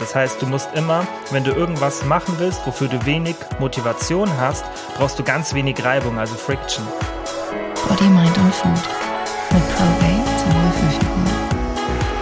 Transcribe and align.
Das 0.00 0.14
heißt, 0.14 0.40
du 0.40 0.46
musst 0.46 0.72
immer, 0.76 1.04
wenn 1.32 1.42
du 1.42 1.50
irgendwas 1.50 2.04
machen 2.04 2.36
willst, 2.38 2.64
wofür 2.64 2.86
du 2.86 3.04
wenig 3.04 3.34
Motivation 3.58 4.30
hast, 4.38 4.64
brauchst 4.96 5.18
du 5.18 5.24
ganz 5.24 5.54
wenig 5.54 5.84
Reibung, 5.84 6.20
also 6.20 6.36
Friction. 6.36 6.86
Body, 7.88 8.04
Mind 8.04 8.38
und 8.38 8.54
Food 8.54 8.78
mit 9.50 9.68
Probate 9.74 10.24
zum 10.38 10.54
Wohlfühlfigur. 10.54 11.18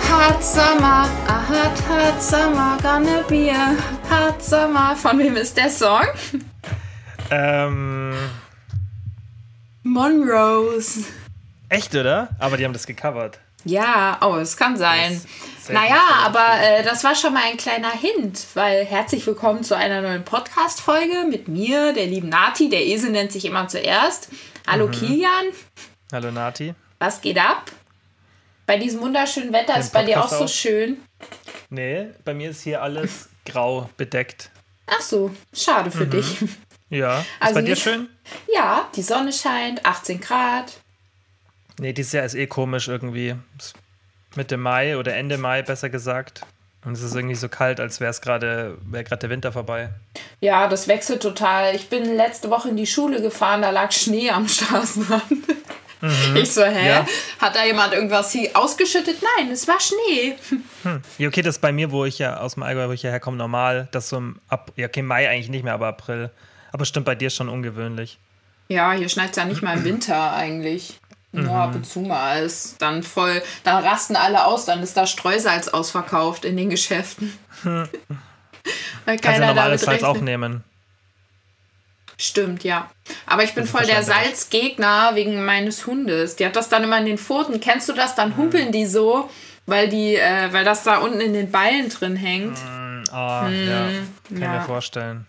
Hot 0.08 0.42
Summer, 0.42 1.06
a 1.28 1.48
hot, 1.48 1.82
hot 1.86 2.22
summer, 2.22 2.78
gonna 2.82 3.20
be 3.28 3.50
a 3.52 3.76
hot 4.10 4.42
summer. 4.42 4.96
Von 4.96 5.18
wem 5.18 5.36
ist 5.36 5.58
der 5.58 5.68
Song? 5.68 6.06
Ähm, 7.30 8.14
Monrose. 9.82 11.04
echt, 11.68 11.94
oder? 11.94 12.30
Aber 12.38 12.56
die 12.56 12.64
haben 12.64 12.72
das 12.72 12.86
gecovert. 12.86 13.38
Ja, 13.66 14.20
oh, 14.22 14.36
es 14.36 14.56
kann 14.56 14.76
sein. 14.76 15.20
Naja, 15.68 16.00
aber 16.24 16.46
äh, 16.60 16.84
das 16.84 17.02
war 17.02 17.16
schon 17.16 17.34
mal 17.34 17.42
ein 17.42 17.56
kleiner 17.56 17.90
Hint, 17.90 18.46
weil 18.54 18.84
herzlich 18.84 19.26
willkommen 19.26 19.64
zu 19.64 19.76
einer 19.76 20.00
neuen 20.02 20.24
Podcast-Folge 20.24 21.24
mit 21.28 21.48
mir, 21.48 21.92
der 21.92 22.06
lieben 22.06 22.28
Nati. 22.28 22.68
Der 22.68 22.86
Esel 22.86 23.10
nennt 23.10 23.32
sich 23.32 23.44
immer 23.44 23.66
zuerst. 23.66 24.28
Hallo 24.68 24.86
Kilian, 24.88 25.46
Hallo 26.12 26.30
Nati. 26.30 26.74
was 27.00 27.20
geht 27.20 27.38
ab? 27.38 27.72
Bei 28.66 28.78
diesem 28.78 29.00
wunderschönen 29.00 29.52
Wetter 29.52 29.72
Den 29.74 29.80
ist 29.82 29.92
bei 29.92 30.04
dir 30.04 30.20
auch 30.20 30.28
Podcast 30.28 30.38
so 30.38 30.44
auch. 30.44 30.48
schön. 30.48 31.02
Nee, 31.70 32.10
bei 32.24 32.34
mir 32.34 32.50
ist 32.50 32.62
hier 32.62 32.82
alles 32.82 33.28
grau 33.44 33.90
bedeckt. 33.96 34.50
Ach 34.86 35.00
so, 35.00 35.32
schade 35.52 35.90
für 35.90 36.06
dich. 36.06 36.36
Ja, 36.88 37.18
ist 37.18 37.26
Also 37.40 37.54
bei 37.56 37.62
dir 37.62 37.74
schön? 37.74 38.08
Ja, 38.54 38.88
die 38.94 39.02
Sonne 39.02 39.32
scheint, 39.32 39.84
18 39.84 40.20
Grad. 40.20 40.72
Nee, 41.78 41.92
dieses 41.92 42.12
Jahr 42.12 42.24
ist 42.24 42.34
eh 42.34 42.46
komisch 42.46 42.88
irgendwie. 42.88 43.34
Mitte 44.34 44.56
Mai 44.56 44.96
oder 44.96 45.14
Ende 45.14 45.38
Mai 45.38 45.62
besser 45.62 45.88
gesagt. 45.88 46.42
Und 46.84 46.92
es 46.92 47.02
ist 47.02 47.16
irgendwie 47.16 47.34
so 47.34 47.48
kalt, 47.48 47.80
als 47.80 47.98
wäre 47.98 48.10
es 48.10 48.20
gerade 48.20 48.78
wär 48.82 49.02
gerade 49.02 49.20
der 49.20 49.30
Winter 49.30 49.50
vorbei. 49.50 49.90
Ja, 50.40 50.68
das 50.68 50.86
wechselt 50.86 51.20
total. 51.20 51.74
Ich 51.74 51.88
bin 51.88 52.16
letzte 52.16 52.48
Woche 52.48 52.68
in 52.68 52.76
die 52.76 52.86
Schule 52.86 53.20
gefahren, 53.20 53.62
da 53.62 53.70
lag 53.70 53.90
Schnee 53.90 54.30
am 54.30 54.46
Straßenrand. 54.48 55.24
Ich 56.34 56.52
so, 56.52 56.62
hä? 56.62 56.88
Ja. 56.88 57.06
Hat 57.40 57.56
da 57.56 57.64
jemand 57.64 57.92
irgendwas 57.92 58.30
hier 58.30 58.50
ausgeschüttet? 58.54 59.16
Nein, 59.38 59.50
es 59.50 59.66
war 59.66 59.78
Schnee. 59.80 60.36
Ja, 61.18 61.26
okay, 61.26 61.42
das 61.42 61.56
ist 61.56 61.60
bei 61.60 61.72
mir, 61.72 61.90
wo 61.90 62.04
ich 62.04 62.18
ja 62.18 62.38
aus 62.38 62.54
dem 62.54 62.62
Allgäu, 62.62 62.88
wo 62.88 62.92
ich 62.92 63.02
ja 63.02 63.10
herkomme, 63.10 63.36
normal. 63.36 63.88
Das 63.90 64.10
so 64.10 64.18
im 64.18 64.38
Ab 64.48 64.70
ja, 64.76 64.86
okay, 64.86 65.02
Mai 65.02 65.28
eigentlich 65.28 65.48
nicht 65.48 65.64
mehr, 65.64 65.72
aber 65.74 65.88
April. 65.88 66.30
Aber 66.70 66.84
stimmt 66.84 67.06
bei 67.06 67.14
dir 67.16 67.30
schon 67.30 67.48
ungewöhnlich. 67.48 68.18
Ja, 68.68 68.92
hier 68.92 69.08
schneit 69.08 69.30
es 69.30 69.36
ja 69.36 69.44
nicht 69.44 69.62
mal 69.62 69.78
im 69.78 69.84
Winter 69.84 70.32
eigentlich. 70.34 71.00
Nur 71.44 71.54
ab 71.54 71.74
und 71.74 71.86
zu 71.86 72.00
mal 72.00 72.42
ist 72.44 72.76
dann 72.80 73.02
voll, 73.02 73.42
dann 73.64 73.84
rasten 73.84 74.16
alle 74.16 74.44
aus, 74.44 74.64
dann 74.64 74.82
ist 74.82 74.96
da 74.96 75.06
Streusalz 75.06 75.68
ausverkauft 75.68 76.44
in 76.44 76.56
den 76.56 76.70
Geschäften. 76.70 77.36
Weil 79.04 79.18
Kannst 79.18 79.40
du 79.40 79.46
normales 79.46 79.82
Salz 79.82 80.02
auch 80.02 80.20
nehmen. 80.20 80.64
Stimmt, 82.18 82.64
ja. 82.64 82.90
Aber 83.26 83.44
ich 83.44 83.54
bin 83.54 83.64
Das 83.64 83.70
voll 83.70 83.84
der. 83.84 84.02
Salzgegner 84.02 85.14
wegen 85.14 85.44
meines 85.44 85.86
Hundes. 85.86 86.36
Die 86.36 86.46
hat 86.46 86.56
das 86.56 86.68
dann 86.68 86.82
immer 86.84 86.98
in 86.98 87.04
den 87.04 87.18
Pfoten. 87.18 87.60
Kennst 87.60 87.88
du 87.88 87.92
das? 87.92 88.14
Dann 88.14 88.36
humpeln 88.36 88.72
die 88.72 88.86
so, 88.86 89.28
weil 89.66 89.88
die, 89.88 90.16
äh, 90.16 90.52
weil 90.52 90.64
das 90.64 90.82
da 90.82 90.98
unten 90.98 91.20
in 91.20 91.34
den 91.34 91.50
Ballen 91.50 91.90
drin 91.90 92.16
hängt. 92.16 92.58
Ah, 93.12 93.48
ja. 93.48 93.88
Kann 94.28 94.40
ja. 94.40 94.48
mir 94.54 94.60
vorstellen. 94.62 95.26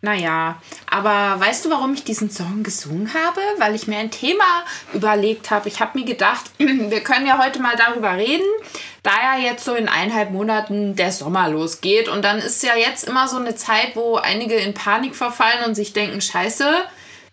Naja, 0.00 0.60
aber 0.90 1.40
weißt 1.40 1.64
du, 1.64 1.70
warum 1.70 1.94
ich 1.94 2.04
diesen 2.04 2.30
Song 2.30 2.62
gesungen 2.62 3.12
habe? 3.14 3.40
Weil 3.58 3.74
ich 3.74 3.86
mir 3.86 3.98
ein 3.98 4.10
Thema 4.10 4.44
überlegt 4.92 5.50
habe. 5.50 5.68
Ich 5.68 5.80
habe 5.80 5.98
mir 5.98 6.04
gedacht, 6.04 6.44
wir 6.58 7.00
können 7.00 7.26
ja 7.26 7.42
heute 7.42 7.60
mal 7.60 7.76
darüber 7.76 8.16
reden, 8.16 8.46
da 9.02 9.10
ja 9.22 9.38
jetzt 9.38 9.64
so 9.64 9.74
in 9.74 9.88
eineinhalb 9.88 10.30
Monaten 10.30 10.96
der 10.96 11.12
Sommer 11.12 11.48
losgeht. 11.48 12.08
Und 12.08 12.24
dann 12.24 12.38
ist 12.38 12.62
ja 12.62 12.76
jetzt 12.76 13.04
immer 13.04 13.28
so 13.28 13.36
eine 13.36 13.54
Zeit, 13.54 13.94
wo 13.94 14.16
einige 14.16 14.54
in 14.54 14.74
Panik 14.74 15.16
verfallen 15.16 15.64
und 15.66 15.74
sich 15.74 15.92
denken, 15.92 16.20
scheiße, 16.20 16.84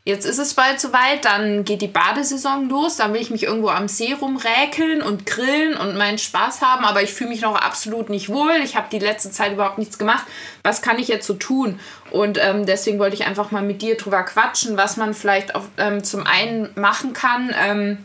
jetzt 0.03 0.25
ist 0.25 0.39
es 0.39 0.55
bald 0.55 0.79
soweit, 0.79 1.25
dann 1.25 1.63
geht 1.63 1.81
die 1.81 1.87
Badesaison 1.87 2.69
los, 2.69 2.97
dann 2.97 3.13
will 3.13 3.21
ich 3.21 3.29
mich 3.29 3.43
irgendwo 3.43 3.69
am 3.69 3.87
See 3.87 4.13
rumräkeln 4.13 5.01
und 5.01 5.25
grillen 5.25 5.77
und 5.77 5.95
meinen 5.95 6.17
Spaß 6.17 6.61
haben, 6.61 6.85
aber 6.85 7.03
ich 7.03 7.13
fühle 7.13 7.29
mich 7.29 7.41
noch 7.41 7.55
absolut 7.55 8.09
nicht 8.09 8.29
wohl. 8.29 8.55
Ich 8.63 8.75
habe 8.75 8.87
die 8.91 8.99
letzte 8.99 9.29
Zeit 9.31 9.53
überhaupt 9.53 9.77
nichts 9.77 9.99
gemacht. 9.99 10.25
Was 10.63 10.81
kann 10.81 10.97
ich 10.97 11.07
jetzt 11.07 11.27
so 11.27 11.35
tun? 11.35 11.79
Und 12.09 12.39
ähm, 12.41 12.65
deswegen 12.65 12.97
wollte 12.97 13.15
ich 13.15 13.25
einfach 13.25 13.51
mal 13.51 13.61
mit 13.61 13.81
dir 13.81 13.95
drüber 13.95 14.23
quatschen, 14.23 14.75
was 14.75 14.97
man 14.97 15.13
vielleicht 15.13 15.53
auf, 15.53 15.67
ähm, 15.77 16.03
zum 16.03 16.25
einen 16.25 16.69
machen 16.75 17.13
kann, 17.13 17.53
ähm, 17.59 17.97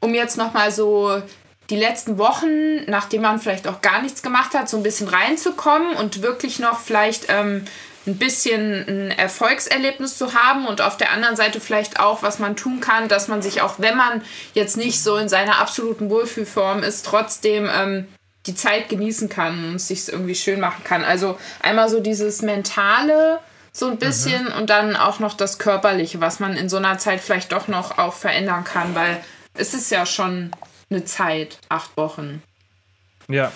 um 0.00 0.14
jetzt 0.14 0.36
nochmal 0.36 0.70
so 0.70 1.22
die 1.70 1.76
letzten 1.76 2.18
Wochen, 2.18 2.84
nachdem 2.86 3.22
man 3.22 3.38
vielleicht 3.38 3.68
auch 3.68 3.80
gar 3.80 4.02
nichts 4.02 4.22
gemacht 4.22 4.54
hat, 4.54 4.68
so 4.68 4.76
ein 4.76 4.82
bisschen 4.82 5.08
reinzukommen 5.08 5.94
und 5.96 6.20
wirklich 6.20 6.58
noch 6.58 6.80
vielleicht 6.80 7.26
ähm, 7.28 7.64
ein 8.06 8.16
bisschen 8.16 8.86
ein 8.88 9.10
Erfolgserlebnis 9.10 10.16
zu 10.16 10.34
haben 10.34 10.66
und 10.66 10.80
auf 10.80 10.96
der 10.96 11.12
anderen 11.12 11.36
Seite 11.36 11.60
vielleicht 11.60 12.00
auch, 12.00 12.22
was 12.22 12.38
man 12.38 12.56
tun 12.56 12.80
kann, 12.80 13.08
dass 13.08 13.28
man 13.28 13.42
sich 13.42 13.60
auch, 13.60 13.74
wenn 13.78 13.96
man 13.96 14.22
jetzt 14.54 14.76
nicht 14.76 15.02
so 15.02 15.16
in 15.16 15.28
seiner 15.28 15.58
absoluten 15.58 16.08
Wohlfühlform 16.08 16.82
ist, 16.82 17.04
trotzdem 17.04 17.68
ähm, 17.72 18.08
die 18.46 18.54
Zeit 18.54 18.88
genießen 18.88 19.28
kann 19.28 19.68
und 19.68 19.74
es 19.76 19.88
sich 19.88 20.08
irgendwie 20.08 20.34
schön 20.34 20.60
machen 20.60 20.82
kann. 20.82 21.04
Also 21.04 21.38
einmal 21.62 21.88
so 21.90 22.00
dieses 22.00 22.40
mentale 22.40 23.38
so 23.72 23.88
ein 23.88 23.98
bisschen 23.98 24.48
und 24.48 24.70
dann 24.70 24.96
auch 24.96 25.20
noch 25.20 25.34
das 25.34 25.58
körperliche, 25.58 26.20
was 26.20 26.40
man 26.40 26.56
in 26.56 26.68
so 26.68 26.78
einer 26.78 26.98
Zeit 26.98 27.20
vielleicht 27.20 27.52
doch 27.52 27.68
noch 27.68 27.98
auch 27.98 28.14
verändern 28.14 28.64
kann, 28.64 28.94
weil 28.94 29.22
es 29.54 29.74
ist 29.74 29.90
ja 29.90 30.06
schon 30.06 30.50
eine 30.90 31.04
Zeit, 31.04 31.58
acht 31.68 31.96
Wochen. 31.96 32.42
Ja. 33.28 33.52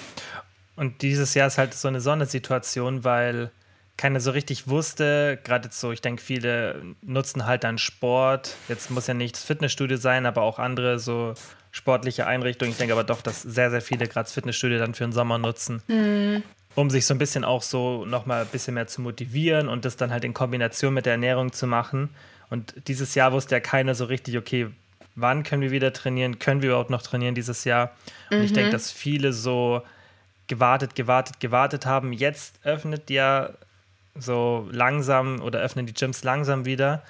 Und 0.76 1.02
dieses 1.02 1.34
Jahr 1.34 1.48
ist 1.48 1.58
halt 1.58 1.74
so 1.74 1.88
eine 1.88 2.00
Sondersituation, 2.00 3.04
weil 3.04 3.50
keiner 3.96 4.20
so 4.20 4.32
richtig 4.32 4.68
wusste, 4.68 5.38
gerade 5.44 5.66
jetzt 5.66 5.80
so, 5.80 5.92
ich 5.92 6.00
denke, 6.00 6.22
viele 6.22 6.82
nutzen 7.02 7.46
halt 7.46 7.64
dann 7.64 7.78
Sport. 7.78 8.56
Jetzt 8.68 8.90
muss 8.90 9.06
ja 9.06 9.14
nicht 9.14 9.36
das 9.36 9.44
Fitnessstudio 9.44 9.96
sein, 9.96 10.26
aber 10.26 10.42
auch 10.42 10.58
andere 10.58 10.98
so 10.98 11.34
sportliche 11.70 12.26
Einrichtungen. 12.26 12.72
Ich 12.72 12.78
denke 12.78 12.92
aber 12.92 13.04
doch, 13.04 13.22
dass 13.22 13.42
sehr, 13.42 13.70
sehr 13.70 13.82
viele 13.82 14.06
gerade 14.06 14.24
das 14.24 14.32
Fitnessstudio 14.32 14.78
dann 14.78 14.94
für 14.94 15.04
den 15.04 15.12
Sommer 15.12 15.38
nutzen. 15.38 15.82
Um 16.74 16.90
sich 16.90 17.06
so 17.06 17.14
ein 17.14 17.18
bisschen 17.18 17.44
auch 17.44 17.62
so 17.62 18.04
nochmal 18.04 18.42
ein 18.42 18.48
bisschen 18.48 18.74
mehr 18.74 18.88
zu 18.88 19.00
motivieren 19.00 19.68
und 19.68 19.84
das 19.84 19.96
dann 19.96 20.10
halt 20.10 20.24
in 20.24 20.34
Kombination 20.34 20.92
mit 20.92 21.06
der 21.06 21.12
Ernährung 21.12 21.52
zu 21.52 21.68
machen. 21.68 22.10
Und 22.50 22.74
dieses 22.88 23.14
Jahr 23.14 23.32
wusste 23.32 23.54
ja 23.54 23.60
keiner 23.60 23.94
so 23.94 24.06
richtig, 24.06 24.36
okay, 24.36 24.68
wann 25.14 25.44
können 25.44 25.62
wir 25.62 25.70
wieder 25.70 25.92
trainieren? 25.92 26.40
Können 26.40 26.62
wir 26.62 26.70
überhaupt 26.70 26.90
noch 26.90 27.02
trainieren 27.02 27.36
dieses 27.36 27.64
Jahr? 27.64 27.92
Und 28.30 28.42
ich 28.42 28.52
denke, 28.52 28.70
dass 28.70 28.90
viele 28.90 29.32
so 29.32 29.82
gewartet, 30.48 30.94
gewartet, 30.96 31.38
gewartet 31.40 31.86
haben. 31.86 32.12
Jetzt 32.12 32.58
öffnet 32.64 33.08
ja 33.10 33.50
so 34.18 34.68
langsam 34.70 35.40
oder 35.40 35.60
öffnen 35.60 35.86
die 35.86 35.94
Gyms 35.94 36.24
langsam 36.24 36.64
wieder. 36.64 37.02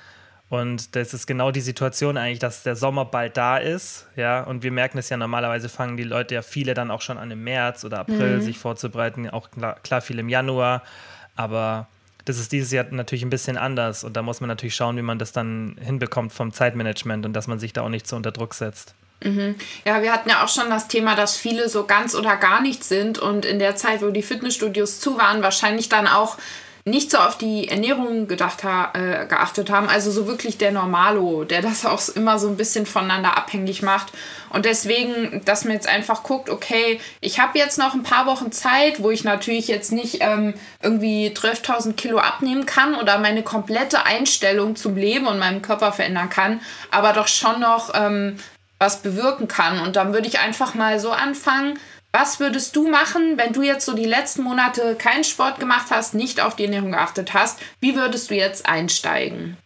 Und 0.51 0.95
das 0.95 1.15
ist 1.15 1.27
genau 1.27 1.51
die 1.51 1.61
Situation 1.61 2.17
eigentlich, 2.17 2.39
dass 2.39 2.63
der 2.63 2.77
Sommer 2.77 3.07
bald 3.07 3.37
da 3.37 3.57
ist, 3.57 4.07
ja. 4.15 4.43
Und 4.43 4.63
wir 4.63 4.71
merken 4.73 4.99
es 4.99 5.09
ja 5.09 5.17
normalerweise 5.17 5.69
fangen 5.69 5.97
die 5.97 6.05
Leute 6.05 6.35
ja 6.35 6.43
viele 6.43 6.75
dann 6.75 6.91
auch 6.91 7.01
schon 7.01 7.19
an 7.19 7.31
im 7.31 7.43
März 7.43 7.85
oder 7.85 8.01
April 8.01 8.41
sich 8.41 8.59
vorzubereiten, 8.59 9.29
auch 9.31 9.51
klar, 9.51 9.77
klar 9.83 10.01
viel 10.01 10.19
im 10.19 10.29
Januar. 10.29 10.83
Aber 11.35 11.89
das 12.25 12.39
ist 12.39 12.53
dieses 12.53 12.71
Jahr 12.73 12.87
natürlich 12.91 13.25
ein 13.25 13.31
bisschen 13.31 13.57
anders 13.57 14.05
und 14.05 14.17
da 14.17 14.23
muss 14.23 14.41
man 14.41 14.49
natürlich 14.49 14.75
schauen, 14.75 14.97
wie 14.97 15.03
man 15.03 15.19
das 15.19 15.33
dann 15.33 15.77
hinbekommt 15.81 16.33
vom 16.33 16.53
Zeitmanagement 16.53 17.27
und 17.27 17.33
dass 17.33 17.47
man 17.47 17.59
sich 17.59 17.73
da 17.73 17.83
auch 17.83 17.89
nicht 17.89 18.07
so 18.07 18.17
unter 18.17 18.33
Druck 18.33 18.55
setzt. 18.55 18.95
Ja, 19.87 20.03
wir 20.03 20.13
hatten 20.13 20.29
ja 20.29 20.45
auch 20.45 20.49
schon 20.49 20.69
das 20.69 20.87
Thema, 20.87 21.17
dass 21.17 21.37
viele 21.37 21.71
so 21.71 21.87
ganz 21.87 22.15
oder 22.15 22.37
gar 22.37 22.61
nicht 22.61 22.85
sind 22.85 23.19
und 23.19 23.47
in 23.47 23.59
der 23.59 23.75
Zeit, 23.75 24.03
wo 24.03 24.11
die 24.11 24.23
Fitnessstudios 24.23 25.01
zu 25.01 25.17
waren, 25.17 25.43
wahrscheinlich 25.43 25.89
dann 25.89 26.07
auch 26.07 26.37
nicht 26.87 27.11
so 27.11 27.17
auf 27.17 27.39
die 27.39 27.69
Ernährung 27.69 28.29
gedacht 28.29 28.63
ha 28.63 28.93
äh, 28.93 29.27
geachtet 29.27 29.71
haben. 29.71 29.89
Also 29.89 30.11
so 30.11 30.27
wirklich 30.27 30.59
der 30.59 30.71
Normalo, 30.71 31.45
der 31.45 31.63
das 31.63 31.87
auch 31.87 32.07
immer 32.11 32.39
so 32.39 32.47
ein 32.49 32.59
bisschen 32.59 32.85
voneinander 32.85 33.39
abhängig 33.39 33.81
macht. 33.83 34.13
Und 34.51 34.67
deswegen, 34.67 35.43
dass 35.47 35.65
man 35.65 35.73
jetzt 35.73 35.89
einfach 35.89 36.23
guckt, 36.23 36.51
okay, 36.51 37.01
ich 37.23 37.41
habe 37.41 37.59
jetzt 37.59 37.79
noch 37.79 37.95
ein 37.95 38.03
paar 38.03 38.27
Wochen 38.27 38.53
Zeit, 38.53 39.03
wo 39.03 39.11
ich 39.11 39.25
natürlich 39.25 39.67
jetzt 39.69 39.93
nicht 39.93 40.19
ähm, 40.21 40.53
irgendwie 40.83 41.29
12.000 41.29 41.95
Kilo 41.95 42.19
abnehmen 42.19 42.67
kann 42.67 42.95
oder 42.95 43.19
meine 43.19 43.43
komplette 43.43 44.05
Einstellung 44.05 44.77
zum 44.77 44.95
Leben 44.97 45.27
und 45.27 45.39
meinem 45.39 45.63
Körper 45.63 45.91
verändern 45.91 46.29
kann, 46.29 46.61
aber 46.91 47.15
doch 47.15 47.29
schon 47.29 47.61
noch 47.61 47.93
ähm, 47.95 48.37
was 48.79 49.01
bewirken 49.01 49.49
kann. 49.49 49.81
Und 49.81 49.97
dann 49.97 50.13
würde 50.13 50.29
ich 50.29 50.39
einfach 50.39 50.75
mal 50.75 51.01
so 51.01 51.13
anfangen. 51.13 51.79
Was 52.17 52.39
würdest 52.39 52.77
du 52.77 52.89
machen, 52.89 53.39
wenn 53.39 53.53
du 53.53 53.63
jetzt 53.63 53.85
so 53.85 53.93
die 53.93 54.05
letzten 54.05 54.45
Monate 54.45 54.95
keinen 54.95 55.25
Sport 55.25 55.59
gemacht 55.59 55.87
hast, 55.91 56.15
nicht 56.15 56.41
auf 56.41 56.55
die 56.55 56.63
Ernährung 56.67 56.93
geachtet 56.93 57.35
hast? 57.35 57.59
Wie 57.81 57.97
würdest 57.97 58.31
du 58.31 58.37
jetzt 58.37 58.69
einsteigen? 58.69 59.57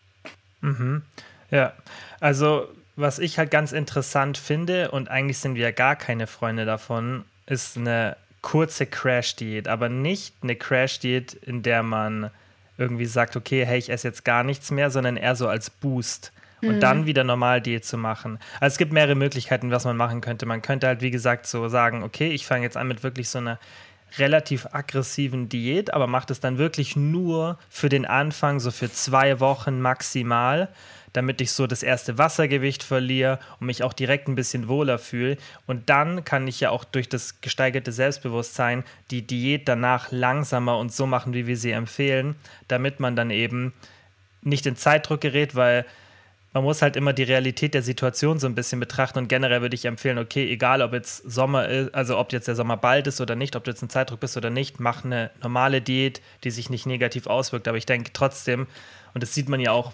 Ja, 1.51 1.75
also 2.21 2.67
was 2.97 3.19
ich 3.19 3.39
halt 3.39 3.51
ganz 3.51 3.73
interessant 3.73 4.39
finde, 4.39 4.93
und 4.93 5.11
eigentlich 5.11 5.37
sind 5.37 5.57
wir 5.57 5.63
ja 5.65 5.73
gar 5.73 5.95
keine 5.95 6.27
Freunde 6.27 6.65
davon, 6.65 7.27
ist 7.45 7.77
eine 7.77 8.17
kurze 8.41 8.87
Crash-Diät, 8.87 9.69
aber 9.69 9.91
nicht 9.91 10.35
eine 10.43 10.57
Crash-Diät, 10.57 11.35
in 11.35 11.63
der 11.63 11.83
man 11.83 12.31
irgendwie 12.79 13.05
sagt, 13.05 13.37
okay, 13.37 13.67
hey, 13.67 13.79
ich 13.79 13.91
esse 13.91 14.09
jetzt 14.09 14.25
gar 14.25 14.43
nichts 14.43 14.71
mehr, 14.71 14.91
sondern 14.91 15.19
eher 15.19 15.37
so 15.37 15.49
als 15.49 15.69
Boost. 15.69 16.33
Und 16.63 16.81
dann 16.81 17.07
wieder 17.07 17.25
normal 17.25 17.61
Diät 17.61 17.85
zu 17.85 17.97
machen. 17.97 18.39
Also 18.61 18.75
es 18.75 18.79
gibt 18.79 18.93
mehrere 18.93 19.15
Möglichkeiten, 19.15 19.71
was 19.71 19.85
man 19.85 19.97
machen 19.97 20.21
könnte. 20.21 20.47
Man 20.47 20.63
könnte 20.63 20.87
halt, 20.87 21.01
wie 21.01 21.11
gesagt, 21.11 21.47
so 21.47 21.69
sagen, 21.69 22.03
okay, 22.03 22.31
ich 22.31 22.47
fange 22.47 22.65
jetzt 22.65 22.77
an 22.77 22.89
mit 22.89 23.03
wirklich 23.03 23.29
so 23.29 23.39
einer 23.39 23.59
relativ 24.17 24.67
aggressiven 24.73 25.49
Diät, 25.49 25.93
aber 25.93 26.07
mache 26.07 26.29
das 26.29 26.41
dann 26.41 26.59
wirklich 26.59 26.97
nur 26.97 27.59
für 27.69 27.89
den 27.89 28.07
Anfang, 28.07 28.59
so 28.59 28.71
für 28.71 28.91
zwei 28.91 29.39
Wochen 29.41 29.81
maximal, 29.81 30.69
damit 31.13 31.41
ich 31.41 31.53
so 31.53 31.67
das 31.67 31.83
erste 31.83 32.19
Wassergewicht 32.19 32.83
verliere 32.83 33.39
und 33.61 33.67
mich 33.67 33.83
auch 33.83 33.93
direkt 33.93 34.29
ein 34.29 34.35
bisschen 34.35 34.69
wohler 34.69 34.99
fühle. 34.99 35.37
Und 35.67 35.91
dann 35.91 36.25
kann 36.25 36.47
ich 36.49 36.61
ja 36.61 36.71
auch 36.71 36.85
durch 36.85 37.09
das 37.09 37.41
gesteigerte 37.41 37.93
Selbstbewusstsein 37.93 38.85
die 39.11 39.27
Diät 39.27 39.69
danach 39.69 40.11
langsamer 40.11 40.79
und 40.79 40.93
so 40.93 41.07
machen, 41.07 41.35
wie 41.35 41.47
wir 41.47 41.57
sie 41.57 41.73
empfehlen, 41.73 42.37
damit 42.69 43.01
man 43.01 43.17
dann 43.17 43.31
eben 43.31 43.73
nicht 44.43 44.67
in 44.67 44.77
Zeitdruck 44.77 45.21
gerät, 45.21 45.55
weil 45.55 45.85
man 46.53 46.65
muss 46.65 46.81
halt 46.81 46.97
immer 46.97 47.13
die 47.13 47.25
Realität 47.25 47.75
der 47.75 47.83
Situation 47.83 48.39
so 48.39 48.47
ein 48.47 48.55
bisschen 48.55 48.81
betrachten 48.81 49.19
und 49.19 49.29
generell 49.29 49.61
würde 49.61 49.75
ich 49.75 49.85
empfehlen, 49.85 50.19
okay, 50.19 50.51
egal 50.51 50.81
ob 50.81 50.95
jetzt 50.95 51.19
Sommer 51.31 51.69
ist, 51.69 51.95
also 51.95 52.19
ob 52.19 52.33
jetzt 52.33 52.49
der 52.49 52.55
Sommer 52.55 52.77
bald 52.77 53.07
ist 53.07 53.21
oder 53.21 53.37
nicht, 53.37 53.55
ob 53.55 53.65
du 53.65 53.71
jetzt 53.71 53.83
in 53.83 53.91
Zeitdruck 53.91 54.21
bist 54.21 54.37
oder 54.37 54.49
nicht, 54.49 54.81
mach 54.81 55.05
eine 55.05 55.31
normale 55.43 55.83
Diät, 55.83 56.23
die 56.45 56.51
sich 56.51 56.71
nicht 56.71 56.87
negativ 56.87 57.27
auswirkt. 57.27 57.69
Aber 57.69 57.77
ich 57.77 57.87
denke 57.87 58.11
trotzdem, 58.13 58.67
und 59.13 59.23
das 59.23 59.35
sieht 59.35 59.49
man 59.49 59.61
ja 59.61 59.73
auch, 59.73 59.93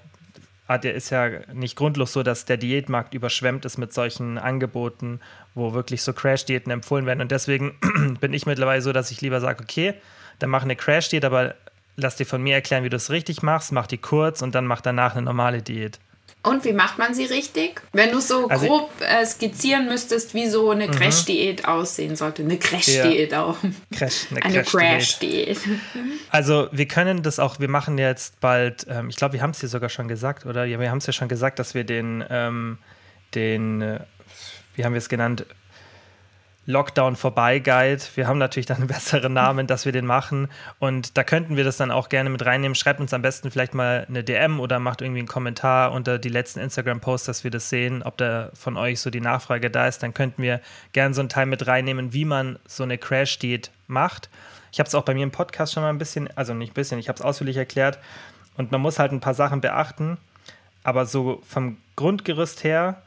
der 0.69 0.95
ist 0.95 1.11
ja 1.11 1.29
nicht 1.53 1.77
grundlos 1.77 2.13
so, 2.13 2.23
dass 2.23 2.47
der 2.47 2.57
Diätmarkt 2.57 3.15
überschwemmt 3.15 3.65
ist 3.65 3.77
mit 3.77 3.93
solchen 3.93 4.39
Angeboten, 4.39 5.21
wo 5.55 5.75
wirklich 5.75 6.03
so 6.03 6.13
Crash-Diäten 6.13 6.73
empfohlen 6.73 7.05
werden. 7.05 7.21
Und 7.21 7.33
deswegen 7.33 7.77
bin 8.21 8.33
ich 8.33 8.47
mittlerweile 8.47 8.81
so, 8.81 8.93
dass 8.93 9.11
ich 9.11 9.21
lieber 9.21 9.41
sage, 9.41 9.63
okay, 9.63 9.95
dann 10.39 10.51
mach 10.51 10.63
eine 10.63 10.77
Crash-Diät, 10.77 11.25
aber 11.25 11.57
lass 11.97 12.17
dir 12.17 12.27
von 12.27 12.43
mir 12.43 12.55
erklären, 12.55 12.85
wie 12.85 12.89
du 12.89 12.97
es 12.97 13.11
richtig 13.11 13.43
machst, 13.43 13.73
mach 13.73 13.87
die 13.87 13.99
kurz 13.99 14.41
und 14.41 14.55
dann 14.55 14.67
mach 14.67 14.81
danach 14.81 15.15
eine 15.15 15.23
normale 15.23 15.61
Diät. 15.61 15.99
Und 16.45 16.65
wie 16.67 16.75
macht 16.75 16.99
man 16.99 17.15
sie 17.15 17.25
richtig? 17.25 17.81
Wenn 17.93 18.13
du 18.13 18.21
so 18.21 18.49
also, 18.49 18.67
grob 18.67 18.91
äh, 19.01 19.25
skizzieren 19.25 19.87
müsstest, 19.87 20.35
wie 20.35 20.47
so 20.47 20.71
eine 20.71 20.89
mhm. 20.89 20.91
Crash-Diät 20.91 21.67
aussehen 21.67 22.17
sollte. 22.17 22.43
Eine 22.43 22.59
Crash-Diät 22.59 23.33
ja. 23.33 23.45
auch. 23.45 23.57
Crash, 23.97 24.27
eine, 24.31 24.43
eine 24.43 24.63
Crash-Diät. 24.63 25.59
also 26.31 26.69
wir 26.71 26.87
können 26.87 27.23
das 27.23 27.39
auch, 27.39 27.61
wir 27.61 27.71
machen 27.71 27.97
jetzt 27.97 28.41
bald, 28.41 28.87
ähm, 28.91 29.09
ich 29.09 29.17
glaube, 29.17 29.33
wir 29.33 29.41
haben 29.41 29.51
es 29.51 29.61
hier 29.61 29.71
sogar 29.71 29.89
schon 29.89 30.07
gesagt, 30.07 30.45
oder? 30.45 30.67
Ja, 30.67 30.79
wir 30.79 30.91
haben 30.91 30.99
es 30.99 31.07
ja 31.07 31.15
schon 31.15 31.29
gesagt, 31.29 31.59
dass 31.59 31.75
wir 31.75 31.85
den, 31.85 32.23
ähm, 32.29 32.77
den, 33.35 33.81
äh, 33.81 34.01
wie 34.75 34.85
haben 34.85 34.93
wir 34.93 34.99
es 34.99 35.09
genannt, 35.09 35.47
Lockdown 36.67 37.17
vorbei 37.17 37.59
Guide. 37.59 38.03
Wir 38.15 38.27
haben 38.27 38.39
natürlich 38.39 38.67
dann 38.67 38.77
einen 38.79 38.87
besseren 38.87 39.33
Namen, 39.33 39.67
dass 39.67 39.85
wir 39.85 39.93
den 39.93 40.07
machen. 40.07 40.49
Und 40.79 41.17
da 41.17 41.25
könnten 41.25 41.57
wir 41.57 41.65
das 41.65 41.77
dann 41.77 41.91
auch 41.91 42.09
gerne 42.09 42.31
mit 42.31 42.45
reinnehmen. 42.45 42.75
Schreibt 42.75 43.01
uns 43.01 43.13
am 43.13 43.23
besten 43.23 43.51
vielleicht 43.51 43.75
mal 43.75 44.07
eine 44.09 44.25
DM 44.25 44.61
oder 44.61 44.79
macht 44.79 45.03
irgendwie 45.03 45.21
einen 45.21 45.29
Kommentar 45.29 45.93
unter 45.93 46.19
die 46.19 46.29
letzten 46.29 46.61
Instagram-Posts, 46.61 47.27
dass 47.27 47.45
wir 47.45 47.51
das 47.51 47.69
sehen, 47.69 48.03
ob 48.03 48.17
da 48.17 48.51
von 48.55 48.77
euch 48.77 49.01
so 49.01 49.11
die 49.11 49.21
Nachfrage 49.21 49.71
da 49.71 49.87
ist. 49.87 50.03
Dann 50.03 50.15
könnten 50.15 50.43
wir 50.43 50.61
gerne 50.93 51.15
so 51.15 51.21
einen 51.21 51.29
Teil 51.29 51.47
mit 51.47 51.67
reinnehmen, 51.67 52.13
wie 52.13 52.25
man 52.25 52.59
so 52.67 52.83
eine 52.83 52.99
Crash-Diät 52.99 53.71
macht. 53.87 54.31
Ich 54.73 54.81
habe 54.81 54.89
es 54.89 54.95
auch 54.95 55.05
bei 55.05 55.15
mir 55.15 55.23
im 55.23 55.31
Podcast 55.31 55.73
schon 55.73 55.83
mal 55.83 55.91
ein 55.91 55.99
bisschen, 55.99 56.29
also 56.37 56.53
nicht 56.55 56.73
ein 56.73 56.75
bisschen, 56.75 56.99
ich 56.99 57.09
habe 57.09 57.17
es 57.17 57.23
ausführlich 57.23 57.57
erklärt. 57.57 57.99
Und 58.57 58.73
man 58.73 58.81
muss 58.81 58.99
halt 58.99 59.13
ein 59.13 59.21
paar 59.21 59.35
Sachen 59.35 59.61
beachten. 59.61 60.19
Aber 60.83 61.07
so 61.07 61.41
vom 61.47 61.79
Grundgerüst 61.97 62.65
her 62.65 63.03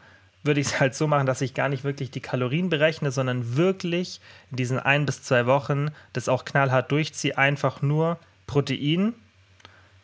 würde 0.48 0.62
ich 0.62 0.68
es 0.68 0.80
halt 0.80 0.96
so 0.96 1.06
machen, 1.06 1.28
dass 1.28 1.42
ich 1.42 1.54
gar 1.54 1.70
nicht 1.70 1.84
wirklich 1.84 2.10
die 2.10 2.22
Kalorien 2.22 2.70
berechne, 2.70 3.12
sondern 3.12 3.56
wirklich 3.56 4.20
in 4.50 4.58
diesen 4.58 4.80
ein 4.80 5.06
bis 5.06 5.22
zwei 5.22 5.46
Wochen 5.46 5.90
das 6.14 6.28
auch 6.30 6.46
knallhart 6.46 6.92
durchziehe, 6.92 7.38
einfach 7.38 7.84
nur 7.84 8.18
Protein 8.48 9.14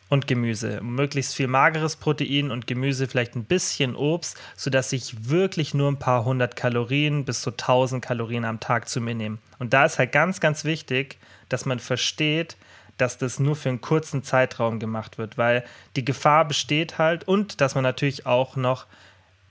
und 0.08 0.26
Gemüse. 0.26 0.80
Möglichst 0.82 1.34
viel 1.34 1.48
mageres 1.48 1.96
Protein 1.96 2.50
und 2.50 2.66
Gemüse, 2.66 3.08
vielleicht 3.08 3.34
ein 3.34 3.44
bisschen 3.44 3.96
Obst, 3.96 4.38
sodass 4.56 4.92
ich 4.92 5.28
wirklich 5.28 5.74
nur 5.74 5.90
ein 5.90 5.98
paar 5.98 6.24
hundert 6.24 6.56
Kalorien 6.56 7.24
bis 7.24 7.42
zu 7.42 7.50
1000 7.50 8.04
Kalorien 8.04 8.44
am 8.44 8.60
Tag 8.60 8.88
zu 8.88 9.00
mir 9.00 9.14
nehme. 9.14 9.38
Und 9.58 9.72
da 9.72 9.84
ist 9.84 9.98
halt 9.98 10.12
ganz, 10.12 10.40
ganz 10.40 10.64
wichtig, 10.64 11.18
dass 11.48 11.66
man 11.66 11.78
versteht, 11.78 12.56
dass 12.96 13.18
das 13.18 13.40
nur 13.40 13.56
für 13.56 13.70
einen 13.70 13.80
kurzen 13.80 14.22
Zeitraum 14.22 14.78
gemacht 14.78 15.18
wird, 15.18 15.36
weil 15.36 15.64
die 15.96 16.04
Gefahr 16.04 16.46
besteht 16.46 16.98
halt 16.98 17.26
und 17.26 17.60
dass 17.60 17.74
man 17.74 17.82
natürlich 17.82 18.24
auch 18.26 18.56
noch 18.56 18.86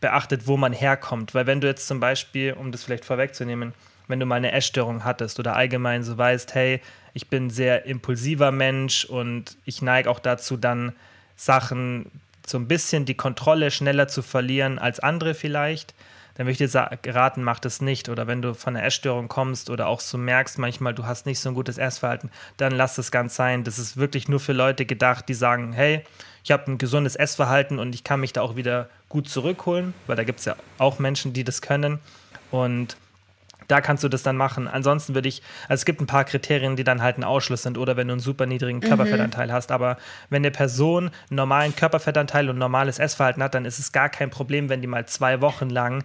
beachtet, 0.03 0.47
wo 0.47 0.57
man 0.57 0.73
herkommt. 0.73 1.33
Weil 1.33 1.47
wenn 1.47 1.61
du 1.61 1.67
jetzt 1.67 1.87
zum 1.87 2.01
Beispiel, 2.01 2.53
um 2.53 2.73
das 2.73 2.83
vielleicht 2.83 3.05
vorwegzunehmen, 3.05 3.73
wenn 4.09 4.19
du 4.19 4.25
mal 4.25 4.35
eine 4.35 4.51
Essstörung 4.51 5.05
hattest 5.05 5.39
oder 5.39 5.55
allgemein 5.55 6.03
so 6.03 6.17
weißt, 6.17 6.53
hey, 6.53 6.81
ich 7.13 7.29
bin 7.29 7.45
ein 7.45 7.49
sehr 7.49 7.85
impulsiver 7.85 8.51
Mensch 8.51 9.05
und 9.05 9.57
ich 9.63 9.81
neige 9.81 10.09
auch 10.09 10.19
dazu, 10.19 10.57
dann 10.57 10.91
Sachen 11.37 12.11
so 12.45 12.57
ein 12.57 12.67
bisschen 12.67 13.05
die 13.05 13.15
Kontrolle 13.15 13.71
schneller 13.71 14.09
zu 14.09 14.21
verlieren 14.21 14.77
als 14.77 14.99
andere 14.99 15.33
vielleicht, 15.33 15.95
dann 16.35 16.47
möchte 16.47 16.65
ich 16.65 16.71
dir 16.71 16.89
raten, 17.13 17.43
mach 17.43 17.59
das 17.59 17.79
nicht. 17.79 18.09
Oder 18.09 18.27
wenn 18.27 18.41
du 18.41 18.53
von 18.55 18.75
einer 18.75 18.85
Essstörung 18.85 19.29
kommst 19.29 19.69
oder 19.69 19.87
auch 19.87 20.01
so 20.01 20.17
merkst, 20.17 20.57
manchmal 20.57 20.93
du 20.93 21.05
hast 21.05 21.25
nicht 21.25 21.39
so 21.39 21.49
ein 21.49 21.55
gutes 21.55 21.77
Essverhalten, 21.77 22.29
dann 22.57 22.73
lass 22.73 22.95
das 22.95 23.11
ganz 23.11 23.35
sein. 23.35 23.63
Das 23.63 23.79
ist 23.79 23.95
wirklich 23.95 24.27
nur 24.27 24.41
für 24.41 24.53
Leute 24.53 24.85
gedacht, 24.85 25.29
die 25.29 25.33
sagen, 25.33 25.71
hey, 25.71 26.03
ich 26.43 26.51
habe 26.51 26.69
ein 26.71 26.77
gesundes 26.77 27.15
Essverhalten 27.15 27.79
und 27.79 27.95
ich 27.95 28.03
kann 28.03 28.19
mich 28.19 28.33
da 28.33 28.41
auch 28.41 28.55
wieder 28.55 28.89
gut 29.13 29.29
zurückholen, 29.29 29.93
weil 30.07 30.15
da 30.15 30.23
gibt 30.23 30.39
es 30.39 30.45
ja 30.45 30.55
auch 30.79 30.97
Menschen, 30.97 31.33
die 31.33 31.43
das 31.43 31.61
können. 31.61 31.99
Und 32.49 32.97
da 33.67 33.79
kannst 33.79 34.03
du 34.03 34.09
das 34.09 34.23
dann 34.23 34.35
machen. 34.35 34.67
Ansonsten 34.67 35.13
würde 35.13 35.29
ich, 35.29 35.43
also 35.69 35.81
es 35.81 35.85
gibt 35.85 36.01
ein 36.01 36.07
paar 36.07 36.23
Kriterien, 36.23 36.75
die 36.75 36.83
dann 36.83 37.03
halt 37.03 37.19
ein 37.19 37.23
Ausschluss 37.23 37.61
sind 37.61 37.77
oder 37.77 37.95
wenn 37.95 38.07
du 38.07 38.13
einen 38.13 38.19
super 38.19 38.47
niedrigen 38.47 38.79
mhm. 38.79 38.85
Körperfettanteil 38.85 39.49
mhm. 39.49 39.51
hast. 39.51 39.71
Aber 39.71 39.97
wenn 40.31 40.41
eine 40.41 40.49
Person 40.49 41.11
einen 41.29 41.35
normalen 41.37 41.75
Körperfettanteil 41.75 42.49
und 42.49 42.57
normales 42.57 42.97
Essverhalten 42.97 43.43
hat, 43.43 43.53
dann 43.53 43.65
ist 43.65 43.77
es 43.77 43.91
gar 43.91 44.09
kein 44.09 44.31
Problem, 44.31 44.67
wenn 44.67 44.81
die 44.81 44.87
mal 44.87 45.05
zwei 45.05 45.41
Wochen 45.41 45.69
lang 45.69 46.03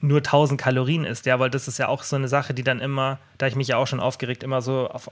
nur 0.00 0.18
1000 0.18 0.60
Kalorien 0.60 1.04
isst. 1.04 1.26
Ja, 1.26 1.40
weil 1.40 1.50
das 1.50 1.66
ist 1.66 1.78
ja 1.78 1.88
auch 1.88 2.04
so 2.04 2.14
eine 2.14 2.28
Sache, 2.28 2.54
die 2.54 2.62
dann 2.62 2.78
immer, 2.78 3.18
da 3.38 3.48
ich 3.48 3.56
mich 3.56 3.66
ja 3.66 3.76
auch 3.76 3.88
schon 3.88 3.98
aufgeregt, 3.98 4.44
immer 4.44 4.62
so 4.62 4.88
auf, 4.88 5.10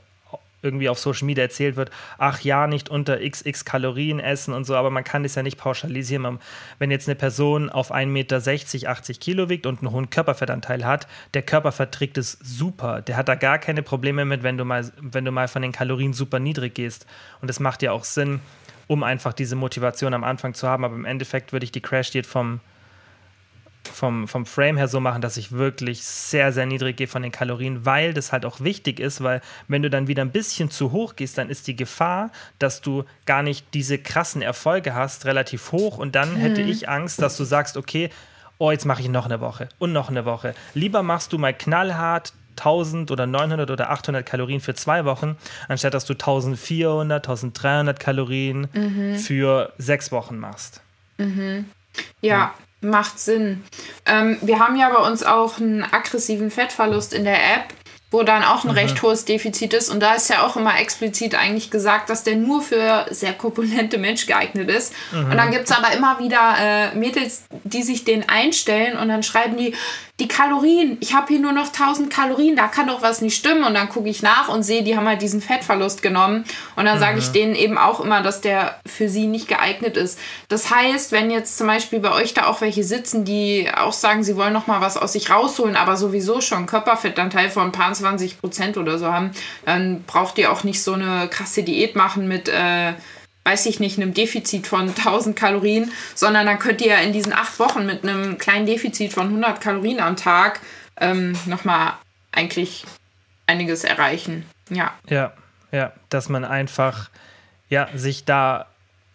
irgendwie 0.65 0.89
auf 0.89 0.99
Social 0.99 1.27
Media 1.27 1.45
erzählt 1.45 1.77
wird, 1.77 1.91
ach 2.19 2.41
ja, 2.41 2.67
nicht 2.67 2.89
unter 2.89 3.19
xx 3.19 3.65
Kalorien 3.65 4.19
essen 4.19 4.55
und 4.55 4.65
so, 4.65 4.75
aber 4.75 4.91
man 4.91 5.05
kann 5.05 5.23
das 5.23 5.35
ja 5.35 5.43
nicht 5.43 5.59
pauschalisieren. 5.59 6.39
Wenn 6.79 6.91
jetzt 6.91 7.09
eine 7.09 7.17
Person 7.17 7.71
auf 7.71 7.93
1,60 7.93 8.07
Meter 8.07 8.91
80 8.91 9.21
Kilo 9.21 9.49
wiegt 9.49 9.67
und 9.67 9.81
einen 9.81 9.93
hohen 9.93 10.11
Körperfettanteil 10.11 10.85
hat, 10.85 11.07
der 11.35 11.43
Körper 11.43 11.73
verträgt 11.73 12.19
es 12.19 12.39
super. 12.43 13.03
Der 13.03 13.17
hat 13.17 13.29
da 13.29 13.35
gar 13.35 13.59
keine 13.59 13.83
Probleme 13.83 14.25
mit, 14.25 14.43
wenn 14.43 14.57
du 14.57 14.65
mal, 14.65 14.91
wenn 15.01 15.25
du 15.25 15.31
mal 15.31 15.49
von 15.49 15.63
den 15.63 15.73
Kalorien 15.73 16.13
super 16.13 16.39
niedrig 16.39 16.75
gehst. 16.75 17.07
Und 17.41 17.49
das 17.49 17.61
macht 17.61 17.83
ja 17.83 17.93
auch 17.93 18.05
Sinn, 18.05 18.41
um 18.87 19.03
einfach 19.03 19.33
diese 19.33 19.57
Motivation 19.57 20.15
am 20.15 20.25
Anfang 20.25 20.55
zu 20.55 20.69
haben. 20.69 20.85
Aber 20.85 20.95
im 20.95 21.05
Endeffekt 21.05 21.53
würde 21.53 21.65
ich 21.65 21.73
die 21.73 21.83
Crash-Diät 21.83 22.27
vom 22.27 22.61
vom, 23.93 24.29
vom 24.29 24.47
Frame 24.47 24.77
her 24.77 24.89
so 24.89 25.01
machen, 25.01 25.23
dass 25.23 25.37
ich 25.37 25.53
wirklich 25.53 26.05
sehr, 26.05 26.53
sehr 26.53 26.67
niedrig 26.67 26.97
gehe 26.97 27.09
von 27.09 27.23
den 27.23 27.33
Kalorien, 27.33 27.85
weil 27.85 28.15
das 28.15 28.33
halt 28.33 28.45
auch 28.45 28.61
wichtig 28.61 29.01
ist, 29.01 29.23
weil 29.23 29.41
wenn 29.69 29.83
du 29.83 29.91
dann 29.91 30.09
wieder 30.09 30.23
ein 30.23 30.33
bisschen 30.33 30.71
zu 30.71 30.93
hoch 30.93 31.17
gehst, 31.17 31.39
dann 31.39 31.51
ist 31.51 31.67
die 31.67 31.77
Gefahr, 31.77 32.31
dass 32.59 32.81
du 32.81 33.05
gar 33.27 33.43
nicht 33.43 33.67
diese 33.75 33.99
krassen 33.99 34.43
Erfolge 34.43 34.95
hast, 34.95 35.27
relativ 35.27 35.73
hoch 35.73 35.99
und 35.99 36.15
dann 36.15 36.35
mhm. 36.35 36.39
hätte 36.39 36.63
ich 36.63 36.89
Angst, 36.89 37.21
dass 37.21 37.37
du 37.37 37.45
sagst, 37.45 37.77
okay, 37.77 38.11
oh, 38.59 38.71
jetzt 38.71 38.85
mache 38.85 39.03
ich 39.03 39.09
noch 39.09 39.27
eine 39.27 39.41
Woche 39.41 39.69
und 39.79 39.93
noch 39.93 40.09
eine 40.09 40.25
Woche. 40.25 40.55
Lieber 40.75 41.03
machst 41.03 41.33
du 41.33 41.39
mal 41.39 41.55
knallhart 41.55 42.33
1000 42.57 43.11
oder 43.11 43.27
900 43.27 43.71
oder 43.71 43.91
800 43.91 44.25
Kalorien 44.25 44.61
für 44.61 44.75
zwei 44.75 45.05
Wochen, 45.05 45.37
anstatt 45.69 45.95
dass 45.95 46.05
du 46.05 46.13
1400, 46.15 47.27
1300 47.27 47.99
Kalorien 47.99 48.69
mhm. 48.73 49.17
für 49.17 49.73
sechs 49.79 50.13
Wochen 50.13 50.39
machst. 50.39 50.81
Mhm. 51.19 51.67
Ja, 52.21 52.55
Macht 52.85 53.19
Sinn. 53.19 53.65
Ähm, 54.07 54.39
wir 54.43 54.59
haben 54.59 54.77
ja 54.77 54.89
bei 54.91 55.07
uns 55.07 55.23
auch 55.23 55.59
einen 55.59 55.83
aggressiven 55.83 56.51
Fettverlust 56.51 57.13
in 57.13 57.25
der 57.25 57.37
App, 57.37 57.75
wo 58.11 58.23
dann 58.23 58.45
auch 58.45 58.65
ein 58.65 58.71
mhm. 58.71 58.79
recht 58.79 59.03
hohes 59.03 59.25
Defizit 59.25 59.75
ist. 59.75 59.91
Und 59.91 60.01
da 60.01 60.15
ist 60.15 60.31
ja 60.31 60.47
auch 60.47 60.57
immer 60.57 60.79
explizit 60.79 61.35
eigentlich 61.35 61.71
gesagt, 61.71 62.11
dass 62.11 62.23
der 62.23 62.37
nur 62.37 62.63
für 62.63 63.07
sehr 63.11 63.33
korpulente 63.33 63.99
Menschen 63.99 64.29
geeignet 64.29 64.71
ist. 64.71 64.95
Mhm. 65.13 65.31
Und 65.31 65.37
dann 65.37 65.51
gibt 65.51 65.65
es 65.65 65.73
aber 65.73 65.93
immer 65.93 66.21
wieder 66.21 66.55
äh, 66.59 66.95
Mädels, 66.95 67.45
die 67.65 67.83
sich 67.83 68.05
den 68.05 68.29
einstellen 68.29 68.97
und 68.97 69.09
dann 69.09 69.23
schreiben 69.23 69.57
die, 69.57 69.75
die 70.21 70.29
Kalorien, 70.29 70.97
ich 71.01 71.13
habe 71.13 71.27
hier 71.27 71.41
nur 71.41 71.51
noch 71.51 71.67
1000 71.67 72.09
Kalorien, 72.09 72.55
da 72.55 72.69
kann 72.69 72.87
doch 72.87 73.03
was 73.03 73.21
nicht 73.21 73.37
stimmen. 73.37 73.65
Und 73.65 73.75
dann 73.75 73.89
gucke 73.89 74.09
ich 74.09 74.23
nach 74.23 74.49
und 74.49 74.63
sehe, 74.63 74.85
die 74.85 74.97
haben 74.97 75.09
halt 75.09 75.23
diesen 75.23 75.41
Fettverlust 75.41 76.03
genommen. 76.03 76.45
Und 76.77 76.85
dann 76.85 76.97
mhm. 76.97 77.01
sage 77.01 77.19
ich 77.19 77.33
denen 77.33 77.57
eben 77.57 77.77
auch 77.77 77.99
immer, 77.99 78.23
dass 78.23 78.41
der 78.41 78.79
für 78.87 79.09
sie 79.09 79.27
nicht 79.27 79.49
geeignet 79.49 79.97
ist. 79.97 80.21
Das 80.49 80.71
heißt, 80.71 81.11
wenn 81.11 81.33
jetzt 81.33 81.59
zum 81.59 81.67
Beispiel 81.67 81.99
bei 81.99 82.13
euch 82.13 82.33
da 82.33 82.47
auch 82.47 82.61
welche 82.61 82.85
sitzen, 82.85 83.25
die 83.25 83.69
auch 83.77 83.93
sagen, 83.93 84.23
sie 84.23 84.37
wollen 84.37 84.53
noch 84.53 84.69
mal 84.69 84.81
was 84.81 84.97
aus 84.97 85.15
sich 85.15 85.31
rausholen, 85.31 85.75
aber 85.75 85.97
sowieso 85.97 86.41
schon 86.41 86.67
Körperfettanteil 86.67 87.51
von 87.51 87.65
ein 87.65 87.73
paar 87.73 87.93
20 87.93 88.41
Prozent 88.41 88.77
oder 88.77 89.01
so 89.01 89.13
haben, 89.13 89.33
dann 89.65 90.05
braucht 90.05 90.39
ihr 90.39 90.53
auch 90.53 90.63
nicht 90.63 90.81
so 90.81 90.93
eine 90.93 91.27
krasse 91.29 91.65
Diät 91.65 91.97
machen 91.97 92.29
mit... 92.29 92.49
Äh, 92.49 92.93
weiß 93.45 93.67
ich 93.67 93.79
nicht, 93.79 93.99
einem 93.99 94.15
Defizit 94.15 94.67
von 94.67 94.89
1000 94.89 95.37
Kalorien, 95.37 95.93
sondern 96.15 96.47
dann 96.47 96.59
könnt 96.59 96.81
ihr 96.81 96.89
ja 96.89 96.99
in 96.99 97.13
diesen 97.13 97.33
acht 97.33 97.59
Wochen 97.59 97.87
mit 97.87 98.03
einem 98.03 98.39
kleinen 98.39 98.67
Defizit 98.67 99.13
von 99.13 99.27
100 99.27 99.61
Kalorien 99.61 100.01
am 100.01 100.17
Tag 100.17 100.61
ähm, 100.99 101.37
nochmal 101.47 101.95
eigentlich 102.33 102.85
einiges 103.47 103.85
erreichen. 103.85 104.45
Ja. 104.71 104.95
Ja, 105.09 105.33
ja, 105.73 105.93
dass 106.09 106.29
man 106.29 106.45
einfach, 106.45 107.11
ja, 107.69 107.89
sich 107.95 108.25
da 108.25 108.67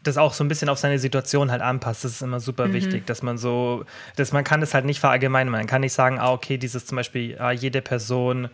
das 0.03 0.17
auch 0.17 0.33
so 0.33 0.43
ein 0.43 0.48
bisschen 0.48 0.69
auf 0.69 0.77
seine 0.77 1.00
Situation 1.00 1.51
halt 1.51 1.62
anpasst. 1.62 2.05
Das 2.05 2.12
ist 2.12 2.21
immer 2.21 2.39
super 2.39 2.67
mhm. 2.67 2.74
wichtig, 2.74 3.05
dass 3.05 3.21
man 3.21 3.38
so, 3.38 3.83
dass 4.15 4.31
man 4.31 4.43
kann 4.43 4.62
das 4.62 4.74
halt 4.74 4.86
nicht 4.86 5.00
verallgemeinern. 5.00 5.51
Man 5.51 5.67
kann 5.67 5.81
nicht 5.81 5.93
sagen, 5.93 6.19
ah, 6.19 6.31
okay, 6.31 6.57
dieses 6.57 6.86
zum 6.86 6.95
Beispiel, 6.95 7.38
ah, 7.39 7.51
jede 7.51 7.81
Person 7.81 8.50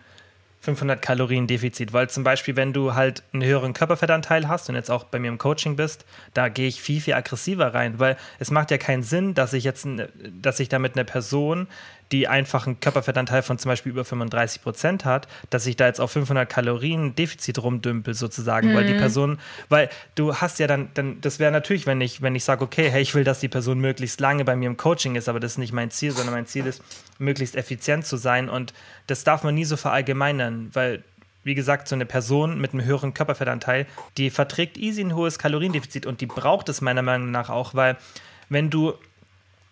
500 0.66 1.02
Kalorien 1.02 1.48
Defizit, 1.48 1.94
weil 1.94 2.10
zum 2.10 2.24
Beispiel, 2.24 2.56
wenn 2.56 2.74
du 2.74 2.96
halt 2.96 3.24
einen 3.32 3.44
höheren 3.44 3.74
Körperfettanteil 3.74 4.48
hast 4.48 4.68
und 4.68 4.76
jetzt 4.76 4.92
auch 4.92 5.06
bei 5.06 5.20
mir 5.20 5.30
im 5.30 5.38
Coaching 5.38 5.76
bist, 5.76 6.06
da 6.34 6.50
gehe 6.50 6.68
ich 6.68 6.82
viel, 6.82 7.00
viel 7.00 7.14
aggressiver 7.14 7.74
rein, 7.74 8.00
weil 8.00 8.18
es 8.40 8.52
macht 8.52 8.72
ja 8.72 8.78
keinen 8.78 9.04
Sinn, 9.04 9.34
dass 9.36 9.54
ich 9.54 9.64
jetzt, 9.64 9.88
dass 10.42 10.60
ich 10.60 10.68
damit 10.68 10.96
eine 10.96 11.06
Person, 11.06 11.68
die 12.12 12.28
einfach 12.28 12.68
einen 12.68 12.80
Körperfettanteil 12.80 13.42
von 13.42 13.58
zum 13.58 13.70
Beispiel 13.70 13.92
über 13.92 14.06
35 14.06 14.62
Prozent 14.62 15.06
hat, 15.06 15.28
dass 15.50 15.66
ich 15.66 15.76
da 15.76 15.88
jetzt 15.88 16.00
auf 16.00 16.12
500 16.12 16.48
Kalorien 16.48 17.16
Defizit 17.16 17.62
rumdümpel 17.62 18.14
sozusagen, 18.14 18.72
mhm. 18.72 18.76
weil 18.76 18.86
die 18.86 18.94
mhm. 18.94 19.00
Person, 19.00 19.40
weil 19.70 19.90
du 20.14 20.36
hast 20.36 20.60
ja 20.60 20.68
dann, 20.68 20.90
dann 20.94 21.20
das 21.22 21.40
wäre 21.40 21.52
natürlich, 21.52 21.88
wenn 21.88 22.02
ich, 22.02 22.22
wenn 22.22 22.36
ich 22.36 22.44
sage, 22.44 22.64
okay, 22.64 22.90
hey, 22.90 23.02
ich 23.02 23.16
will, 23.16 23.24
dass 23.24 23.40
die 23.40 23.50
Person 23.50 23.80
möglichst 23.80 24.20
lange 24.20 24.46
bei 24.46 24.56
mir 24.56 24.68
im 24.68 24.78
Coaching 24.78 25.16
ist, 25.16 25.28
aber 25.30 25.40
das 25.40 25.54
ist 25.54 25.58
nicht 25.58 25.74
mein 25.74 25.92
Ziel, 25.92 26.12
sondern 26.12 26.34
mein 26.34 26.46
Ziel 26.46 26.68
ist, 26.68 26.82
möglichst 27.18 27.56
effizient 27.56 28.06
zu 28.06 28.18
sein 28.18 28.50
und 28.50 28.74
das 29.08 29.24
darf 29.24 29.44
man 29.44 29.56
nie 29.56 29.66
so 29.66 29.78
verallgemeinern, 29.78 30.70
weil 30.74 31.04
wie 31.44 31.54
gesagt, 31.54 31.88
so 31.88 31.96
eine 31.96 32.08
Person 32.08 32.60
mit 32.60 32.74
einem 32.74 32.84
höheren 32.84 33.14
Körperfettanteil, 33.14 33.86
die 34.18 34.32
verträgt 34.32 34.78
easy 34.78 35.02
ein 35.02 35.16
hohes 35.16 35.38
Kaloriendefizit 35.38 36.08
und 36.08 36.20
die 36.20 36.26
braucht 36.26 36.70
es 36.70 36.82
meiner 36.82 37.04
Meinung 37.04 37.30
nach 37.30 37.52
auch, 37.52 37.76
weil 37.76 37.98
wenn 38.50 38.72
du 38.72 38.96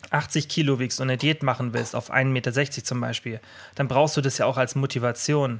80 0.09 0.49
Kilo 0.49 0.79
wiegst 0.79 0.99
und 0.99 1.09
eine 1.09 1.17
Diät 1.17 1.43
machen 1.43 1.73
willst, 1.73 1.95
auf 1.95 2.11
1,60 2.11 2.25
Meter 2.25 2.53
zum 2.83 3.01
Beispiel, 3.01 3.39
dann 3.75 3.87
brauchst 3.87 4.17
du 4.17 4.21
das 4.21 4.37
ja 4.37 4.45
auch 4.45 4.57
als 4.57 4.75
Motivation. 4.75 5.59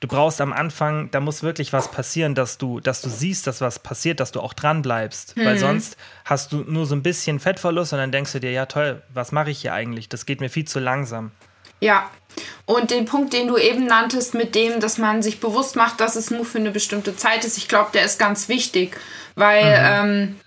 Du 0.00 0.08
brauchst 0.08 0.40
am 0.40 0.54
Anfang, 0.54 1.10
da 1.10 1.20
muss 1.20 1.42
wirklich 1.42 1.74
was 1.74 1.90
passieren, 1.90 2.34
dass 2.34 2.56
du, 2.56 2.80
dass 2.80 3.02
du 3.02 3.10
siehst, 3.10 3.46
dass 3.46 3.60
was 3.60 3.78
passiert, 3.78 4.18
dass 4.18 4.32
du 4.32 4.40
auch 4.40 4.54
dran 4.54 4.80
bleibst. 4.80 5.36
Mhm. 5.36 5.44
Weil 5.44 5.58
sonst 5.58 5.98
hast 6.24 6.52
du 6.52 6.64
nur 6.66 6.86
so 6.86 6.94
ein 6.94 7.02
bisschen 7.02 7.38
Fettverlust 7.38 7.92
und 7.92 7.98
dann 7.98 8.10
denkst 8.10 8.32
du 8.32 8.40
dir, 8.40 8.50
ja 8.50 8.64
toll, 8.64 9.02
was 9.12 9.30
mache 9.30 9.50
ich 9.50 9.60
hier 9.60 9.74
eigentlich? 9.74 10.08
Das 10.08 10.24
geht 10.24 10.40
mir 10.40 10.48
viel 10.48 10.64
zu 10.66 10.80
langsam. 10.80 11.32
Ja, 11.80 12.10
und 12.66 12.90
den 12.90 13.04
Punkt, 13.04 13.32
den 13.32 13.48
du 13.48 13.56
eben 13.56 13.86
nanntest, 13.86 14.34
mit 14.34 14.54
dem, 14.54 14.80
dass 14.80 14.98
man 14.98 15.22
sich 15.22 15.40
bewusst 15.40 15.76
macht, 15.76 16.00
dass 16.00 16.16
es 16.16 16.30
nur 16.30 16.44
für 16.44 16.58
eine 16.58 16.70
bestimmte 16.70 17.16
Zeit 17.16 17.44
ist, 17.44 17.58
ich 17.58 17.68
glaube, 17.68 17.90
der 17.92 18.04
ist 18.04 18.18
ganz 18.18 18.48
wichtig, 18.48 18.96
weil 19.34 19.64
mhm. 19.64 20.10
ähm, 20.10 20.40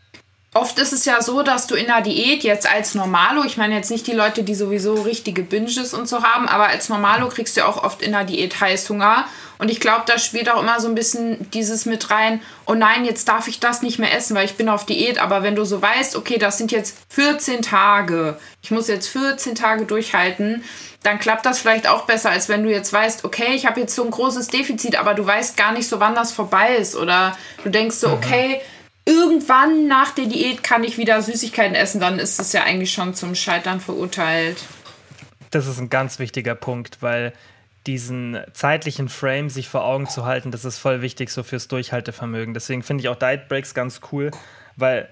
Oft 0.56 0.78
ist 0.78 0.94
es 0.94 1.06
ja 1.06 1.20
so, 1.22 1.42
dass 1.42 1.66
du 1.66 1.74
in 1.74 1.88
der 1.88 2.02
Diät 2.02 2.44
jetzt 2.44 2.70
als 2.72 2.94
Normalo, 2.94 3.44
ich 3.44 3.58
meine 3.58 3.74
jetzt 3.74 3.90
nicht 3.90 4.06
die 4.06 4.12
Leute, 4.12 4.44
die 4.44 4.54
sowieso 4.54 4.94
richtige 4.94 5.42
Binges 5.42 5.96
und 5.96 6.08
so 6.08 6.22
haben, 6.22 6.48
aber 6.48 6.68
als 6.68 6.90
Normalo 6.90 7.28
kriegst 7.30 7.58
du 7.58 7.66
auch 7.66 7.84
oft 7.84 8.04
in 8.04 8.12
der 8.12 8.24
Diät 8.24 8.62
Heißhunger. 8.62 9.26
Und 9.58 9.72
ich 9.72 9.80
glaube, 9.80 10.04
da 10.06 10.20
spielt 10.20 10.52
auch 10.52 10.62
immer 10.62 10.80
so 10.80 10.88
ein 10.88 10.96
bisschen 10.96 11.50
dieses 11.52 11.86
mit 11.86 12.12
rein, 12.12 12.42
oh 12.68 12.74
nein, 12.76 13.06
jetzt 13.06 13.28
darf 13.30 13.48
ich 13.48 13.60
das 13.60 13.82
nicht 13.82 13.98
mehr 13.98 14.14
essen, 14.16 14.36
weil 14.36 14.46
ich 14.46 14.56
bin 14.56 14.70
auf 14.70 14.86
Diät. 14.86 15.20
Aber 15.20 15.42
wenn 15.42 15.56
du 15.56 15.64
so 15.64 15.82
weißt, 15.82 16.16
okay, 16.16 16.38
das 16.38 16.58
sind 16.58 16.72
jetzt 16.72 16.98
14 17.10 17.62
Tage, 17.64 18.38
ich 18.62 18.70
muss 18.70 18.88
jetzt 18.88 19.08
14 19.08 19.56
Tage 19.56 19.86
durchhalten, 19.86 20.64
dann 21.02 21.18
klappt 21.18 21.46
das 21.46 21.60
vielleicht 21.60 21.88
auch 21.88 22.06
besser, 22.06 22.30
als 22.30 22.48
wenn 22.48 22.64
du 22.64 22.70
jetzt 22.70 22.94
weißt, 22.94 23.26
okay, 23.26 23.54
ich 23.56 23.66
habe 23.66 23.80
jetzt 23.80 23.96
so 23.96 24.04
ein 24.04 24.12
großes 24.12 24.48
Defizit, 24.50 24.98
aber 24.98 25.14
du 25.14 25.26
weißt 25.26 25.58
gar 25.58 25.72
nicht 25.72 25.88
so, 25.88 26.00
wann 26.00 26.14
das 26.14 26.32
vorbei 26.32 26.76
ist. 26.76 26.96
Oder 26.96 27.38
du 27.64 27.70
denkst 27.70 27.96
so, 27.96 28.10
mhm. 28.10 28.14
okay, 28.16 28.62
irgendwann 29.06 29.88
nach 29.88 30.12
der 30.12 30.26
Diät 30.26 30.64
kann 30.64 30.84
ich 30.84 30.98
wieder 30.98 31.22
Süßigkeiten 31.22 31.76
essen, 31.76 32.00
dann 32.00 32.20
ist 32.20 32.40
es 32.40 32.54
ja 32.54 32.64
eigentlich 32.64 32.94
schon 32.94 33.14
zum 33.14 33.36
Scheitern 33.36 33.80
verurteilt. 33.80 34.58
Das 35.52 35.68
ist 35.68 35.80
ein 35.80 35.90
ganz 35.90 36.20
wichtiger 36.20 36.56
Punkt, 36.56 37.02
weil 37.02 37.34
diesen 37.86 38.40
zeitlichen 38.54 39.10
Frame 39.10 39.50
sich 39.50 39.68
vor 39.68 39.84
Augen 39.84 40.08
zu 40.08 40.26
halten, 40.26 40.52
das 40.52 40.66
ist 40.66 40.78
voll 40.78 41.02
wichtig 41.02 41.30
so 41.30 41.44
fürs 41.44 41.68
Durchhaltevermögen. 41.68 42.54
Deswegen 42.54 42.82
finde 42.82 43.02
ich 43.02 43.10
auch 43.10 43.18
Diet 43.18 43.50
Breaks 43.50 43.74
ganz 43.74 44.00
cool, 44.12 44.32
weil 44.78 45.10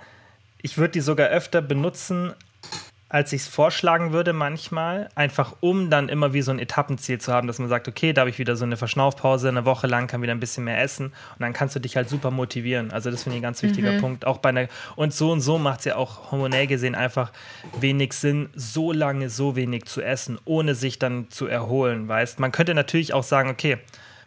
ich 0.62 0.78
würde 0.78 0.94
die 0.94 1.02
sogar 1.02 1.28
öfter 1.28 1.62
benutzen 1.62 2.34
als 3.12 3.34
ich 3.34 3.42
es 3.42 3.48
vorschlagen 3.50 4.14
würde 4.14 4.32
manchmal, 4.32 5.10
einfach 5.16 5.58
um 5.60 5.90
dann 5.90 6.08
immer 6.08 6.32
wie 6.32 6.42
so 6.42 6.52
ein 6.52 6.60
Etappenziel 6.60 7.20
zu 7.20 7.34
haben, 7.34 7.46
dass 7.46 7.60
man 7.60 7.68
sagt, 7.68 7.90
okay, 7.90 8.14
da 8.14 8.22
habe 8.22 8.30
ich 8.30 8.40
wieder 8.40 8.56
so 8.56 8.64
eine 8.64 8.78
Verschnaufpause, 8.78 9.50
eine 9.50 9.66
Woche 9.66 9.86
lang 9.86 10.08
kann 10.08 10.22
wieder 10.22 10.32
ein 10.32 10.40
bisschen 10.40 10.64
mehr 10.64 10.82
essen 10.82 11.08
und 11.08 11.40
dann 11.40 11.52
kannst 11.52 11.76
du 11.76 11.82
dich 11.82 11.98
halt 11.98 12.08
super 12.08 12.32
motivieren. 12.32 12.90
Also 12.92 13.12
das 13.12 13.24
finde 13.24 13.36
ich 13.36 13.42
ein 13.42 13.44
ganz 13.44 13.62
wichtiger 13.64 13.92
mhm. 13.92 14.00
Punkt. 14.00 14.26
Auch 14.26 14.38
bei 14.38 14.50
einer 14.50 14.70
und 14.96 15.14
so 15.14 15.30
und 15.34 15.42
so 15.42 15.58
macht 15.58 15.80
es 15.80 15.86
ja 15.86 15.98
auch 15.98 16.32
hormonell 16.32 16.68
gesehen 16.68 16.96
einfach 16.96 17.34
wenig 17.82 18.14
Sinn, 18.14 18.50
so 18.56 18.94
lange 18.94 19.30
so 19.30 19.58
wenig 19.58 19.88
zu 19.88 20.02
essen, 20.02 20.40
ohne 20.46 20.74
sich 20.74 20.98
dann 20.98 21.30
zu 21.30 21.48
erholen, 21.48 22.08
weißt? 22.08 22.40
Man 22.40 22.54
könnte 22.54 22.74
natürlich 22.74 23.14
auch 23.14 23.24
sagen, 23.24 23.50
okay, 23.50 23.78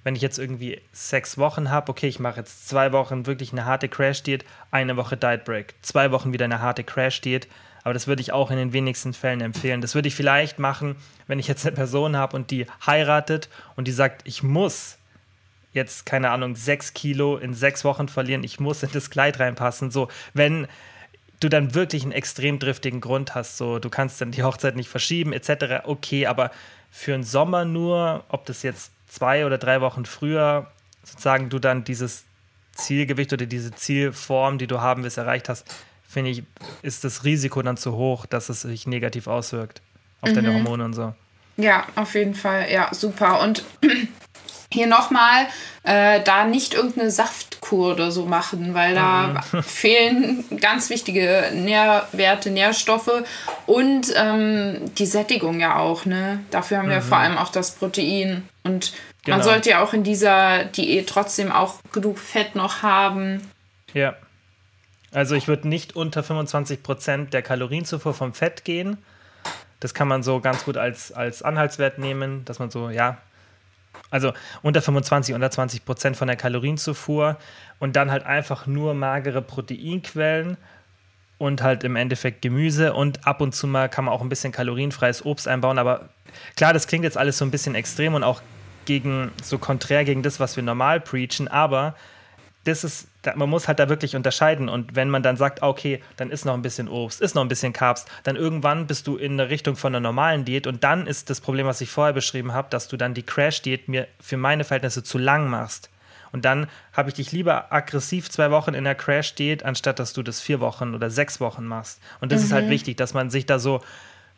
wenn 0.02 0.14
ich 0.14 0.20
jetzt 0.20 0.38
irgendwie 0.38 0.82
sechs 0.92 1.38
Wochen 1.38 1.70
habe, 1.70 1.90
okay, 1.90 2.08
ich 2.08 2.20
mache 2.20 2.40
jetzt 2.40 2.68
zwei 2.68 2.92
Wochen 2.92 3.24
wirklich 3.24 3.52
eine 3.52 3.64
harte 3.64 3.88
Crash-Diät, 3.88 4.44
eine 4.70 4.98
Woche 4.98 5.16
Diet 5.16 5.46
Break, 5.46 5.74
zwei 5.80 6.10
Wochen 6.10 6.34
wieder 6.34 6.44
eine 6.44 6.60
harte 6.60 6.84
Crash-Diät, 6.84 7.48
aber 7.84 7.94
das 7.94 8.06
würde 8.06 8.22
ich 8.22 8.32
auch 8.32 8.50
in 8.50 8.56
den 8.56 8.72
wenigsten 8.72 9.12
Fällen 9.12 9.42
empfehlen. 9.42 9.82
Das 9.82 9.94
würde 9.94 10.08
ich 10.08 10.14
vielleicht 10.14 10.58
machen, 10.58 10.96
wenn 11.26 11.38
ich 11.38 11.46
jetzt 11.46 11.66
eine 11.66 11.76
Person 11.76 12.16
habe 12.16 12.34
und 12.34 12.50
die 12.50 12.66
heiratet 12.84 13.50
und 13.76 13.86
die 13.86 13.92
sagt, 13.92 14.22
ich 14.26 14.42
muss 14.42 14.96
jetzt, 15.72 16.06
keine 16.06 16.30
Ahnung, 16.30 16.56
sechs 16.56 16.94
Kilo 16.94 17.36
in 17.36 17.52
sechs 17.52 17.84
Wochen 17.84 18.08
verlieren, 18.08 18.42
ich 18.42 18.58
muss 18.58 18.82
in 18.82 18.90
das 18.92 19.10
Kleid 19.10 19.38
reinpassen. 19.38 19.90
So, 19.90 20.08
wenn 20.32 20.66
du 21.40 21.48
dann 21.50 21.74
wirklich 21.74 22.04
einen 22.04 22.12
extrem 22.12 22.58
driftigen 22.58 23.00
Grund 23.02 23.34
hast, 23.34 23.58
so 23.58 23.78
du 23.78 23.90
kannst 23.90 24.20
dann 24.20 24.30
die 24.30 24.42
Hochzeit 24.42 24.76
nicht 24.76 24.88
verschieben, 24.88 25.32
etc., 25.32 25.84
okay, 25.84 26.26
aber 26.26 26.50
für 26.90 27.12
einen 27.12 27.24
Sommer 27.24 27.66
nur, 27.66 28.24
ob 28.28 28.46
das 28.46 28.62
jetzt 28.62 28.92
zwei 29.08 29.44
oder 29.44 29.58
drei 29.58 29.80
Wochen 29.82 30.06
früher 30.06 30.70
sozusagen 31.02 31.50
du 31.50 31.58
dann 31.58 31.84
dieses 31.84 32.24
Zielgewicht 32.72 33.32
oder 33.32 33.44
diese 33.44 33.72
Zielform, 33.72 34.56
die 34.56 34.66
du 34.66 34.80
haben 34.80 35.02
willst, 35.02 35.18
erreicht 35.18 35.50
hast, 35.50 35.66
finde 36.14 36.30
ich, 36.30 36.44
ist 36.80 37.04
das 37.04 37.24
Risiko 37.24 37.60
dann 37.60 37.76
zu 37.76 37.96
hoch, 37.96 38.24
dass 38.24 38.48
es 38.48 38.62
sich 38.62 38.86
negativ 38.86 39.26
auswirkt 39.26 39.82
auf 40.22 40.30
mhm. 40.30 40.34
deine 40.34 40.54
Hormone 40.54 40.84
und 40.84 40.94
so. 40.94 41.12
Ja, 41.56 41.86
auf 41.96 42.14
jeden 42.14 42.34
Fall. 42.34 42.70
Ja, 42.72 42.92
super. 42.94 43.40
Und 43.40 43.64
hier 44.72 44.86
nochmal, 44.86 45.46
äh, 45.82 46.20
da 46.22 46.44
nicht 46.44 46.74
irgendeine 46.74 47.10
Saftkur 47.10 47.92
oder 47.92 48.10
so 48.10 48.24
machen, 48.24 48.74
weil 48.74 48.94
da 48.94 49.42
mhm. 49.52 49.62
fehlen 49.62 50.44
ganz 50.60 50.88
wichtige 50.88 51.50
Nährwerte, 51.52 52.50
Nährstoffe 52.50 53.24
und 53.66 54.12
ähm, 54.16 54.94
die 54.96 55.06
Sättigung 55.06 55.60
ja 55.60 55.76
auch. 55.76 56.06
Ne? 56.06 56.40
Dafür 56.50 56.78
haben 56.78 56.86
mhm. 56.86 56.92
wir 56.92 57.02
vor 57.02 57.18
allem 57.18 57.36
auch 57.36 57.50
das 57.50 57.72
Protein. 57.72 58.48
Und 58.62 58.92
genau. 59.24 59.36
man 59.36 59.44
sollte 59.44 59.70
ja 59.70 59.82
auch 59.82 59.92
in 59.92 60.04
dieser 60.04 60.64
Diät 60.64 61.08
trotzdem 61.08 61.52
auch 61.52 61.80
genug 61.92 62.18
Fett 62.18 62.54
noch 62.54 62.82
haben. 62.82 63.42
Ja. 63.92 64.14
Also 65.14 65.36
ich 65.36 65.46
würde 65.46 65.68
nicht 65.68 65.94
unter 65.94 66.24
25 66.24 66.82
Prozent 66.82 67.32
der 67.32 67.42
Kalorienzufuhr 67.42 68.14
vom 68.14 68.34
Fett 68.34 68.64
gehen. 68.64 68.98
Das 69.78 69.94
kann 69.94 70.08
man 70.08 70.24
so 70.24 70.40
ganz 70.40 70.64
gut 70.64 70.76
als, 70.76 71.12
als 71.12 71.42
Anhaltswert 71.42 71.98
nehmen, 71.98 72.44
dass 72.44 72.58
man 72.58 72.70
so, 72.70 72.90
ja, 72.90 73.18
also 74.10 74.32
unter 74.62 74.82
25, 74.82 75.34
unter 75.34 75.52
20 75.52 75.84
Prozent 75.84 76.16
von 76.16 76.26
der 76.26 76.36
Kalorienzufuhr 76.36 77.36
und 77.78 77.94
dann 77.94 78.10
halt 78.10 78.26
einfach 78.26 78.66
nur 78.66 78.94
magere 78.94 79.40
Proteinquellen 79.40 80.56
und 81.38 81.62
halt 81.62 81.84
im 81.84 81.94
Endeffekt 81.94 82.42
Gemüse 82.42 82.92
und 82.92 83.24
ab 83.24 83.40
und 83.40 83.54
zu 83.54 83.68
mal 83.68 83.88
kann 83.88 84.06
man 84.06 84.14
auch 84.14 84.20
ein 84.20 84.28
bisschen 84.28 84.50
kalorienfreies 84.52 85.24
Obst 85.24 85.46
einbauen. 85.46 85.78
Aber 85.78 86.08
klar, 86.56 86.72
das 86.72 86.88
klingt 86.88 87.04
jetzt 87.04 87.18
alles 87.18 87.38
so 87.38 87.44
ein 87.44 87.52
bisschen 87.52 87.76
extrem 87.76 88.14
und 88.14 88.24
auch 88.24 88.42
gegen 88.84 89.30
so 89.42 89.58
konträr 89.58 90.04
gegen 90.04 90.24
das, 90.24 90.40
was 90.40 90.56
wir 90.56 90.64
normal 90.64 91.00
preachen, 91.00 91.46
aber 91.46 91.94
das 92.64 92.82
ist, 92.82 93.08
man 93.36 93.48
muss 93.48 93.68
halt 93.68 93.78
da 93.78 93.88
wirklich 93.88 94.16
unterscheiden. 94.16 94.68
Und 94.68 94.96
wenn 94.96 95.10
man 95.10 95.22
dann 95.22 95.36
sagt, 95.36 95.62
okay, 95.62 96.02
dann 96.16 96.30
ist 96.30 96.44
noch 96.44 96.54
ein 96.54 96.62
bisschen 96.62 96.88
Obst, 96.88 97.20
ist 97.20 97.34
noch 97.34 97.42
ein 97.42 97.48
bisschen 97.48 97.72
Carbs, 97.72 98.06
dann 98.22 98.36
irgendwann 98.36 98.86
bist 98.86 99.06
du 99.06 99.16
in 99.16 99.36
der 99.36 99.50
Richtung 99.50 99.76
von 99.76 99.94
einer 99.94 100.00
normalen 100.00 100.44
Diät. 100.44 100.66
Und 100.66 100.82
dann 100.82 101.06
ist 101.06 101.30
das 101.30 101.40
Problem, 101.40 101.66
was 101.66 101.80
ich 101.80 101.90
vorher 101.90 102.14
beschrieben 102.14 102.52
habe, 102.52 102.68
dass 102.70 102.88
du 102.88 102.96
dann 102.96 103.14
die 103.14 103.22
Crash-Diät 103.22 103.88
mir 103.88 104.08
für 104.20 104.38
meine 104.38 104.64
Verhältnisse 104.64 105.02
zu 105.02 105.18
lang 105.18 105.48
machst. 105.48 105.90
Und 106.32 106.44
dann 106.44 106.66
habe 106.92 107.10
ich 107.10 107.14
dich 107.14 107.30
lieber 107.30 107.72
aggressiv 107.72 108.28
zwei 108.28 108.50
Wochen 108.50 108.74
in 108.74 108.84
der 108.84 108.94
Crash-Diät, 108.94 109.62
anstatt 109.62 109.98
dass 109.98 110.14
du 110.14 110.22
das 110.22 110.40
vier 110.40 110.58
Wochen 110.60 110.94
oder 110.94 111.10
sechs 111.10 111.38
Wochen 111.40 111.64
machst. 111.64 112.00
Und 112.20 112.32
das 112.32 112.40
mhm. 112.40 112.46
ist 112.46 112.52
halt 112.52 112.66
mhm. 112.66 112.70
wichtig, 112.70 112.96
dass 112.96 113.14
man 113.14 113.30
sich 113.30 113.46
da 113.46 113.58
so, 113.58 113.82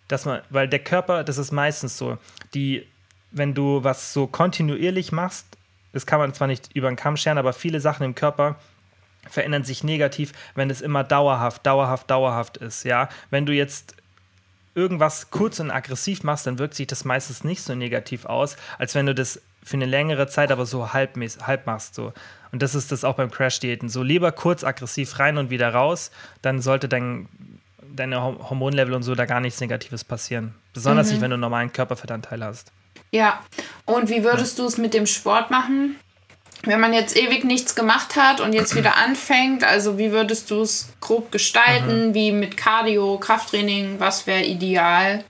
dass 0.09 0.26
man, 0.26 0.42
weil 0.50 0.68
der 0.68 0.80
Körper, 0.80 1.25
das 1.25 1.38
ist 1.38 1.52
meistens 1.52 1.97
so, 1.97 2.18
die, 2.54 2.87
wenn 3.30 3.54
du 3.54 3.83
was 3.83 4.12
so 4.12 4.26
kontinuierlich 4.26 5.11
machst, 5.12 5.47
das 5.93 6.07
kann 6.07 6.19
man 6.19 6.35
zwar 6.35 6.49
nicht 6.49 6.75
über 6.75 6.88
den 6.88 6.97
Kamm 6.97 7.16
scheren, 7.16 7.38
aber 7.38 7.52
viele 7.52 7.81
Sachen 7.81 8.05
im 8.05 8.14
Körper 8.14 8.57
verändern 9.28 9.64
sich 9.64 9.85
negativ, 9.85 10.33
wenn 10.55 10.71
es 10.71 10.81
immer 10.81 11.05
dauerhaft, 11.05 11.66
dauerhaft, 11.66 12.11
dauerhaft 12.11 12.57
ist. 12.59 12.85
Ja, 12.85 13.09
wenn 13.31 13.47
du 13.47 13.52
jetzt 13.52 13.97
irgendwas 14.75 15.31
kurz 15.31 15.59
und 15.59 15.71
aggressiv 15.71 16.23
machst, 16.23 16.47
dann 16.47 16.59
wirkt 16.59 16.75
sich 16.75 16.87
das 16.87 17.05
meistens 17.05 17.45
nicht 17.45 17.62
so 17.62 17.75
negativ 17.75 18.26
aus, 18.26 18.57
als 18.78 18.95
wenn 18.95 19.07
du 19.07 19.14
das 19.14 19.40
für 19.64 19.76
eine 19.76 19.87
längere 19.87 20.28
Zeit 20.28 20.52
aber 20.52 20.66
so 20.66 20.93
halb, 20.93 21.19
halb 21.43 21.66
machst. 21.66 21.95
So. 21.95 22.12
Und 22.52 22.62
das 22.62 22.75
ist 22.75 22.93
das 22.93 23.02
auch 23.02 23.14
beim 23.14 23.31
Crash-Diäten. 23.31 23.88
So 23.88 24.02
lieber 24.02 24.31
kurz 24.33 24.62
aggressiv 24.62 25.19
rein 25.19 25.38
und 25.38 25.50
wieder 25.50 25.71
raus, 25.71 26.11
dann 26.43 26.61
sollte 26.61 26.88
dein, 26.88 27.28
deine 27.95 28.23
Hormonlevel 28.23 28.95
und 28.95 29.02
so 29.02 29.14
da 29.14 29.25
gar 29.25 29.40
nichts 29.40 29.61
Negatives 29.61 30.05
passieren. 30.05 30.55
Besonders 30.73 31.07
mhm. 31.07 31.12
nicht, 31.12 31.23
wenn 31.23 31.31
du 31.31 31.35
einen 31.35 31.40
normalen 31.40 31.73
Körperfettanteil 31.73 32.45
hast. 32.45 32.71
Ja, 33.16 33.40
und 33.87 34.11
wie 34.11 34.25
würdest 34.25 34.58
du 34.58 34.66
es 34.66 34.76
mit 34.76 34.92
dem 34.92 35.06
Sport 35.06 35.50
machen? 35.50 35.96
Wenn 36.64 36.80
man 36.80 36.92
jetzt 36.92 37.16
ewig 37.16 37.44
nichts 37.44 37.75
gemacht 37.75 38.14
hat 38.14 38.42
und 38.42 38.52
jetzt 38.52 38.76
wieder 38.76 38.99
anfängt, 38.99 39.64
also 39.64 39.96
wie 39.96 40.12
würdest 40.12 40.50
du 40.50 40.61
es 40.61 40.90
grob 41.00 41.32
gestalten? 41.32 42.08
Mhm. 42.08 42.14
Wie 42.14 42.30
mit 42.30 42.58
Cardio, 42.58 43.16
Krafttraining? 43.18 44.00
Was 44.00 44.26
wäre 44.26 44.44
ideal? 44.44 45.25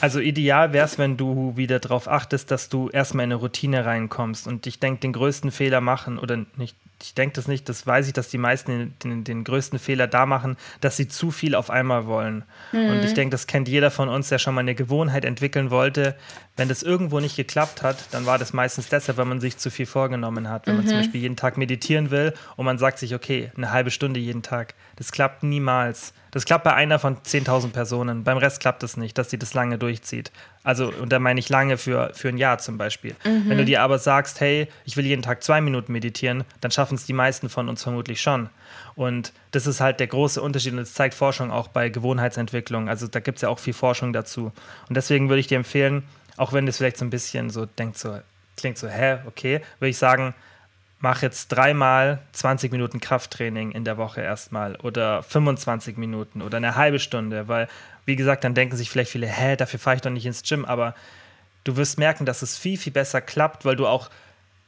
Also 0.00 0.18
ideal 0.20 0.72
wäre 0.72 0.86
es, 0.86 0.98
wenn 0.98 1.18
du 1.18 1.56
wieder 1.56 1.78
darauf 1.78 2.08
achtest, 2.08 2.50
dass 2.50 2.70
du 2.70 2.88
erstmal 2.88 3.24
in 3.24 3.32
eine 3.32 3.40
Routine 3.40 3.84
reinkommst. 3.84 4.46
Und 4.46 4.66
ich 4.66 4.78
denke, 4.78 5.00
den 5.00 5.12
größten 5.12 5.50
Fehler 5.50 5.82
machen, 5.82 6.18
oder 6.18 6.44
nicht, 6.56 6.76
ich 7.02 7.14
denke 7.14 7.34
das 7.34 7.48
nicht, 7.48 7.68
das 7.68 7.86
weiß 7.86 8.06
ich, 8.06 8.12
dass 8.12 8.28
die 8.28 8.38
meisten 8.38 8.70
den, 8.70 8.94
den, 9.02 9.24
den 9.24 9.44
größten 9.44 9.78
Fehler 9.78 10.06
da 10.06 10.24
machen, 10.24 10.56
dass 10.80 10.96
sie 10.96 11.08
zu 11.08 11.30
viel 11.30 11.54
auf 11.54 11.70
einmal 11.70 12.06
wollen. 12.06 12.44
Mhm. 12.72 12.90
Und 12.90 13.04
ich 13.04 13.14
denke, 13.14 13.32
das 13.32 13.46
kennt 13.46 13.68
jeder 13.68 13.90
von 13.90 14.08
uns, 14.08 14.28
der 14.28 14.38
schon 14.38 14.54
mal 14.54 14.60
eine 14.60 14.74
Gewohnheit 14.74 15.24
entwickeln 15.24 15.70
wollte. 15.70 16.14
Wenn 16.56 16.68
das 16.68 16.82
irgendwo 16.82 17.20
nicht 17.20 17.36
geklappt 17.36 17.82
hat, 17.82 17.96
dann 18.12 18.24
war 18.24 18.38
das 18.38 18.52
meistens 18.54 18.88
deshalb, 18.88 19.18
weil 19.18 19.26
man 19.26 19.40
sich 19.40 19.58
zu 19.58 19.70
viel 19.70 19.86
vorgenommen 19.86 20.48
hat. 20.48 20.66
Wenn 20.66 20.74
mhm. 20.74 20.80
man 20.80 20.86
zum 20.88 20.96
mhm. 20.96 21.02
Beispiel 21.02 21.20
jeden 21.20 21.36
Tag 21.36 21.58
meditieren 21.58 22.10
will 22.10 22.32
und 22.56 22.64
man 22.64 22.78
sagt 22.78 22.98
sich, 22.98 23.14
okay, 23.14 23.52
eine 23.56 23.72
halbe 23.72 23.90
Stunde 23.90 24.20
jeden 24.20 24.42
Tag. 24.42 24.74
Das 24.96 25.12
klappt 25.12 25.42
niemals. 25.42 26.14
Das 26.30 26.44
klappt 26.44 26.64
bei 26.64 26.74
einer 26.74 26.98
von 26.98 27.16
10.000 27.16 27.72
Personen. 27.72 28.24
Beim 28.24 28.38
Rest 28.38 28.60
klappt 28.60 28.82
es 28.82 28.96
nicht, 28.96 29.16
dass 29.16 29.30
sie 29.30 29.38
das 29.38 29.54
lange 29.54 29.78
durchzieht. 29.78 30.32
Also, 30.64 30.92
und 30.92 31.10
da 31.10 31.18
meine 31.18 31.40
ich 31.40 31.48
lange 31.48 31.78
für, 31.78 32.10
für 32.14 32.28
ein 32.28 32.38
Jahr 32.38 32.58
zum 32.58 32.76
Beispiel. 32.78 33.14
Mhm. 33.24 33.48
Wenn 33.48 33.58
du 33.58 33.64
dir 33.64 33.82
aber 33.82 33.98
sagst, 33.98 34.40
hey, 34.40 34.68
ich 34.84 34.96
will 34.96 35.06
jeden 35.06 35.22
Tag 35.22 35.42
zwei 35.42 35.60
Minuten 35.60 35.92
meditieren, 35.92 36.44
dann 36.60 36.70
schaffen 36.70 36.96
es 36.96 37.06
die 37.06 37.12
meisten 37.12 37.48
von 37.48 37.68
uns 37.68 37.82
vermutlich 37.82 38.20
schon. 38.20 38.48
Und 38.96 39.32
das 39.50 39.66
ist 39.66 39.80
halt 39.80 40.00
der 40.00 40.08
große 40.08 40.40
Unterschied 40.40 40.72
und 40.72 40.78
das 40.78 40.94
zeigt 40.94 41.14
Forschung 41.14 41.50
auch 41.50 41.68
bei 41.68 41.90
Gewohnheitsentwicklung. 41.90 42.88
Also 42.88 43.06
da 43.06 43.20
gibt 43.20 43.36
es 43.36 43.42
ja 43.42 43.50
auch 43.50 43.58
viel 43.58 43.74
Forschung 43.74 44.12
dazu. 44.12 44.52
Und 44.88 44.96
deswegen 44.96 45.28
würde 45.28 45.40
ich 45.40 45.46
dir 45.46 45.56
empfehlen, 45.56 46.02
auch 46.36 46.52
wenn 46.52 46.66
das 46.66 46.78
vielleicht 46.78 46.98
so 46.98 47.04
ein 47.04 47.10
bisschen 47.10 47.50
so 47.50 47.66
denkt, 47.66 47.98
so 47.98 48.18
klingt 48.56 48.78
so, 48.78 48.88
hä, 48.88 49.18
okay, 49.26 49.60
würde 49.78 49.90
ich 49.90 49.98
sagen, 49.98 50.34
mach 50.98 51.22
jetzt 51.22 51.48
dreimal 51.48 52.20
20 52.32 52.72
Minuten 52.72 53.00
Krafttraining 53.00 53.72
in 53.72 53.84
der 53.84 53.98
Woche 53.98 54.22
erstmal 54.22 54.76
oder 54.76 55.22
25 55.22 55.96
Minuten 55.96 56.42
oder 56.42 56.56
eine 56.56 56.74
halbe 56.74 56.98
Stunde, 56.98 57.48
weil 57.48 57.68
wie 58.06 58.16
gesagt, 58.16 58.44
dann 58.44 58.54
denken 58.54 58.76
sich 58.76 58.88
vielleicht 58.88 59.10
viele, 59.10 59.26
hä, 59.26 59.56
dafür 59.56 59.78
fahre 59.78 59.96
ich 59.96 60.02
doch 60.02 60.10
nicht 60.10 60.26
ins 60.26 60.42
Gym, 60.42 60.64
aber 60.64 60.94
du 61.64 61.76
wirst 61.76 61.98
merken, 61.98 62.24
dass 62.24 62.42
es 62.42 62.56
viel, 62.56 62.78
viel 62.78 62.92
besser 62.92 63.20
klappt, 63.20 63.64
weil 63.64 63.76
du 63.76 63.86
auch 63.86 64.10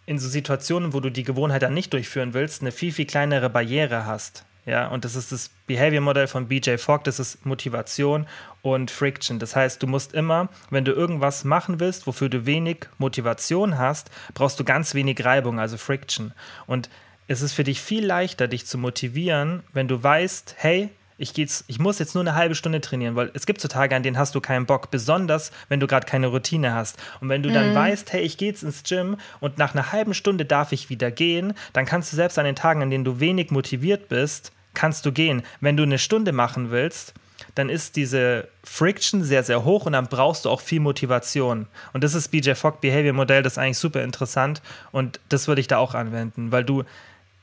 in 0.06 0.18
so 0.18 0.28
Situationen, 0.28 0.92
wo 0.92 1.00
du 1.00 1.10
die 1.10 1.22
Gewohnheit 1.22 1.62
dann 1.62 1.74
nicht 1.74 1.92
durchführen 1.92 2.34
willst, 2.34 2.62
eine 2.62 2.72
viel, 2.72 2.92
viel 2.92 3.06
kleinere 3.06 3.50
Barriere 3.50 4.06
hast. 4.06 4.44
Ja, 4.68 4.88
und 4.88 5.06
das 5.06 5.16
ist 5.16 5.32
das 5.32 5.48
Behavior-Modell 5.66 6.26
von 6.26 6.48
BJ 6.48 6.76
Fogg, 6.76 7.04
das 7.04 7.18
ist 7.18 7.46
Motivation 7.46 8.26
und 8.60 8.90
Friction. 8.90 9.38
Das 9.38 9.56
heißt, 9.56 9.82
du 9.82 9.86
musst 9.86 10.12
immer, 10.12 10.50
wenn 10.68 10.84
du 10.84 10.92
irgendwas 10.92 11.44
machen 11.44 11.80
willst, 11.80 12.06
wofür 12.06 12.28
du 12.28 12.44
wenig 12.44 12.86
Motivation 12.98 13.78
hast, 13.78 14.10
brauchst 14.34 14.60
du 14.60 14.64
ganz 14.64 14.94
wenig 14.94 15.24
Reibung, 15.24 15.58
also 15.58 15.78
Friction. 15.78 16.34
Und 16.66 16.90
es 17.28 17.40
ist 17.40 17.54
für 17.54 17.64
dich 17.64 17.80
viel 17.80 18.04
leichter, 18.04 18.46
dich 18.46 18.66
zu 18.66 18.76
motivieren, 18.76 19.62
wenn 19.72 19.88
du 19.88 20.02
weißt, 20.02 20.56
hey, 20.58 20.90
ich, 21.16 21.32
geht's, 21.32 21.64
ich 21.66 21.78
muss 21.78 21.98
jetzt 21.98 22.14
nur 22.14 22.22
eine 22.22 22.34
halbe 22.34 22.54
Stunde 22.54 22.82
trainieren, 22.82 23.16
weil 23.16 23.30
es 23.32 23.46
gibt 23.46 23.62
so 23.62 23.68
Tage, 23.68 23.96
an 23.96 24.02
denen 24.02 24.18
hast 24.18 24.34
du 24.34 24.40
keinen 24.42 24.66
Bock, 24.66 24.90
besonders 24.90 25.50
wenn 25.70 25.80
du 25.80 25.86
gerade 25.86 26.06
keine 26.06 26.26
Routine 26.26 26.74
hast. 26.74 26.98
Und 27.22 27.30
wenn 27.30 27.42
du 27.42 27.50
dann 27.50 27.70
mhm. 27.70 27.74
weißt, 27.74 28.12
hey, 28.12 28.20
ich 28.20 28.36
gehe 28.36 28.50
jetzt 28.50 28.62
ins 28.62 28.82
Gym 28.82 29.16
und 29.40 29.56
nach 29.56 29.74
einer 29.74 29.92
halben 29.92 30.12
Stunde 30.12 30.44
darf 30.44 30.72
ich 30.72 30.90
wieder 30.90 31.10
gehen, 31.10 31.54
dann 31.72 31.86
kannst 31.86 32.12
du 32.12 32.16
selbst 32.16 32.38
an 32.38 32.44
den 32.44 32.54
Tagen, 32.54 32.82
an 32.82 32.90
denen 32.90 33.04
du 33.04 33.18
wenig 33.18 33.50
motiviert 33.50 34.10
bist, 34.10 34.52
kannst 34.74 35.06
du 35.06 35.12
gehen. 35.12 35.42
Wenn 35.60 35.76
du 35.76 35.82
eine 35.82 35.98
Stunde 35.98 36.32
machen 36.32 36.70
willst, 36.70 37.14
dann 37.54 37.68
ist 37.68 37.96
diese 37.96 38.48
Friction 38.64 39.22
sehr, 39.22 39.42
sehr 39.42 39.64
hoch 39.64 39.86
und 39.86 39.92
dann 39.92 40.06
brauchst 40.06 40.44
du 40.44 40.50
auch 40.50 40.60
viel 40.60 40.80
Motivation. 40.80 41.66
Und 41.92 42.04
das 42.04 42.14
ist 42.14 42.28
BJ 42.28 42.54
Fogg 42.54 42.80
Behavior 42.80 43.12
Modell, 43.12 43.42
das 43.42 43.54
ist 43.54 43.58
eigentlich 43.58 43.78
super 43.78 44.02
interessant 44.02 44.62
und 44.92 45.20
das 45.28 45.48
würde 45.48 45.60
ich 45.60 45.68
da 45.68 45.78
auch 45.78 45.94
anwenden, 45.94 46.52
weil 46.52 46.64
du, 46.64 46.84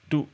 du 0.10 0.28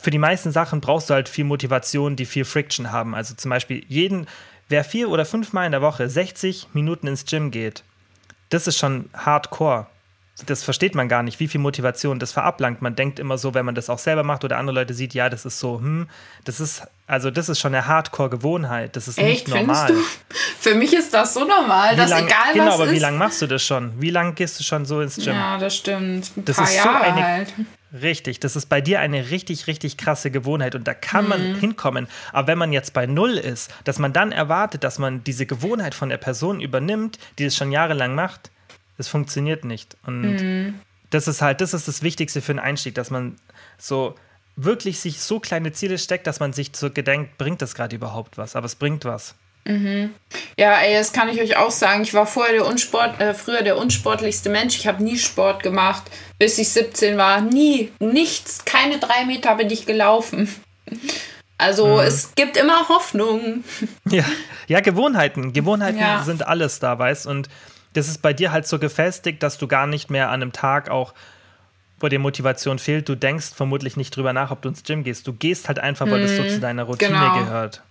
für 0.00 0.10
die 0.10 0.18
meisten 0.18 0.52
Sachen 0.52 0.80
brauchst 0.80 1.10
du 1.10 1.14
halt 1.14 1.28
viel 1.28 1.44
Motivation, 1.44 2.16
die 2.16 2.26
viel 2.26 2.44
Friction 2.44 2.92
haben. 2.92 3.14
Also 3.14 3.34
zum 3.34 3.50
Beispiel 3.50 3.84
jeden, 3.88 4.26
wer 4.68 4.84
vier 4.84 5.08
oder 5.08 5.24
fünf 5.24 5.52
Mal 5.52 5.66
in 5.66 5.72
der 5.72 5.82
Woche 5.82 6.08
60 6.08 6.68
Minuten 6.74 7.06
ins 7.06 7.24
Gym 7.24 7.50
geht, 7.50 7.82
das 8.50 8.66
ist 8.66 8.78
schon 8.78 9.10
hardcore. 9.14 9.86
Das 10.44 10.62
versteht 10.62 10.94
man 10.94 11.08
gar 11.08 11.22
nicht, 11.22 11.40
wie 11.40 11.48
viel 11.48 11.60
Motivation 11.60 12.18
das 12.18 12.32
verablangt. 12.32 12.82
Man 12.82 12.94
denkt 12.94 13.18
immer 13.18 13.38
so, 13.38 13.54
wenn 13.54 13.64
man 13.64 13.74
das 13.74 13.88
auch 13.88 13.98
selber 13.98 14.22
macht 14.22 14.44
oder 14.44 14.58
andere 14.58 14.74
Leute 14.74 14.92
sieht, 14.92 15.14
ja, 15.14 15.30
das 15.30 15.46
ist 15.46 15.58
so, 15.58 15.78
hm, 15.78 16.08
das 16.44 16.60
ist, 16.60 16.82
also 17.06 17.30
das 17.30 17.48
ist 17.48 17.58
schon 17.58 17.74
eine 17.74 17.86
Hardcore-Gewohnheit. 17.86 18.96
Das 18.96 19.08
ist 19.08 19.16
Echt, 19.16 19.48
nicht 19.48 19.56
normal. 19.56 19.88
Du? 19.88 19.94
Für 20.60 20.74
mich 20.74 20.92
ist 20.92 21.14
das 21.14 21.32
so 21.32 21.40
normal, 21.46 21.94
wie 21.94 21.96
dass 21.96 22.10
lang, 22.10 22.26
egal 22.26 22.52
genau, 22.52 22.66
was 22.66 22.74
aber 22.74 22.84
ist. 22.86 22.92
wie 22.92 22.98
lange 22.98 23.16
machst 23.16 23.40
du 23.40 23.46
das 23.46 23.64
schon? 23.64 23.92
Wie 23.98 24.10
lange 24.10 24.34
gehst 24.34 24.60
du 24.60 24.64
schon 24.64 24.84
so 24.84 25.00
ins 25.00 25.16
Gym? 25.16 25.32
Ja, 25.32 25.56
das 25.56 25.74
stimmt. 25.74 26.30
Ein 26.36 26.44
das 26.44 26.58
ist 26.58 26.74
Jahre 26.74 27.04
so 27.06 27.12
eine, 27.12 27.24
halt. 27.24 27.54
Richtig, 28.02 28.40
das 28.40 28.56
ist 28.56 28.66
bei 28.66 28.80
dir 28.80 29.00
eine 29.00 29.30
richtig, 29.30 29.68
richtig 29.68 29.96
krasse 29.96 30.30
Gewohnheit 30.30 30.74
und 30.74 30.86
da 30.86 30.92
kann 30.92 31.24
mhm. 31.24 31.30
man 31.30 31.54
hinkommen. 31.54 32.08
Aber 32.32 32.48
wenn 32.48 32.58
man 32.58 32.72
jetzt 32.72 32.92
bei 32.92 33.06
Null 33.06 33.38
ist, 33.38 33.72
dass 33.84 33.98
man 33.98 34.12
dann 34.12 34.32
erwartet, 34.32 34.84
dass 34.84 34.98
man 34.98 35.24
diese 35.24 35.46
Gewohnheit 35.46 35.94
von 35.94 36.08
der 36.10 36.18
Person 36.18 36.60
übernimmt, 36.60 37.18
die 37.38 37.44
es 37.44 37.56
schon 37.56 37.72
jahrelang 37.72 38.14
macht, 38.14 38.50
das 38.96 39.08
funktioniert 39.08 39.64
nicht. 39.64 39.96
Und 40.06 40.22
mhm. 40.22 40.80
das 41.10 41.28
ist 41.28 41.42
halt, 41.42 41.60
das 41.60 41.74
ist 41.74 41.88
das 41.88 42.02
Wichtigste 42.02 42.40
für 42.40 42.52
einen 42.52 42.58
Einstieg, 42.58 42.94
dass 42.94 43.10
man 43.10 43.36
so 43.78 44.14
wirklich 44.56 45.00
sich 45.00 45.20
so 45.20 45.38
kleine 45.38 45.72
Ziele 45.72 45.98
steckt, 45.98 46.26
dass 46.26 46.40
man 46.40 46.52
sich 46.52 46.70
so 46.74 46.90
gedenkt, 46.90 47.38
bringt 47.38 47.60
das 47.62 47.74
gerade 47.74 47.94
überhaupt 47.94 48.38
was? 48.38 48.56
Aber 48.56 48.66
es 48.66 48.74
bringt 48.74 49.04
was. 49.04 49.34
Mhm. 49.66 50.14
Ja, 50.56 50.78
ey, 50.78 50.94
das 50.94 51.12
kann 51.12 51.28
ich 51.28 51.40
euch 51.40 51.56
auch 51.56 51.70
sagen. 51.70 52.02
Ich 52.02 52.14
war 52.14 52.26
vorher 52.26 52.54
der 52.54 52.66
Unsport, 52.66 53.20
äh, 53.20 53.34
früher 53.34 53.62
der 53.62 53.76
unsportlichste 53.76 54.48
Mensch. 54.48 54.76
Ich 54.76 54.86
habe 54.86 55.02
nie 55.02 55.18
Sport 55.18 55.62
gemacht, 55.62 56.04
bis 56.38 56.58
ich 56.58 56.70
17 56.70 57.16
war. 57.16 57.40
Nie, 57.40 57.92
nichts, 57.98 58.64
keine 58.64 58.98
drei 58.98 59.24
Meter 59.26 59.56
bin 59.56 59.70
ich 59.70 59.84
gelaufen. 59.84 60.48
Also 61.58 61.86
mhm. 61.86 62.00
es 62.00 62.34
gibt 62.34 62.56
immer 62.56 62.88
Hoffnung. 62.88 63.64
Ja, 64.08 64.24
ja 64.68 64.80
Gewohnheiten. 64.80 65.52
Gewohnheiten 65.52 65.98
ja. 65.98 66.22
sind 66.22 66.46
alles 66.46 66.78
da, 66.78 66.98
weißt 66.98 67.26
Und 67.26 67.48
das 67.96 68.08
ist 68.08 68.22
bei 68.22 68.32
dir 68.32 68.52
halt 68.52 68.66
so 68.66 68.78
gefestigt, 68.78 69.42
dass 69.42 69.58
du 69.58 69.66
gar 69.66 69.86
nicht 69.86 70.10
mehr 70.10 70.28
an 70.28 70.42
einem 70.42 70.52
Tag 70.52 70.90
auch 70.90 71.14
wo 71.98 72.08
dir 72.08 72.18
Motivation 72.18 72.78
fehlt, 72.78 73.08
du 73.08 73.14
denkst 73.14 73.54
vermutlich 73.54 73.96
nicht 73.96 74.14
drüber 74.14 74.32
nach, 74.32 74.50
ob 74.50 74.60
du 74.62 74.68
ins 74.68 74.82
Gym 74.82 75.02
gehst. 75.02 75.26
Du 75.26 75.32
gehst 75.32 75.68
halt 75.68 75.78
einfach, 75.78 76.06
weil 76.06 76.18
mhm, 76.18 76.22
das 76.22 76.36
so 76.36 76.42
mhm. 76.42 76.48
zu 76.50 76.60
deiner 76.60 76.82
Routine 76.84 77.12
genau. 77.12 77.38
gehört. 77.38 77.82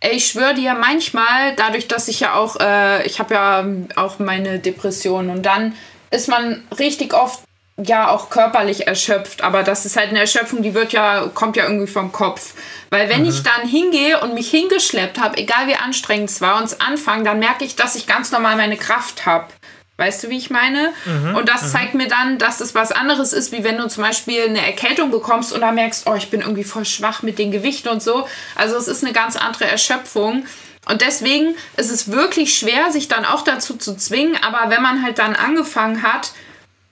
Ey, 0.00 0.16
ich 0.16 0.26
schwöre 0.26 0.54
dir, 0.54 0.74
manchmal, 0.74 1.54
dadurch, 1.56 1.88
dass 1.88 2.08
ich 2.08 2.20
ja 2.20 2.34
auch, 2.34 2.56
äh, 2.60 3.06
ich 3.06 3.18
habe 3.18 3.34
ja 3.34 3.66
auch 3.96 4.18
meine 4.18 4.58
Depression 4.58 5.30
und 5.30 5.44
dann 5.44 5.74
ist 6.10 6.28
man 6.28 6.62
richtig 6.78 7.14
oft 7.14 7.40
ja 7.76 8.08
auch 8.08 8.30
körperlich 8.30 8.86
erschöpft, 8.86 9.42
aber 9.42 9.62
das 9.64 9.84
ist 9.84 9.96
halt 9.96 10.10
eine 10.10 10.20
Erschöpfung, 10.20 10.62
die 10.62 10.74
wird 10.74 10.92
ja, 10.92 11.28
kommt 11.34 11.56
ja 11.56 11.64
irgendwie 11.64 11.90
vom 11.90 12.12
Kopf. 12.12 12.54
Weil 12.90 13.08
wenn 13.08 13.22
mhm. 13.22 13.30
ich 13.30 13.42
dann 13.42 13.68
hingehe 13.68 14.20
und 14.20 14.34
mich 14.34 14.50
hingeschleppt 14.50 15.18
habe, 15.18 15.38
egal 15.38 15.66
wie 15.66 15.74
anstrengend 15.74 16.30
es 16.30 16.40
war, 16.40 16.58
und 16.58 16.64
es 16.64 16.80
anfange, 16.80 17.24
dann 17.24 17.40
merke 17.40 17.64
ich, 17.64 17.74
dass 17.74 17.96
ich 17.96 18.06
ganz 18.06 18.30
normal 18.30 18.56
meine 18.56 18.76
Kraft 18.76 19.26
habe. 19.26 19.48
Weißt 19.96 20.24
du, 20.24 20.28
wie 20.28 20.38
ich 20.38 20.50
meine? 20.50 20.92
Mhm, 21.04 21.36
und 21.36 21.48
das 21.48 21.62
mhm. 21.62 21.66
zeigt 21.68 21.94
mir 21.94 22.08
dann, 22.08 22.38
dass 22.38 22.60
es 22.60 22.74
was 22.74 22.90
anderes 22.90 23.32
ist, 23.32 23.52
wie 23.52 23.62
wenn 23.62 23.78
du 23.78 23.88
zum 23.88 24.02
Beispiel 24.02 24.42
eine 24.42 24.64
Erkältung 24.64 25.12
bekommst 25.12 25.52
und 25.52 25.60
da 25.60 25.70
merkst, 25.70 26.08
oh, 26.08 26.14
ich 26.14 26.30
bin 26.30 26.40
irgendwie 26.40 26.64
voll 26.64 26.84
schwach 26.84 27.22
mit 27.22 27.38
den 27.38 27.52
Gewichten 27.52 27.88
und 27.88 28.02
so. 28.02 28.26
Also 28.56 28.76
es 28.76 28.88
ist 28.88 29.04
eine 29.04 29.12
ganz 29.12 29.36
andere 29.36 29.66
Erschöpfung. 29.66 30.46
Und 30.86 31.00
deswegen 31.00 31.54
ist 31.76 31.90
es 31.90 32.10
wirklich 32.10 32.58
schwer, 32.58 32.90
sich 32.90 33.08
dann 33.08 33.24
auch 33.24 33.42
dazu 33.42 33.76
zu 33.76 33.96
zwingen. 33.96 34.36
Aber 34.42 34.68
wenn 34.68 34.82
man 34.82 35.02
halt 35.02 35.18
dann 35.18 35.36
angefangen 35.36 36.02
hat, 36.02 36.32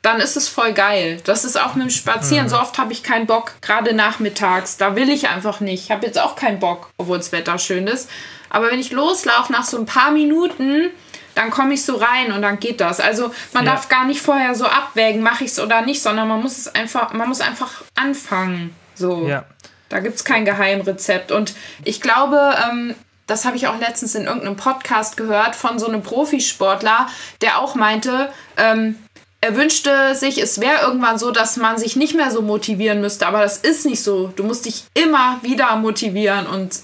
dann 0.02 0.20
ist 0.20 0.36
es 0.36 0.48
voll 0.48 0.72
geil. 0.72 1.20
Das 1.24 1.44
ist 1.44 1.58
auch 1.58 1.74
mit 1.74 1.84
dem 1.84 1.90
Spazieren. 1.90 2.46
Mhm. 2.46 2.50
So 2.50 2.58
oft 2.58 2.76
habe 2.78 2.92
ich 2.92 3.04
keinen 3.04 3.26
Bock, 3.26 3.54
gerade 3.62 3.94
nachmittags. 3.94 4.76
Da 4.76 4.96
will 4.96 5.08
ich 5.08 5.28
einfach 5.28 5.60
nicht. 5.60 5.84
Ich 5.84 5.90
habe 5.92 6.04
jetzt 6.04 6.18
auch 6.18 6.34
keinen 6.34 6.58
Bock, 6.58 6.90
obwohl 6.98 7.18
das 7.18 7.30
Wetter 7.30 7.58
schön 7.58 7.86
ist. 7.86 8.10
Aber 8.50 8.70
wenn 8.70 8.80
ich 8.80 8.90
loslaufe 8.90 9.52
nach 9.52 9.64
so 9.64 9.78
ein 9.78 9.86
paar 9.86 10.10
Minuten, 10.10 10.90
dann 11.34 11.50
komme 11.50 11.74
ich 11.74 11.84
so 11.84 11.96
rein 11.96 12.32
und 12.32 12.42
dann 12.42 12.58
geht 12.58 12.80
das. 12.80 13.00
Also 13.00 13.32
man 13.52 13.64
ja. 13.64 13.72
darf 13.72 13.88
gar 13.88 14.04
nicht 14.04 14.20
vorher 14.20 14.54
so 14.54 14.66
abwägen, 14.66 15.22
mache 15.22 15.44
ich 15.44 15.52
es 15.52 15.60
oder 15.60 15.82
nicht, 15.82 16.02
sondern 16.02 16.28
man 16.28 16.42
muss 16.42 16.58
es 16.58 16.74
einfach, 16.74 17.12
man 17.12 17.28
muss 17.28 17.40
einfach 17.40 17.82
anfangen. 17.94 18.74
So. 18.94 19.26
Ja. 19.28 19.44
Da 19.88 20.00
gibt 20.00 20.16
es 20.16 20.24
kein 20.24 20.44
Geheimrezept. 20.44 21.32
Und 21.32 21.54
ich 21.84 22.00
glaube, 22.00 22.56
ähm, 22.68 22.94
das 23.26 23.44
habe 23.44 23.56
ich 23.56 23.68
auch 23.68 23.78
letztens 23.78 24.14
in 24.14 24.24
irgendeinem 24.24 24.56
Podcast 24.56 25.16
gehört 25.16 25.54
von 25.54 25.78
so 25.78 25.86
einem 25.86 26.02
Profisportler, 26.02 27.08
der 27.40 27.58
auch 27.58 27.74
meinte, 27.74 28.30
ähm, 28.56 28.98
er 29.42 29.56
wünschte 29.56 30.14
sich, 30.14 30.40
es 30.40 30.60
wäre 30.60 30.82
irgendwann 30.82 31.18
so, 31.18 31.32
dass 31.32 31.56
man 31.56 31.76
sich 31.76 31.96
nicht 31.96 32.14
mehr 32.14 32.30
so 32.30 32.42
motivieren 32.42 33.00
müsste, 33.00 33.26
aber 33.26 33.42
das 33.42 33.58
ist 33.58 33.84
nicht 33.84 34.02
so. 34.02 34.28
Du 34.28 34.44
musst 34.44 34.64
dich 34.66 34.84
immer 34.94 35.40
wieder 35.42 35.74
motivieren 35.76 36.46
und 36.46 36.80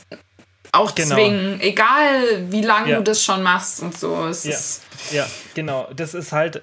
auch 0.73 0.93
genau. 0.95 1.15
zwingen, 1.15 1.61
egal 1.61 2.51
wie 2.51 2.63
lange 2.63 2.91
ja. 2.91 2.97
du 2.99 3.05
das 3.05 3.23
schon 3.23 3.45
machst 3.45 3.81
und 3.81 3.97
so. 3.97 4.27
Es 4.27 4.83
ja. 5.11 5.23
ja, 5.23 5.27
genau. 5.55 5.89
Das 5.95 6.15
ist 6.15 6.33
halt, 6.33 6.61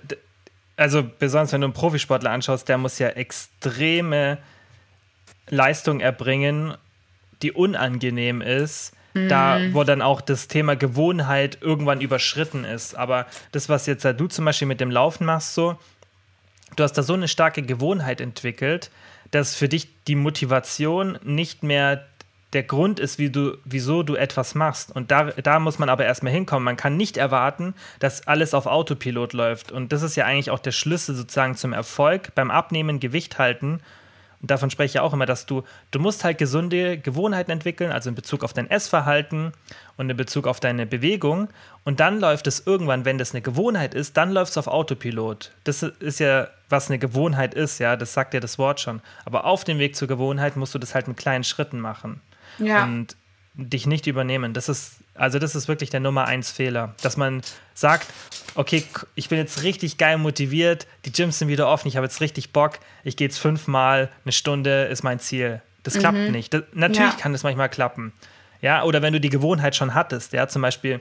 also 0.75 1.01
besonders 1.17 1.53
wenn 1.53 1.62
du 1.62 1.67
einen 1.67 1.73
Profisportler 1.73 2.31
anschaust, 2.31 2.67
der 2.67 2.77
muss 2.77 2.99
ja 2.99 3.08
extreme 3.08 4.38
Leistung 5.49 6.01
erbringen, 6.01 6.75
die 7.41 7.53
unangenehm 7.53 8.41
ist. 8.41 8.91
Mhm. 9.15 9.30
Da, 9.30 9.60
wo 9.71 9.84
dann 9.86 10.01
auch 10.01 10.19
das 10.19 10.49
Thema 10.49 10.75
Gewohnheit 10.75 11.60
irgendwann 11.62 12.01
überschritten 12.01 12.65
ist. 12.65 12.95
Aber 12.95 13.25
das, 13.54 13.69
was 13.69 13.86
jetzt 13.86 14.04
du 14.04 14.28
zum 14.28 14.45
Beispiel 14.45 14.67
mit 14.67 14.82
dem 14.82 14.91
Laufen 14.91 15.25
machst, 15.25 15.56
so, 15.56 15.78
du 16.75 16.84
hast 16.84 16.93
da 16.93 17.01
so 17.01 17.13
eine 17.13 17.30
starke 17.30 17.62
Gewohnheit 17.63 18.19
entwickelt, 18.19 18.91
dass 19.32 19.56
für 19.56 19.69
dich 19.69 19.88
die 20.08 20.15
Motivation 20.15 21.17
nicht 21.23 21.63
mehr 21.63 22.06
der 22.51 22.63
Grund 22.63 22.99
ist, 22.99 23.17
wie 23.17 23.30
du, 23.30 23.58
wieso 23.63 24.04
du 24.04 24.15
etwas 24.15 24.54
machst. 24.54 24.93
Und 24.93 25.12
da, 25.12 25.32
da 25.32 25.60
muss 25.60 25.80
man 25.80 25.89
aber 25.89 26.06
erstmal 26.06 26.34
hinkommen. 26.34 26.63
Man 26.63 26.78
kann 26.78 26.97
nicht 26.97 27.15
erwarten, 27.15 27.73
dass 27.99 28.28
alles 28.28 28.54
auf 28.54 28.65
Autopilot 28.65 29.34
läuft. 29.34 29.71
Und 29.71 29.93
das 29.93 30.04
ist 30.04 30.15
ja 30.15 30.25
eigentlich 30.25 30.51
auch 30.51 30.60
der 30.60 30.71
Schlüssel 30.71 31.15
sozusagen 31.15 31.56
zum 31.56 31.73
Erfolg 31.73 32.36
beim 32.36 32.51
Abnehmen, 32.51 32.99
Gewicht 32.99 33.39
halten. 33.39 33.80
Und 34.45 34.51
davon 34.51 34.69
spreche 34.69 34.86
ich 34.86 34.93
ja 34.93 35.01
auch 35.01 35.12
immer, 35.12 35.25
dass 35.25 35.47
du, 35.47 35.63
du 35.89 35.97
musst 35.97 36.23
halt 36.23 36.38
gesunde 36.38 36.99
Gewohnheiten 36.99 37.49
entwickeln, 37.49 37.91
also 37.91 38.10
in 38.10 38.15
Bezug 38.15 38.43
auf 38.43 38.53
dein 38.53 38.69
Essverhalten 38.69 39.53
und 39.97 40.08
in 40.08 40.15
Bezug 40.15 40.45
auf 40.45 40.60
deine 40.60 40.86
Bewegung. 40.86 41.47
Und 41.84 41.99
dann 41.99 42.19
läuft 42.19 42.45
es 42.45 42.67
irgendwann, 42.67 43.05
wenn 43.05 43.17
das 43.17 43.34
eine 43.34 43.41
Gewohnheit 43.41 43.95
ist, 43.95 44.17
dann 44.17 44.31
läuft 44.31 44.51
es 44.51 44.60
auf 44.60 44.67
Autopilot. 44.67 45.51
Das 45.63 45.81
ist 45.81 46.19
ja, 46.19 46.49
was 46.69 46.91
eine 46.91 46.99
Gewohnheit 46.99 47.55
ist, 47.55 47.79
ja, 47.79 47.95
das 47.95 48.13
sagt 48.13 48.36
ja 48.36 48.39
das 48.39 48.60
Wort 48.60 48.79
schon. 48.79 49.01
Aber 49.25 49.45
auf 49.45 49.63
dem 49.63 49.79
Weg 49.79 49.95
zur 49.95 50.08
Gewohnheit 50.08 50.58
musst 50.58 50.75
du 50.75 50.77
das 50.77 50.93
halt 50.93 51.08
mit 51.08 51.17
kleinen 51.17 51.43
Schritten 51.43 51.79
machen. 51.79 52.21
Ja. 52.60 52.84
Und 52.84 53.17
dich 53.57 53.87
nicht 53.87 54.07
übernehmen. 54.07 54.53
Das 54.53 54.69
ist, 54.69 54.95
also 55.13 55.39
das 55.39 55.55
ist 55.55 55.67
wirklich 55.67 55.89
der 55.89 55.99
Nummer 55.99 56.25
eins 56.25 56.51
Fehler. 56.51 56.93
Dass 57.01 57.17
man 57.17 57.41
sagt, 57.73 58.07
okay, 58.55 58.83
ich 59.15 59.29
bin 59.29 59.37
jetzt 59.37 59.63
richtig 59.63 59.97
geil 59.97 60.17
motiviert, 60.17 60.87
die 61.05 61.11
Gyms 61.11 61.39
sind 61.39 61.47
wieder 61.47 61.67
offen, 61.67 61.87
ich 61.87 61.95
habe 61.95 62.05
jetzt 62.05 62.21
richtig 62.21 62.51
Bock, 62.51 62.79
ich 63.03 63.15
gehe 63.15 63.27
jetzt 63.27 63.39
fünfmal, 63.39 64.09
eine 64.23 64.31
Stunde 64.31 64.85
ist 64.85 65.03
mein 65.03 65.19
Ziel. 65.19 65.61
Das 65.83 65.95
mhm. 65.95 65.99
klappt 65.99 66.31
nicht. 66.31 66.53
Das, 66.53 66.63
natürlich 66.73 67.13
ja. 67.13 67.19
kann 67.19 67.31
das 67.31 67.43
manchmal 67.43 67.69
klappen. 67.69 68.11
Ja, 68.61 68.83
oder 68.83 69.01
wenn 69.01 69.13
du 69.13 69.19
die 69.19 69.29
Gewohnheit 69.29 69.75
schon 69.75 69.93
hattest, 69.93 70.33
ja, 70.33 70.47
zum 70.47 70.61
Beispiel, 70.61 70.99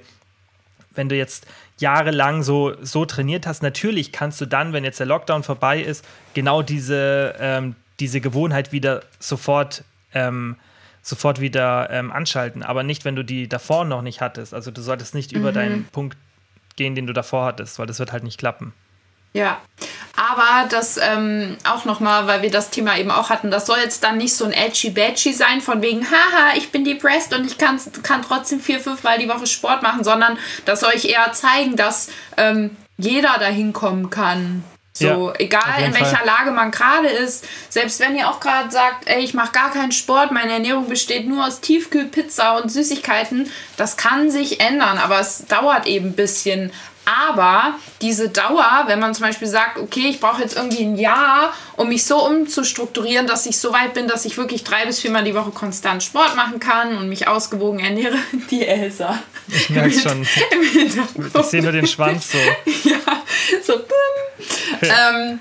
wenn 0.94 1.08
du 1.08 1.16
jetzt 1.16 1.46
jahrelang 1.78 2.42
so, 2.42 2.74
so 2.82 3.04
trainiert 3.04 3.46
hast, 3.46 3.62
natürlich 3.62 4.12
kannst 4.12 4.40
du 4.40 4.46
dann, 4.46 4.72
wenn 4.72 4.84
jetzt 4.84 5.00
der 5.00 5.06
Lockdown 5.06 5.42
vorbei 5.42 5.80
ist, 5.80 6.04
genau 6.34 6.62
diese, 6.62 7.34
ähm, 7.38 7.74
diese 8.00 8.20
Gewohnheit 8.20 8.70
wieder 8.70 9.02
sofort 9.18 9.82
ähm, 10.12 10.56
sofort 11.04 11.38
wieder 11.38 11.90
ähm, 11.90 12.10
anschalten, 12.10 12.62
aber 12.62 12.82
nicht, 12.82 13.04
wenn 13.04 13.14
du 13.14 13.22
die 13.22 13.46
davor 13.46 13.84
noch 13.84 14.02
nicht 14.02 14.22
hattest. 14.22 14.54
Also 14.54 14.70
du 14.70 14.80
solltest 14.80 15.14
nicht 15.14 15.32
mhm. 15.32 15.38
über 15.38 15.52
deinen 15.52 15.84
Punkt 15.84 16.16
gehen, 16.76 16.94
den 16.94 17.06
du 17.06 17.12
davor 17.12 17.44
hattest, 17.44 17.78
weil 17.78 17.86
das 17.86 17.98
wird 17.98 18.10
halt 18.10 18.24
nicht 18.24 18.38
klappen. 18.38 18.72
Ja, 19.34 19.60
aber 20.16 20.68
das 20.68 20.96
ähm, 20.96 21.56
auch 21.64 21.84
nochmal, 21.84 22.28
weil 22.28 22.42
wir 22.42 22.50
das 22.50 22.70
Thema 22.70 22.96
eben 22.96 23.10
auch 23.10 23.30
hatten, 23.30 23.50
das 23.50 23.66
soll 23.66 23.78
jetzt 23.78 24.04
dann 24.04 24.16
nicht 24.16 24.34
so 24.34 24.44
ein 24.44 24.52
edgy 24.52 24.90
badgy 24.90 25.32
sein, 25.32 25.60
von 25.60 25.82
wegen, 25.82 26.06
haha, 26.08 26.56
ich 26.56 26.70
bin 26.70 26.84
depressed 26.84 27.34
und 27.34 27.44
ich 27.44 27.58
kann, 27.58 27.80
kann 28.04 28.22
trotzdem 28.22 28.60
vier, 28.60 28.78
fünf 28.80 29.02
Mal 29.02 29.18
die 29.18 29.28
Woche 29.28 29.46
Sport 29.46 29.82
machen, 29.82 30.04
sondern 30.04 30.38
das 30.64 30.80
soll 30.80 30.92
ich 30.94 31.08
eher 31.08 31.32
zeigen, 31.32 31.74
dass 31.74 32.10
ähm, 32.36 32.76
jeder 32.96 33.36
dahin 33.38 33.72
kommen 33.72 34.08
kann. 34.08 34.62
So, 34.96 35.07
ja, 35.07 35.35
egal 35.40 35.83
in 35.85 35.92
welcher 35.92 36.18
Fall. 36.18 36.26
Lage 36.26 36.52
man 36.52 36.70
gerade 36.70 37.09
ist, 37.09 37.44
selbst 37.68 37.98
wenn 37.98 38.14
ihr 38.14 38.28
auch 38.28 38.38
gerade 38.38 38.70
sagt, 38.70 39.09
ey, 39.09 39.24
ich 39.24 39.35
mache 39.35 39.50
gar 39.50 39.72
keinen 39.72 39.90
Sport, 39.90 40.30
meine 40.30 40.52
Ernährung 40.52 40.88
besteht 40.88 41.26
nur 41.26 41.44
aus 41.44 41.61
Tiefkühlpizza 41.61 42.59
und 42.59 42.70
Süßigkeiten, 42.70 43.50
das 43.76 43.96
kann 43.96 44.30
sich 44.30 44.61
ändern, 44.61 44.98
aber 44.98 45.18
es 45.18 45.46
dauert 45.46 45.87
eben 45.87 46.11
ein 46.11 46.12
bisschen. 46.12 46.70
Aber 47.04 47.74
diese 48.00 48.30
Dauer, 48.30 48.84
wenn 48.86 48.98
man 48.98 49.14
zum 49.14 49.26
Beispiel 49.26 49.48
sagt, 49.48 49.78
okay, 49.78 50.08
ich 50.08 50.20
brauche 50.20 50.40
jetzt 50.40 50.56
irgendwie 50.56 50.84
ein 50.84 50.96
Jahr, 50.96 51.52
um 51.76 51.88
mich 51.88 52.04
so 52.04 52.24
umzustrukturieren, 52.24 53.26
dass 53.26 53.44
ich 53.44 53.58
so 53.58 53.72
weit 53.72 53.92
bin, 53.92 54.08
dass 54.08 54.24
ich 54.24 54.38
wirklich 54.38 54.64
drei 54.64 54.86
bis 54.86 55.00
viermal 55.00 55.24
die 55.24 55.34
Woche 55.34 55.50
konstant 55.50 56.02
Sport 56.02 56.34
machen 56.34 56.60
kann 56.60 56.96
und 56.96 57.08
mich 57.08 57.28
ausgewogen 57.28 57.80
ernähre, 57.80 58.16
die 58.50 58.66
Elsa. 58.66 59.18
Ich 59.48 59.70
merke 59.70 59.98
schon. 59.98 60.26
Ich 61.34 61.46
sehe 61.46 61.62
nur 61.62 61.72
den 61.72 61.86
Schwanz 61.86 62.32
so. 62.32 62.38
ja, 62.88 62.96
so. 63.62 63.74
ähm, 64.82 65.40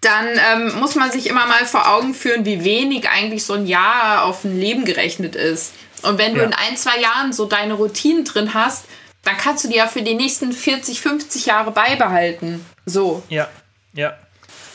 dann 0.00 0.26
ähm, 0.52 0.78
muss 0.80 0.94
man 0.96 1.10
sich 1.10 1.28
immer 1.28 1.46
mal 1.46 1.64
vor 1.64 1.88
Augen 1.88 2.14
führen, 2.14 2.44
wie 2.44 2.64
wenig 2.64 3.08
eigentlich 3.08 3.44
so 3.44 3.54
ein 3.54 3.66
Jahr 3.66 4.24
auf 4.24 4.44
ein 4.44 4.58
Leben 4.58 4.84
gerechnet 4.84 5.36
ist. 5.36 5.72
Und 6.02 6.18
wenn 6.18 6.34
du 6.34 6.40
ja. 6.40 6.46
in 6.46 6.52
ein, 6.52 6.76
zwei 6.76 6.98
Jahren 6.98 7.32
so 7.32 7.46
deine 7.46 7.74
Routinen 7.74 8.24
drin 8.24 8.54
hast, 8.54 8.84
dann 9.24 9.36
kannst 9.36 9.64
du 9.64 9.68
die 9.68 9.76
ja 9.76 9.86
für 9.86 10.02
die 10.02 10.14
nächsten 10.14 10.52
40, 10.52 11.00
50 11.00 11.46
Jahre 11.46 11.70
beibehalten. 11.70 12.64
So. 12.86 13.22
Ja, 13.28 13.48
ja. 13.92 14.16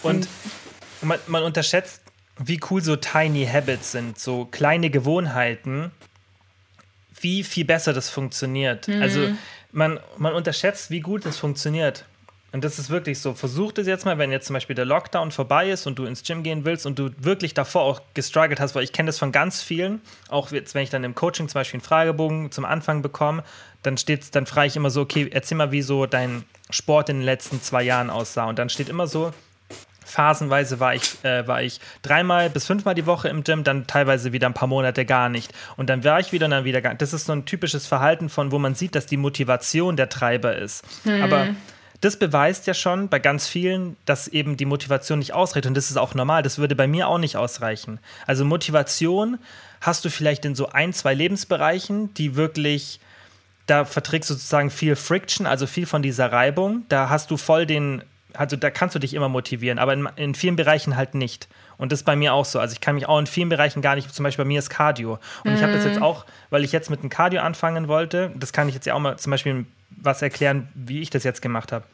Und 0.01 0.27
man, 1.01 1.19
man 1.27 1.43
unterschätzt, 1.43 2.01
wie 2.37 2.59
cool 2.69 2.81
so 2.81 2.95
Tiny 2.95 3.45
Habits 3.45 3.91
sind, 3.91 4.17
so 4.17 4.45
kleine 4.45 4.89
Gewohnheiten, 4.89 5.91
wie 7.19 7.43
viel 7.43 7.65
besser 7.65 7.93
das 7.93 8.09
funktioniert. 8.09 8.87
Mhm. 8.87 9.01
Also 9.01 9.27
man, 9.71 9.99
man 10.17 10.33
unterschätzt, 10.33 10.89
wie 10.89 11.01
gut 11.01 11.25
das 11.25 11.37
funktioniert. 11.37 12.05
Und 12.51 12.63
das 12.63 12.79
ist 12.79 12.89
wirklich 12.89 13.19
so. 13.19 13.33
Versuch 13.33 13.71
das 13.71 13.85
jetzt 13.85 14.05
mal, 14.05 14.17
wenn 14.17 14.31
jetzt 14.31 14.47
zum 14.47 14.55
Beispiel 14.55 14.75
der 14.75 14.85
Lockdown 14.85 15.31
vorbei 15.31 15.69
ist 15.69 15.85
und 15.85 15.99
du 15.99 16.05
ins 16.05 16.23
Gym 16.23 16.43
gehen 16.43 16.65
willst 16.65 16.85
und 16.85 16.97
du 16.97 17.11
wirklich 17.17 17.53
davor 17.53 17.83
auch 17.83 18.01
gestruggelt 18.13 18.59
hast, 18.59 18.75
weil 18.75 18.83
ich 18.83 18.91
kenne 18.91 19.07
das 19.07 19.19
von 19.19 19.31
ganz 19.31 19.61
vielen, 19.61 20.01
auch 20.29 20.51
jetzt, 20.51 20.73
wenn 20.73 20.83
ich 20.83 20.89
dann 20.89 21.03
im 21.03 21.15
Coaching 21.15 21.47
zum 21.47 21.59
Beispiel 21.59 21.79
einen 21.79 21.85
Fragebogen 21.85 22.51
zum 22.51 22.65
Anfang 22.65 23.01
bekomme, 23.01 23.43
dann 23.83 23.97
steht, 23.97 24.35
dann 24.35 24.45
frage 24.45 24.67
ich 24.67 24.75
immer 24.75 24.89
so, 24.89 25.01
okay, 25.01 25.29
erzähl 25.31 25.57
mal, 25.57 25.71
wie 25.71 25.81
so 25.81 26.05
dein 26.05 26.43
Sport 26.69 27.09
in 27.09 27.17
den 27.17 27.25
letzten 27.25 27.61
zwei 27.61 27.83
Jahren 27.83 28.09
aussah. 28.09 28.45
Und 28.45 28.59
dann 28.59 28.69
steht 28.69 28.89
immer 28.89 29.07
so, 29.07 29.31
phasenweise 30.09 30.79
war 30.79 30.95
ich, 30.95 31.23
äh, 31.23 31.47
war 31.47 31.61
ich 31.61 31.79
dreimal 32.01 32.49
bis 32.49 32.65
fünfmal 32.65 32.95
die 32.95 33.05
Woche 33.05 33.29
im 33.29 33.43
Gym, 33.43 33.63
dann 33.63 33.87
teilweise 33.87 34.33
wieder 34.33 34.47
ein 34.47 34.53
paar 34.53 34.67
Monate 34.67 35.05
gar 35.05 35.29
nicht. 35.29 35.53
Und 35.77 35.89
dann 35.89 36.03
war 36.03 36.19
ich 36.19 36.31
wieder 36.31 36.45
und 36.45 36.51
dann 36.51 36.65
wieder 36.65 36.81
gar 36.81 36.89
nicht. 36.89 37.01
Das 37.01 37.13
ist 37.13 37.25
so 37.25 37.33
ein 37.33 37.45
typisches 37.45 37.87
Verhalten 37.87 38.29
von, 38.29 38.51
wo 38.51 38.59
man 38.59 38.75
sieht, 38.75 38.95
dass 38.95 39.05
die 39.05 39.17
Motivation 39.17 39.95
der 39.95 40.09
Treiber 40.09 40.55
ist. 40.55 40.83
Hm. 41.03 41.23
Aber 41.23 41.47
das 42.01 42.17
beweist 42.17 42.65
ja 42.67 42.73
schon 42.73 43.09
bei 43.09 43.19
ganz 43.19 43.47
vielen, 43.47 43.97
dass 44.05 44.27
eben 44.27 44.55
die 44.55 44.65
Motivation 44.65 45.19
nicht 45.19 45.33
ausreicht. 45.33 45.65
Und 45.65 45.75
das 45.75 45.89
ist 45.89 45.97
auch 45.97 46.13
normal. 46.13 46.43
Das 46.43 46.57
würde 46.57 46.75
bei 46.75 46.87
mir 46.87 47.07
auch 47.07 47.17
nicht 47.17 47.35
ausreichen. 47.35 47.99
Also 48.25 48.45
Motivation 48.45 49.37
hast 49.81 50.05
du 50.05 50.09
vielleicht 50.09 50.45
in 50.45 50.55
so 50.55 50.69
ein, 50.69 50.93
zwei 50.93 51.13
Lebensbereichen, 51.13 52.13
die 52.13 52.35
wirklich, 52.35 52.99
da 53.65 53.83
verträgst 53.83 54.29
du 54.29 54.33
sozusagen 54.35 54.69
viel 54.69 54.95
Friction, 54.95 55.45
also 55.45 55.67
viel 55.67 55.85
von 55.85 56.01
dieser 56.01 56.31
Reibung. 56.31 56.85
Da 56.87 57.09
hast 57.09 57.31
du 57.31 57.37
voll 57.37 57.65
den, 57.65 58.03
also 58.33 58.55
da 58.55 58.69
kannst 58.69 58.95
du 58.95 58.99
dich 58.99 59.13
immer 59.13 59.29
motivieren, 59.29 59.77
aber 59.77 59.93
in, 59.93 60.07
in 60.15 60.35
vielen 60.35 60.55
Bereichen 60.55 60.95
halt 60.95 61.15
nicht. 61.15 61.49
Und 61.77 61.91
das 61.91 61.99
ist 61.99 62.05
bei 62.05 62.15
mir 62.15 62.33
auch 62.33 62.45
so. 62.45 62.59
Also 62.59 62.73
ich 62.73 62.81
kann 62.81 62.95
mich 62.95 63.07
auch 63.07 63.19
in 63.19 63.27
vielen 63.27 63.49
Bereichen 63.49 63.81
gar 63.81 63.95
nicht, 63.95 64.13
zum 64.13 64.23
Beispiel 64.23 64.45
bei 64.45 64.49
mir 64.49 64.59
ist 64.59 64.69
Cardio. 64.69 65.19
Und 65.43 65.51
mhm. 65.51 65.57
ich 65.57 65.63
habe 65.63 65.73
das 65.73 65.83
jetzt 65.83 66.01
auch, 66.01 66.25
weil 66.49 66.63
ich 66.63 66.71
jetzt 66.71 66.89
mit 66.89 67.03
dem 67.03 67.09
Cardio 67.09 67.41
anfangen 67.41 67.89
wollte, 67.89 68.31
das 68.37 68.53
kann 68.53 68.69
ich 68.69 68.75
jetzt 68.75 68.85
ja 68.85 68.93
auch 68.93 68.99
mal 68.99 69.17
zum 69.17 69.31
Beispiel 69.31 69.65
was 70.01 70.21
erklären, 70.21 70.69
wie 70.73 71.01
ich 71.01 71.09
das 71.09 71.23
jetzt 71.23 71.41
gemacht 71.41 71.71
habe. 71.71 71.85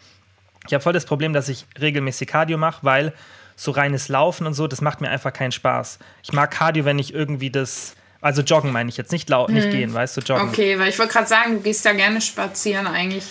Ich 0.67 0.73
habe 0.73 0.81
voll 0.81 0.93
das 0.93 1.05
Problem, 1.05 1.33
dass 1.33 1.49
ich 1.49 1.65
regelmäßig 1.79 2.27
Cardio 2.27 2.57
mache, 2.57 2.79
weil 2.83 3.13
so 3.55 3.71
reines 3.71 4.09
Laufen 4.09 4.47
und 4.47 4.53
so, 4.53 4.67
das 4.67 4.81
macht 4.81 5.01
mir 5.01 5.09
einfach 5.09 5.31
keinen 5.31 5.51
Spaß. 5.51 5.99
Ich 6.23 6.33
mag 6.33 6.51
Cardio, 6.51 6.85
wenn 6.85 6.99
ich 6.99 7.13
irgendwie 7.13 7.49
das, 7.49 7.95
also 8.21 8.41
joggen 8.41 8.71
meine 8.71 8.89
ich 8.89 8.97
jetzt, 8.97 9.11
nicht, 9.11 9.29
lau 9.29 9.47
hm. 9.47 9.53
nicht 9.53 9.71
gehen, 9.71 9.93
weißt 9.93 10.17
du, 10.17 10.21
joggen. 10.21 10.49
Okay, 10.49 10.77
weil 10.79 10.89
ich 10.89 10.99
wollte 10.99 11.13
gerade 11.13 11.27
sagen, 11.27 11.53
du 11.55 11.61
gehst 11.61 11.85
ja 11.85 11.93
gerne 11.93 12.19
spazieren 12.21 12.87
eigentlich. 12.87 13.25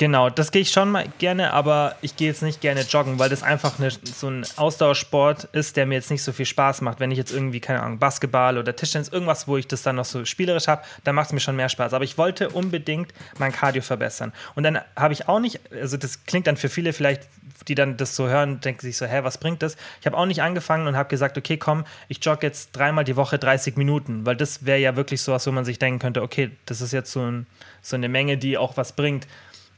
Genau, 0.00 0.30
das 0.30 0.50
gehe 0.50 0.62
ich 0.62 0.70
schon 0.70 0.90
mal 0.90 1.04
gerne, 1.18 1.52
aber 1.52 1.94
ich 2.00 2.16
gehe 2.16 2.28
jetzt 2.28 2.42
nicht 2.42 2.62
gerne 2.62 2.80
joggen, 2.88 3.18
weil 3.18 3.28
das 3.28 3.42
einfach 3.42 3.78
eine, 3.78 3.90
so 3.90 4.28
ein 4.28 4.46
Ausdauersport 4.56 5.44
ist, 5.52 5.76
der 5.76 5.84
mir 5.84 5.96
jetzt 5.96 6.10
nicht 6.10 6.22
so 6.22 6.32
viel 6.32 6.46
Spaß 6.46 6.80
macht. 6.80 7.00
Wenn 7.00 7.10
ich 7.10 7.18
jetzt 7.18 7.32
irgendwie, 7.32 7.60
keine 7.60 7.82
Ahnung, 7.82 7.98
Basketball 7.98 8.56
oder 8.56 8.74
Tischtennis, 8.74 9.10
irgendwas, 9.10 9.46
wo 9.46 9.58
ich 9.58 9.68
das 9.68 9.82
dann 9.82 9.96
noch 9.96 10.06
so 10.06 10.24
spielerisch 10.24 10.68
habe, 10.68 10.84
dann 11.04 11.14
macht 11.14 11.26
es 11.26 11.32
mir 11.34 11.40
schon 11.40 11.54
mehr 11.54 11.68
Spaß. 11.68 11.92
Aber 11.92 12.02
ich 12.02 12.16
wollte 12.16 12.48
unbedingt 12.48 13.12
mein 13.36 13.52
Cardio 13.52 13.82
verbessern. 13.82 14.32
Und 14.54 14.62
dann 14.62 14.78
habe 14.96 15.12
ich 15.12 15.28
auch 15.28 15.38
nicht, 15.38 15.60
also 15.70 15.98
das 15.98 16.24
klingt 16.24 16.46
dann 16.46 16.56
für 16.56 16.70
viele 16.70 16.94
vielleicht, 16.94 17.28
die 17.68 17.74
dann 17.74 17.98
das 17.98 18.16
so 18.16 18.26
hören, 18.26 18.58
denken 18.62 18.80
sich 18.80 18.96
so, 18.96 19.04
hä, 19.04 19.20
was 19.22 19.36
bringt 19.36 19.62
das? 19.62 19.76
Ich 20.00 20.06
habe 20.06 20.16
auch 20.16 20.24
nicht 20.24 20.40
angefangen 20.40 20.86
und 20.86 20.96
habe 20.96 21.10
gesagt, 21.10 21.36
okay, 21.36 21.58
komm, 21.58 21.84
ich 22.08 22.24
jogge 22.24 22.46
jetzt 22.46 22.72
dreimal 22.72 23.04
die 23.04 23.16
Woche 23.16 23.38
30 23.38 23.76
Minuten, 23.76 24.24
weil 24.24 24.36
das 24.36 24.64
wäre 24.64 24.78
ja 24.78 24.96
wirklich 24.96 25.20
so 25.20 25.32
was, 25.32 25.46
wo 25.46 25.52
man 25.52 25.66
sich 25.66 25.78
denken 25.78 25.98
könnte, 25.98 26.22
okay, 26.22 26.52
das 26.64 26.80
ist 26.80 26.92
jetzt 26.92 27.12
so, 27.12 27.20
ein, 27.20 27.46
so 27.82 27.96
eine 27.96 28.08
Menge, 28.08 28.38
die 28.38 28.56
auch 28.56 28.78
was 28.78 28.92
bringt. 28.92 29.26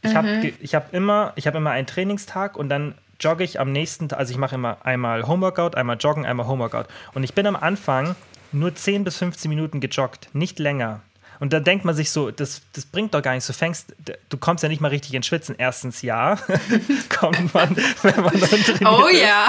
Ich 0.03 0.13
mhm. 0.13 0.17
habe 0.17 0.53
ich 0.61 0.75
hab 0.75 0.93
immer, 0.95 1.33
hab 1.39 1.55
immer 1.55 1.71
einen 1.71 1.87
Trainingstag 1.87 2.57
und 2.57 2.69
dann 2.69 2.95
jogge 3.21 3.45
ich 3.45 3.61
am 3.61 3.73
nächsten 3.73 4.09
Tag, 4.09 4.19
also 4.19 4.33
ich 4.33 4.39
mache 4.39 4.57
immer 4.57 4.79
einmal 4.85 5.27
Homeworkout, 5.27 5.77
einmal 5.77 5.97
Joggen, 5.97 6.27
einmal 6.27 6.47
Homeworkout. 6.47 6.87
Und 7.15 7.23
ich 7.23 7.35
bin 7.35 7.47
am 7.47 7.57
Anfang 7.57 8.17
nur 8.51 8.75
10 8.75 9.05
bis 9.05 9.17
15 9.19 9.49
Minuten 9.49 9.81
gejoggt, 9.81 10.29
nicht 10.33 10.59
länger. 10.59 11.01
Und 11.39 11.53
da 11.53 11.59
denkt 11.59 11.85
man 11.85 11.95
sich 11.95 12.11
so, 12.11 12.31
das, 12.31 12.63
das 12.73 12.85
bringt 12.85 13.15
doch 13.15 13.23
gar 13.23 13.33
nichts. 13.33 13.49
Du 13.49 13.53
fängst, 13.53 13.95
du 14.29 14.37
kommst 14.37 14.63
ja 14.63 14.69
nicht 14.69 14.81
mal 14.81 14.89
richtig 14.89 15.15
ins 15.15 15.27
Schwitzen. 15.27 15.57
Erstens 15.59 16.03
ja, 16.03 16.39
kommt 17.09 17.53
man, 17.53 17.77
wenn 18.03 18.21
man 18.21 18.39
dann 18.39 18.63
trainiert 18.63 18.83
Oh 18.83 19.09
ja. 19.09 19.49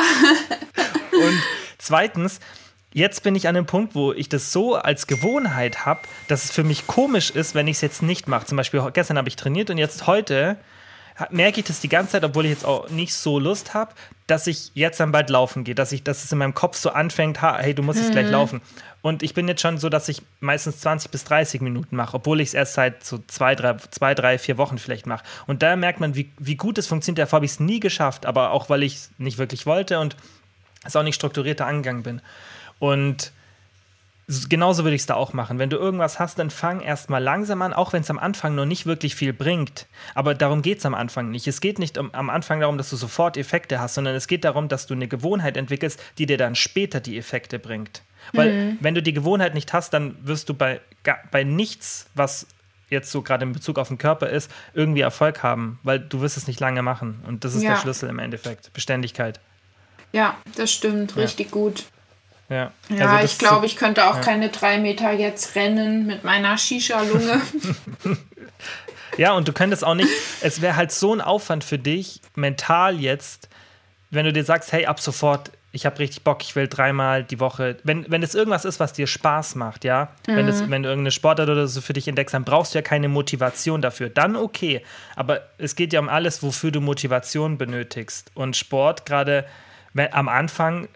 Und 1.11 1.43
zweitens, 1.77 2.39
jetzt 2.93 3.23
bin 3.23 3.35
ich 3.35 3.47
an 3.47 3.55
dem 3.55 3.65
Punkt, 3.65 3.95
wo 3.95 4.13
ich 4.13 4.29
das 4.29 4.51
so 4.51 4.75
als 4.75 5.07
Gewohnheit 5.07 5.85
habe, 5.85 6.01
dass 6.27 6.45
es 6.45 6.51
für 6.51 6.63
mich 6.63 6.87
komisch 6.87 7.31
ist, 7.31 7.55
wenn 7.55 7.67
ich 7.67 7.77
es 7.77 7.81
jetzt 7.81 8.01
nicht 8.01 8.27
mache. 8.27 8.45
Zum 8.45 8.57
Beispiel 8.57 8.81
gestern 8.93 9.17
habe 9.17 9.27
ich 9.27 9.35
trainiert 9.35 9.69
und 9.69 9.77
jetzt 9.77 10.07
heute 10.07 10.57
merke 11.29 11.59
ich 11.59 11.65
das 11.65 11.79
die 11.79 11.89
ganze 11.89 12.13
Zeit, 12.13 12.23
obwohl 12.23 12.45
ich 12.45 12.51
jetzt 12.51 12.65
auch 12.65 12.89
nicht 12.89 13.13
so 13.13 13.39
Lust 13.39 13.73
habe, 13.73 13.93
dass 14.27 14.47
ich 14.47 14.71
jetzt 14.73 14.99
dann 14.99 15.11
bald 15.11 15.29
laufen 15.29 15.63
gehe, 15.63 15.75
dass 15.75 15.91
ich, 15.91 16.03
dass 16.03 16.23
es 16.23 16.31
in 16.31 16.37
meinem 16.37 16.53
Kopf 16.53 16.77
so 16.77 16.89
anfängt, 16.89 17.41
hey, 17.41 17.73
du 17.73 17.83
musst 17.83 17.99
jetzt 17.99 18.11
gleich 18.11 18.27
mhm. 18.27 18.31
laufen. 18.31 18.61
Und 19.01 19.21
ich 19.21 19.33
bin 19.33 19.47
jetzt 19.47 19.61
schon 19.61 19.77
so, 19.77 19.89
dass 19.89 20.07
ich 20.07 20.21
meistens 20.39 20.79
20 20.79 21.11
bis 21.11 21.25
30 21.25 21.61
Minuten 21.61 21.95
mache, 21.95 22.15
obwohl 22.15 22.39
ich 22.39 22.49
es 22.49 22.53
erst 22.53 22.73
seit 22.73 23.03
so 23.03 23.19
zwei, 23.27 23.53
drei, 23.53 23.75
zwei, 23.91 24.15
drei, 24.15 24.37
vier 24.37 24.57
Wochen 24.57 24.77
vielleicht 24.77 25.05
mache. 25.05 25.25
Und 25.45 25.61
da 25.61 25.75
merkt 25.75 25.99
man, 25.99 26.15
wie, 26.15 26.31
wie 26.39 26.55
gut 26.55 26.77
es 26.77 26.87
funktioniert. 26.87 27.19
Davor 27.19 27.37
habe 27.37 27.45
ich 27.45 27.51
es 27.51 27.59
nie 27.59 27.79
geschafft, 27.79 28.25
aber 28.25 28.51
auch 28.51 28.69
weil 28.69 28.81
ich 28.81 28.95
es 28.95 29.11
nicht 29.17 29.37
wirklich 29.37 29.65
wollte 29.65 29.99
und 29.99 30.15
es 30.85 30.95
auch 30.95 31.03
nicht 31.03 31.15
strukturierter 31.15 31.67
angegangen 31.67 32.03
bin. 32.03 32.21
Und 32.83 33.31
genauso 34.49 34.83
würde 34.83 34.95
ich 34.95 35.03
es 35.03 35.05
da 35.05 35.13
auch 35.13 35.31
machen. 35.31 35.57
Wenn 35.57 35.69
du 35.69 35.77
irgendwas 35.77 36.19
hast, 36.19 36.37
dann 36.37 36.49
fang 36.49 36.81
erstmal 36.81 37.23
langsam 37.23 37.61
an, 37.61 37.71
auch 37.71 37.93
wenn 37.93 38.01
es 38.01 38.09
am 38.09 38.19
Anfang 38.19 38.55
noch 38.55 38.65
nicht 38.65 38.85
wirklich 38.85 39.15
viel 39.15 39.31
bringt. 39.31 39.87
Aber 40.15 40.35
darum 40.35 40.61
geht 40.61 40.79
es 40.79 40.85
am 40.85 40.93
Anfang 40.93 41.31
nicht. 41.31 41.47
Es 41.47 41.61
geht 41.61 41.79
nicht 41.79 41.97
um, 41.97 42.13
am 42.13 42.29
Anfang 42.29 42.59
darum, 42.59 42.77
dass 42.77 42.89
du 42.89 42.97
sofort 42.97 43.37
Effekte 43.37 43.79
hast, 43.79 43.93
sondern 43.93 44.15
es 44.15 44.27
geht 44.27 44.43
darum, 44.43 44.67
dass 44.67 44.85
du 44.85 44.95
eine 44.95 45.07
Gewohnheit 45.07 45.55
entwickelst, 45.55 45.97
die 46.17 46.25
dir 46.25 46.37
dann 46.37 46.55
später 46.55 46.99
die 46.99 47.17
Effekte 47.17 47.57
bringt. 47.57 48.01
Weil 48.33 48.51
mhm. 48.51 48.77
wenn 48.81 48.95
du 48.95 49.01
die 49.01 49.13
Gewohnheit 49.13 49.53
nicht 49.53 49.71
hast, 49.71 49.93
dann 49.93 50.17
wirst 50.21 50.49
du 50.49 50.53
bei, 50.53 50.81
bei 51.31 51.45
nichts, 51.45 52.07
was 52.15 52.47
jetzt 52.89 53.11
so 53.11 53.21
gerade 53.21 53.45
in 53.45 53.53
Bezug 53.53 53.79
auf 53.79 53.87
den 53.87 53.97
Körper 53.97 54.27
ist, 54.27 54.51
irgendwie 54.73 55.01
Erfolg 55.01 55.41
haben, 55.41 55.79
weil 55.83 56.01
du 56.01 56.19
wirst 56.19 56.35
es 56.35 56.47
nicht 56.47 56.59
lange 56.59 56.81
machen. 56.81 57.23
Und 57.25 57.45
das 57.45 57.55
ist 57.55 57.63
ja. 57.63 57.75
der 57.75 57.79
Schlüssel 57.79 58.09
im 58.09 58.19
Endeffekt. 58.19 58.73
Beständigkeit. 58.73 59.39
Ja, 60.11 60.35
das 60.57 60.69
stimmt. 60.69 61.15
Richtig 61.15 61.47
ja. 61.47 61.53
gut. 61.53 61.85
Ja, 62.53 62.71
ja 62.89 63.07
also 63.07 63.25
ich 63.25 63.39
glaube, 63.39 63.65
ich 63.65 63.75
könnte 63.75 64.05
auch 64.05 64.17
ja. 64.17 64.21
keine 64.21 64.49
drei 64.49 64.77
Meter 64.77 65.11
jetzt 65.11 65.55
rennen 65.55 66.05
mit 66.05 66.23
meiner 66.23 66.55
Shisha-Lunge. 66.55 67.41
ja, 69.17 69.33
und 69.33 69.47
du 69.47 69.53
könntest 69.53 69.83
auch 69.83 69.95
nicht, 69.95 70.09
es 70.41 70.61
wäre 70.61 70.75
halt 70.75 70.91
so 70.91 71.13
ein 71.13 71.21
Aufwand 71.21 71.63
für 71.63 71.79
dich, 71.79 72.21
mental 72.35 72.99
jetzt, 72.99 73.49
wenn 74.11 74.25
du 74.25 74.31
dir 74.31 74.43
sagst, 74.43 74.71
hey, 74.71 74.85
ab 74.85 74.99
sofort, 74.99 75.51
ich 75.71 75.87
habe 75.87 75.97
richtig 75.97 76.23
Bock, 76.23 76.43
ich 76.43 76.55
will 76.55 76.67
dreimal 76.67 77.23
die 77.23 77.39
Woche, 77.39 77.77
wenn, 77.83 78.05
wenn 78.07 78.21
es 78.21 78.35
irgendwas 78.35 78.65
ist, 78.65 78.79
was 78.79 78.93
dir 78.93 79.07
Spaß 79.07 79.55
macht, 79.55 79.83
ja, 79.83 80.09
mhm. 80.27 80.35
wenn, 80.35 80.45
das, 80.45 80.69
wenn 80.69 80.83
du 80.83 80.89
irgendeine 80.89 81.09
Sportart 81.09 81.49
oder 81.49 81.65
so 81.65 81.81
für 81.81 81.93
dich 81.93 82.07
entdeckst, 82.07 82.35
dann 82.35 82.43
brauchst 82.43 82.75
du 82.75 82.77
ja 82.77 82.83
keine 82.83 83.09
Motivation 83.09 83.81
dafür. 83.81 84.09
Dann 84.09 84.35
okay, 84.35 84.83
aber 85.15 85.41
es 85.57 85.75
geht 85.75 85.91
ja 85.91 85.99
um 85.99 86.09
alles, 86.09 86.43
wofür 86.43 86.69
du 86.69 86.81
Motivation 86.81 87.57
benötigst. 87.57 88.29
Und 88.35 88.55
Sport, 88.55 89.07
gerade 89.07 89.45
am 90.11 90.29
Anfang, 90.29 90.87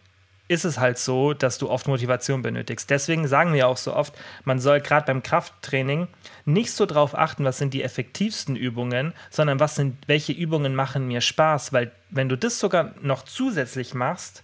ist 0.48 0.66
es 0.66 0.80
halt 0.80 0.98
so, 0.98 1.34
dass 1.34 1.58
du 1.58 1.70
oft 1.70 1.88
Motivation 1.88 2.42
benötigst. 2.42 2.90
Deswegen 2.90 3.28
sagen 3.28 3.54
wir 3.54 3.68
auch 3.68 3.78
so 3.78 3.94
oft, 3.94 4.14
man 4.46 4.60
soll 4.60 4.80
gerade 4.82 5.06
beim 5.06 5.24
Krafttraining 5.24 6.08
nicht 6.46 6.72
so 6.72 6.86
darauf 6.86 7.18
achten, 7.18 7.44
was 7.44 7.58
sind 7.58 7.74
die 7.74 7.84
effektivsten 7.84 8.56
Übungen, 8.56 9.14
sondern 9.30 9.60
was 9.60 9.76
sind, 9.76 9.98
welche 10.08 10.32
Übungen 10.32 10.76
machen 10.76 11.08
mir 11.08 11.22
Spaß, 11.22 11.74
weil 11.74 11.92
wenn 12.10 12.30
du 12.30 12.38
das 12.38 12.60
sogar 12.60 12.94
noch 13.02 13.24
zusätzlich 13.24 13.94
machst, 13.94 14.44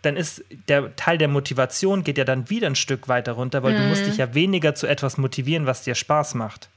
dann 0.00 0.16
ist 0.16 0.44
der 0.68 0.96
Teil 0.96 1.18
der 1.18 1.28
Motivation 1.28 2.02
geht 2.02 2.18
ja 2.18 2.24
dann 2.24 2.50
wieder 2.50 2.66
ein 2.66 2.74
Stück 2.74 3.08
weiter 3.08 3.32
runter, 3.32 3.62
weil 3.62 3.74
mhm. 3.74 3.78
du 3.78 3.84
musst 3.84 4.02
mhm. 4.02 4.06
dich 4.06 4.16
ja 4.16 4.34
weniger 4.34 4.74
zu 4.74 4.86
etwas 4.86 5.16
motivieren, 5.16 5.66
was 5.66 5.82
dir 5.82 5.94
Spaß 5.94 6.34
macht. 6.34 6.68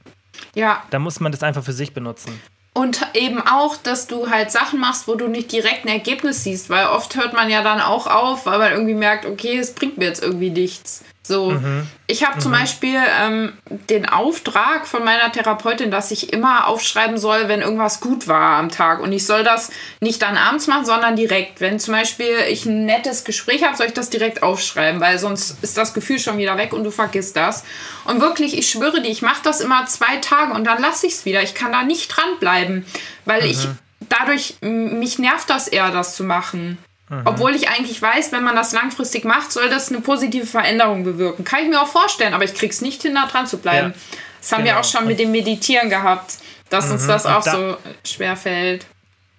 Ja. 0.54 0.84
Da 0.90 0.98
muss 0.98 1.18
man 1.18 1.32
das 1.32 1.42
einfach 1.42 1.64
für 1.64 1.72
sich 1.72 1.92
benutzen. 1.92 2.40
Und 2.76 3.00
eben 3.14 3.40
auch, 3.40 3.78
dass 3.78 4.06
du 4.06 4.28
halt 4.28 4.50
Sachen 4.50 4.78
machst, 4.78 5.08
wo 5.08 5.14
du 5.14 5.28
nicht 5.28 5.50
direkt 5.50 5.86
ein 5.86 5.88
Ergebnis 5.88 6.44
siehst, 6.44 6.68
weil 6.68 6.88
oft 6.88 7.16
hört 7.16 7.32
man 7.32 7.48
ja 7.48 7.62
dann 7.62 7.80
auch 7.80 8.06
auf, 8.06 8.44
weil 8.44 8.58
man 8.58 8.70
irgendwie 8.70 8.92
merkt, 8.92 9.24
okay, 9.24 9.56
es 9.56 9.72
bringt 9.72 9.96
mir 9.96 10.04
jetzt 10.04 10.22
irgendwie 10.22 10.50
nichts. 10.50 11.02
So, 11.26 11.50
mhm. 11.50 11.88
ich 12.06 12.24
habe 12.24 12.36
mhm. 12.36 12.40
zum 12.40 12.52
Beispiel 12.52 13.00
ähm, 13.20 13.52
den 13.90 14.08
Auftrag 14.08 14.86
von 14.86 15.04
meiner 15.04 15.32
Therapeutin, 15.32 15.90
dass 15.90 16.12
ich 16.12 16.32
immer 16.32 16.68
aufschreiben 16.68 17.18
soll, 17.18 17.48
wenn 17.48 17.62
irgendwas 17.62 18.00
gut 18.00 18.28
war 18.28 18.58
am 18.58 18.68
Tag. 18.68 19.00
Und 19.00 19.12
ich 19.12 19.26
soll 19.26 19.42
das 19.42 19.70
nicht 20.00 20.22
dann 20.22 20.36
abends 20.36 20.68
machen, 20.68 20.84
sondern 20.84 21.16
direkt. 21.16 21.60
Wenn 21.60 21.80
zum 21.80 21.94
Beispiel 21.94 22.36
ich 22.48 22.64
ein 22.64 22.86
nettes 22.86 23.24
Gespräch 23.24 23.64
habe, 23.64 23.76
soll 23.76 23.88
ich 23.88 23.92
das 23.92 24.08
direkt 24.08 24.44
aufschreiben, 24.44 25.00
weil 25.00 25.18
sonst 25.18 25.62
ist 25.62 25.76
das 25.76 25.94
Gefühl 25.94 26.20
schon 26.20 26.38
wieder 26.38 26.56
weg 26.56 26.72
und 26.72 26.84
du 26.84 26.92
vergisst 26.92 27.36
das. 27.36 27.64
Und 28.04 28.20
wirklich, 28.20 28.56
ich 28.56 28.70
schwöre 28.70 29.02
dir, 29.02 29.10
ich 29.10 29.22
mache 29.22 29.42
das 29.42 29.60
immer 29.60 29.84
zwei 29.86 30.18
Tage 30.18 30.52
und 30.52 30.64
dann 30.64 30.80
lasse 30.80 31.08
ich 31.08 31.14
es 31.14 31.24
wieder. 31.24 31.42
Ich 31.42 31.54
kann 31.54 31.72
da 31.72 31.82
nicht 31.82 32.08
dranbleiben, 32.08 32.86
weil 33.24 33.42
mhm. 33.42 33.50
ich 33.50 33.68
dadurch, 34.08 34.56
mich 34.60 35.18
nervt 35.18 35.50
das 35.50 35.66
eher, 35.66 35.90
das 35.90 36.14
zu 36.14 36.22
machen. 36.22 36.78
Mhm. 37.08 37.22
Obwohl 37.24 37.54
ich 37.54 37.68
eigentlich 37.68 38.00
weiß, 38.00 38.32
wenn 38.32 38.42
man 38.42 38.56
das 38.56 38.72
langfristig 38.72 39.24
macht, 39.24 39.52
soll 39.52 39.68
das 39.68 39.90
eine 39.90 40.00
positive 40.00 40.46
Veränderung 40.46 41.04
bewirken. 41.04 41.44
Kann 41.44 41.60
ich 41.62 41.68
mir 41.68 41.80
auch 41.80 41.88
vorstellen, 41.88 42.34
aber 42.34 42.44
ich 42.44 42.54
krieg's 42.54 42.80
nicht 42.80 43.02
hin, 43.02 43.14
da 43.14 43.26
dran 43.26 43.46
zu 43.46 43.58
bleiben. 43.58 43.90
Ja. 43.90 44.00
Das 44.40 44.52
haben 44.52 44.64
genau. 44.64 44.76
wir 44.76 44.80
auch 44.80 44.84
schon 44.84 45.06
mit 45.06 45.18
dem 45.18 45.30
Meditieren 45.30 45.88
gehabt, 45.88 46.34
dass 46.70 46.86
mhm. 46.86 46.92
uns 46.92 47.06
das 47.06 47.26
auch 47.26 47.44
da 47.44 47.52
so 47.52 47.76
schwer 48.04 48.36
fällt. 48.36 48.86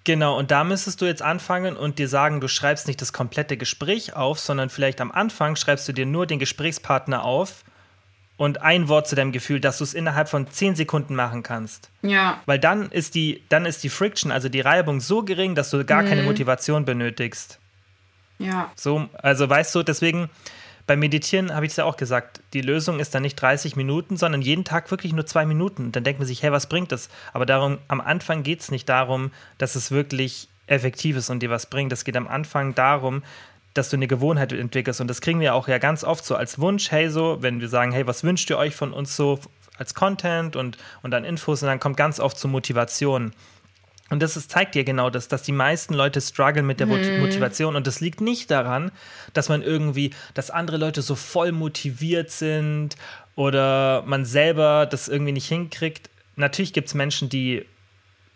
Genau, 0.04 0.38
und 0.38 0.50
da 0.50 0.64
müsstest 0.64 1.02
du 1.02 1.04
jetzt 1.04 1.20
anfangen 1.20 1.76
und 1.76 1.98
dir 1.98 2.08
sagen, 2.08 2.40
du 2.40 2.48
schreibst 2.48 2.86
nicht 2.86 3.02
das 3.02 3.12
komplette 3.12 3.58
Gespräch 3.58 4.16
auf, 4.16 4.38
sondern 4.38 4.70
vielleicht 4.70 5.02
am 5.02 5.12
Anfang 5.12 5.54
schreibst 5.54 5.86
du 5.86 5.92
dir 5.92 6.06
nur 6.06 6.26
den 6.26 6.38
Gesprächspartner 6.38 7.22
auf 7.24 7.64
und 8.38 8.62
ein 8.62 8.88
Wort 8.88 9.06
zu 9.06 9.16
deinem 9.16 9.32
Gefühl, 9.32 9.60
dass 9.60 9.78
du 9.78 9.84
es 9.84 9.92
innerhalb 9.92 10.28
von 10.30 10.46
zehn 10.50 10.74
Sekunden 10.74 11.14
machen 11.14 11.42
kannst. 11.42 11.90
Ja. 12.02 12.40
Weil 12.46 12.58
dann 12.58 12.90
ist 12.90 13.14
die, 13.14 13.42
dann 13.50 13.66
ist 13.66 13.82
die 13.82 13.90
Friction, 13.90 14.32
also 14.32 14.48
die 14.48 14.60
Reibung 14.60 15.00
so 15.00 15.22
gering, 15.22 15.54
dass 15.54 15.70
du 15.70 15.84
gar 15.84 16.02
mhm. 16.02 16.08
keine 16.08 16.22
Motivation 16.22 16.86
benötigst. 16.86 17.58
Ja. 18.38 18.70
So, 18.76 19.08
also 19.20 19.50
weißt 19.50 19.74
du, 19.74 19.82
deswegen 19.82 20.30
beim 20.86 21.00
Meditieren 21.00 21.54
habe 21.54 21.66
ich 21.66 21.72
es 21.72 21.76
ja 21.76 21.84
auch 21.84 21.96
gesagt, 21.96 22.40
die 22.54 22.62
Lösung 22.62 23.00
ist 23.00 23.14
dann 23.14 23.22
nicht 23.22 23.34
30 23.34 23.76
Minuten, 23.76 24.16
sondern 24.16 24.40
jeden 24.40 24.64
Tag 24.64 24.90
wirklich 24.90 25.12
nur 25.12 25.26
zwei 25.26 25.44
Minuten. 25.44 25.92
Dann 25.92 26.04
denkt 26.04 26.20
man 26.20 26.26
sich, 26.26 26.42
hey, 26.42 26.52
was 26.52 26.68
bringt 26.68 26.92
das? 26.92 27.10
Aber 27.32 27.44
darum, 27.44 27.78
am 27.88 28.00
Anfang 28.00 28.44
geht 28.44 28.60
es 28.60 28.70
nicht 28.70 28.88
darum, 28.88 29.32
dass 29.58 29.74
es 29.74 29.90
wirklich 29.90 30.48
effektiv 30.68 31.16
ist 31.16 31.28
und 31.28 31.40
dir 31.40 31.50
was 31.50 31.66
bringt. 31.66 31.92
Es 31.92 32.04
geht 32.04 32.16
am 32.16 32.28
Anfang 32.28 32.74
darum, 32.74 33.22
dass 33.74 33.90
du 33.90 33.96
eine 33.96 34.08
Gewohnheit 34.08 34.52
entwickelst. 34.52 35.00
Und 35.00 35.08
das 35.08 35.20
kriegen 35.20 35.40
wir 35.40 35.54
auch 35.54 35.68
ja 35.68 35.78
ganz 35.78 36.04
oft 36.04 36.24
so 36.24 36.34
als 36.34 36.58
Wunsch, 36.58 36.90
hey, 36.90 37.10
so, 37.10 37.38
wenn 37.40 37.60
wir 37.60 37.68
sagen, 37.68 37.92
hey, 37.92 38.06
was 38.06 38.24
wünscht 38.24 38.50
ihr 38.50 38.58
euch 38.58 38.74
von 38.74 38.92
uns 38.92 39.16
so 39.16 39.38
als 39.76 39.94
Content 39.94 40.56
und, 40.56 40.76
und 41.02 41.10
dann 41.12 41.24
Infos 41.24 41.62
und 41.62 41.68
dann 41.68 41.80
kommt 41.80 41.96
ganz 41.96 42.20
oft 42.20 42.38
zur 42.38 42.50
Motivation. 42.50 43.32
Und 44.10 44.22
das 44.22 44.36
ist, 44.36 44.50
zeigt 44.50 44.74
dir 44.74 44.84
genau 44.84 45.10
das, 45.10 45.28
dass 45.28 45.42
die 45.42 45.52
meisten 45.52 45.94
Leute 45.94 46.20
strugglen 46.20 46.66
mit 46.66 46.80
der 46.80 46.86
mhm. 46.86 47.20
Motivation. 47.20 47.76
Und 47.76 47.86
das 47.86 48.00
liegt 48.00 48.20
nicht 48.20 48.50
daran, 48.50 48.90
dass 49.34 49.48
man 49.48 49.62
irgendwie, 49.62 50.12
dass 50.34 50.50
andere 50.50 50.78
Leute 50.78 51.02
so 51.02 51.14
voll 51.14 51.52
motiviert 51.52 52.30
sind 52.30 52.96
oder 53.34 54.02
man 54.06 54.24
selber 54.24 54.86
das 54.86 55.08
irgendwie 55.08 55.32
nicht 55.32 55.48
hinkriegt. 55.48 56.10
Natürlich 56.36 56.72
gibt 56.72 56.88
es 56.88 56.94
Menschen, 56.94 57.28
die 57.28 57.66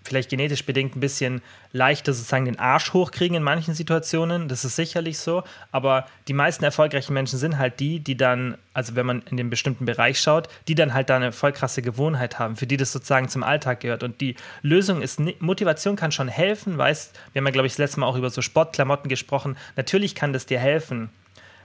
vielleicht 0.04 0.30
genetisch 0.30 0.64
bedingt 0.64 0.96
ein 0.96 1.00
bisschen 1.00 1.42
leichter 1.72 2.12
sozusagen 2.12 2.44
den 2.44 2.58
Arsch 2.58 2.92
hochkriegen 2.92 3.36
in 3.36 3.42
manchen 3.42 3.74
Situationen. 3.74 4.48
Das 4.48 4.64
ist 4.64 4.76
sicherlich 4.76 5.18
so. 5.18 5.42
Aber 5.70 6.06
die 6.28 6.32
meisten 6.32 6.64
erfolgreichen 6.64 7.14
Menschen 7.14 7.38
sind 7.38 7.58
halt 7.58 7.80
die, 7.80 8.00
die 8.00 8.16
dann, 8.16 8.56
also 8.74 8.94
wenn 8.96 9.06
man 9.06 9.22
in 9.30 9.36
den 9.36 9.50
bestimmten 9.50 9.84
Bereich 9.84 10.20
schaut, 10.20 10.48
die 10.68 10.74
dann 10.74 10.94
halt 10.94 11.10
da 11.10 11.16
eine 11.16 11.32
voll 11.32 11.52
krasse 11.52 11.82
Gewohnheit 11.82 12.38
haben, 12.38 12.56
für 12.56 12.66
die 12.66 12.76
das 12.76 12.92
sozusagen 12.92 13.28
zum 13.28 13.42
Alltag 13.42 13.80
gehört. 13.80 14.02
Und 14.02 14.20
die 14.20 14.36
Lösung 14.62 15.02
ist, 15.02 15.20
Motivation 15.40 15.96
kann 15.96 16.12
schon 16.12 16.28
helfen, 16.28 16.78
weißt, 16.78 17.18
wir 17.32 17.40
haben 17.40 17.46
ja, 17.46 17.52
glaube 17.52 17.66
ich, 17.66 17.72
das 17.72 17.78
letzte 17.78 18.00
Mal 18.00 18.06
auch 18.06 18.16
über 18.16 18.30
so 18.30 18.42
Sportklamotten 18.42 19.08
gesprochen. 19.08 19.56
Natürlich 19.76 20.14
kann 20.14 20.32
das 20.32 20.46
dir 20.46 20.58
helfen 20.58 21.10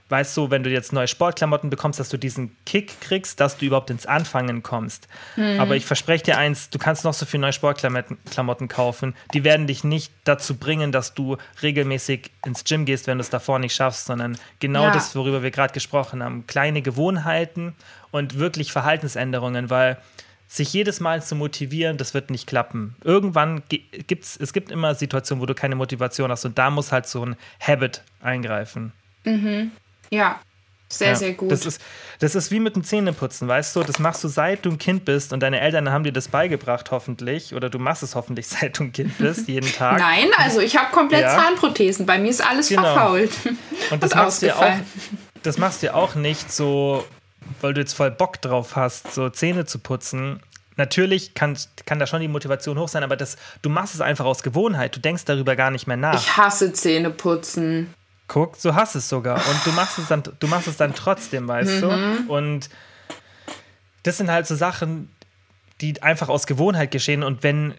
weißt 0.08 0.36
du, 0.36 0.50
wenn 0.50 0.62
du 0.62 0.70
jetzt 0.70 0.92
neue 0.92 1.08
Sportklamotten 1.08 1.70
bekommst, 1.70 2.00
dass 2.00 2.08
du 2.08 2.16
diesen 2.16 2.56
Kick 2.64 3.00
kriegst, 3.00 3.40
dass 3.40 3.56
du 3.56 3.66
überhaupt 3.66 3.90
ins 3.90 4.06
Anfangen 4.06 4.62
kommst. 4.62 5.08
Mhm. 5.36 5.60
Aber 5.60 5.76
ich 5.76 5.84
verspreche 5.84 6.24
dir 6.24 6.38
eins, 6.38 6.70
du 6.70 6.78
kannst 6.78 7.04
noch 7.04 7.14
so 7.14 7.26
viele 7.26 7.42
neue 7.42 7.52
Sportklamotten 7.52 8.68
kaufen. 8.68 9.14
Die 9.34 9.44
werden 9.44 9.66
dich 9.66 9.84
nicht 9.84 10.12
dazu 10.24 10.56
bringen, 10.56 10.92
dass 10.92 11.14
du 11.14 11.36
regelmäßig 11.62 12.30
ins 12.46 12.64
Gym 12.64 12.84
gehst, 12.84 13.06
wenn 13.06 13.18
du 13.18 13.22
es 13.22 13.30
davor 13.30 13.58
nicht 13.58 13.74
schaffst, 13.74 14.06
sondern 14.06 14.38
genau 14.60 14.84
ja. 14.84 14.92
das, 14.92 15.14
worüber 15.14 15.42
wir 15.42 15.50
gerade 15.50 15.74
gesprochen 15.74 16.22
haben. 16.22 16.46
Kleine 16.46 16.82
Gewohnheiten 16.82 17.74
und 18.10 18.38
wirklich 18.38 18.72
Verhaltensänderungen, 18.72 19.70
weil 19.70 19.98
sich 20.50 20.72
jedes 20.72 20.98
Mal 20.98 21.22
zu 21.22 21.34
motivieren, 21.36 21.98
das 21.98 22.14
wird 22.14 22.30
nicht 22.30 22.46
klappen. 22.46 22.96
Irgendwann 23.04 23.62
gibt 23.68 24.24
es, 24.24 24.36
es 24.38 24.54
gibt 24.54 24.70
immer 24.70 24.94
Situationen, 24.94 25.42
wo 25.42 25.46
du 25.46 25.54
keine 25.54 25.74
Motivation 25.74 26.30
hast 26.30 26.46
und 26.46 26.56
da 26.56 26.70
muss 26.70 26.90
halt 26.90 27.06
so 27.06 27.22
ein 27.24 27.36
Habit 27.60 28.02
eingreifen. 28.22 28.92
Mhm. 29.24 29.72
Ja, 30.10 30.40
sehr, 30.90 31.08
ja, 31.08 31.14
sehr 31.16 31.32
gut. 31.34 31.52
Das 31.52 31.66
ist, 31.66 31.80
das 32.18 32.34
ist 32.34 32.50
wie 32.50 32.60
mit 32.60 32.74
dem 32.74 32.82
Zähneputzen, 32.82 33.46
weißt 33.46 33.76
du? 33.76 33.82
Das 33.82 33.98
machst 33.98 34.24
du 34.24 34.28
seit 34.28 34.64
du 34.64 34.70
ein 34.70 34.78
Kind 34.78 35.04
bist 35.04 35.32
und 35.34 35.40
deine 35.40 35.60
Eltern 35.60 35.90
haben 35.90 36.02
dir 36.02 36.12
das 36.12 36.28
beigebracht, 36.28 36.90
hoffentlich. 36.90 37.54
Oder 37.54 37.68
du 37.68 37.78
machst 37.78 38.02
es 38.02 38.14
hoffentlich 38.14 38.46
seit 38.48 38.78
du 38.78 38.84
ein 38.84 38.92
Kind 38.92 39.18
bist, 39.18 39.48
jeden 39.48 39.70
Tag. 39.70 39.98
Nein, 39.98 40.28
also 40.36 40.60
ich 40.60 40.76
habe 40.76 40.90
komplett 40.90 41.22
ja. 41.22 41.36
Zahnprothesen. 41.36 42.06
Bei 42.06 42.18
mir 42.18 42.30
ist 42.30 42.44
alles 42.44 42.68
genau. 42.68 42.82
verfault. 42.82 43.32
Und 43.90 44.02
das 44.02 44.14
machst, 44.14 44.42
du 44.42 44.56
auch, 44.56 44.72
das 45.42 45.58
machst 45.58 45.82
du 45.82 45.94
auch 45.94 46.14
nicht 46.14 46.50
so, 46.50 47.04
weil 47.60 47.74
du 47.74 47.80
jetzt 47.80 47.92
voll 47.92 48.10
Bock 48.10 48.40
drauf 48.40 48.74
hast, 48.74 49.12
so 49.12 49.28
Zähne 49.28 49.66
zu 49.66 49.78
putzen. 49.80 50.40
Natürlich 50.76 51.34
kann, 51.34 51.58
kann 51.84 51.98
da 51.98 52.06
schon 52.06 52.20
die 52.20 52.28
Motivation 52.28 52.78
hoch 52.78 52.88
sein, 52.88 53.02
aber 53.02 53.16
das, 53.16 53.36
du 53.62 53.68
machst 53.68 53.94
es 53.94 54.00
einfach 54.00 54.24
aus 54.24 54.42
Gewohnheit. 54.42 54.96
Du 54.96 55.00
denkst 55.00 55.24
darüber 55.26 55.54
gar 55.54 55.70
nicht 55.70 55.86
mehr 55.86 55.96
nach. 55.96 56.14
Ich 56.14 56.36
hasse 56.36 56.72
Zähneputzen. 56.72 57.92
Guck, 58.28 58.56
so 58.56 58.74
hast 58.74 58.94
es 58.94 59.08
sogar. 59.08 59.36
Und 59.36 59.66
du 59.66 59.72
machst 59.72 59.98
es 59.98 60.08
dann, 60.08 60.22
du 60.38 60.46
machst 60.46 60.68
es 60.68 60.76
dann 60.76 60.94
trotzdem, 60.94 61.48
weißt 61.48 61.82
mhm. 61.82 62.26
du? 62.26 62.32
Und 62.32 62.68
das 64.02 64.18
sind 64.18 64.30
halt 64.30 64.46
so 64.46 64.54
Sachen, 64.54 65.10
die 65.80 66.02
einfach 66.02 66.28
aus 66.28 66.46
Gewohnheit 66.46 66.90
geschehen. 66.90 67.22
Und 67.22 67.42
wenn, 67.42 67.74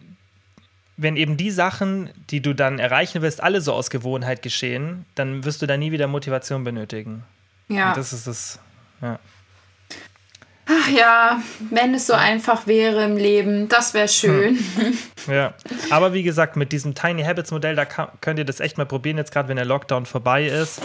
wenn 0.96 1.16
eben 1.16 1.36
die 1.36 1.50
Sachen, 1.50 2.10
die 2.30 2.40
du 2.40 2.54
dann 2.54 2.78
erreichen 2.78 3.22
willst, 3.22 3.42
alle 3.42 3.60
so 3.60 3.72
aus 3.72 3.90
Gewohnheit 3.90 4.42
geschehen, 4.42 5.06
dann 5.14 5.44
wirst 5.44 5.62
du 5.62 5.66
da 5.66 5.76
nie 5.76 5.92
wieder 5.92 6.08
Motivation 6.08 6.64
benötigen. 6.64 7.24
Ja. 7.68 7.90
Und 7.90 7.96
das 7.96 8.12
ist 8.12 8.26
es. 8.26 8.58
Ja. 9.00 9.18
Ach 10.72 10.88
ja, 10.88 11.42
wenn 11.70 11.94
es 11.94 12.06
so 12.06 12.12
einfach 12.12 12.68
wäre 12.68 13.04
im 13.04 13.16
Leben, 13.16 13.68
das 13.68 13.92
wäre 13.92 14.08
schön. 14.08 14.58
Hm. 14.76 14.98
Ja, 15.30 15.52
aber 15.90 16.14
wie 16.14 16.22
gesagt, 16.22 16.56
mit 16.56 16.72
diesem 16.72 16.94
Tiny 16.94 17.22
Habits 17.22 17.50
Modell, 17.50 17.76
da 17.76 17.84
kann, 17.84 18.08
könnt 18.22 18.38
ihr 18.38 18.46
das 18.46 18.58
echt 18.58 18.78
mal 18.78 18.86
probieren, 18.86 19.18
jetzt 19.18 19.32
gerade 19.32 19.48
wenn 19.48 19.56
der 19.56 19.66
Lockdown 19.66 20.06
vorbei 20.06 20.46
ist. 20.46 20.80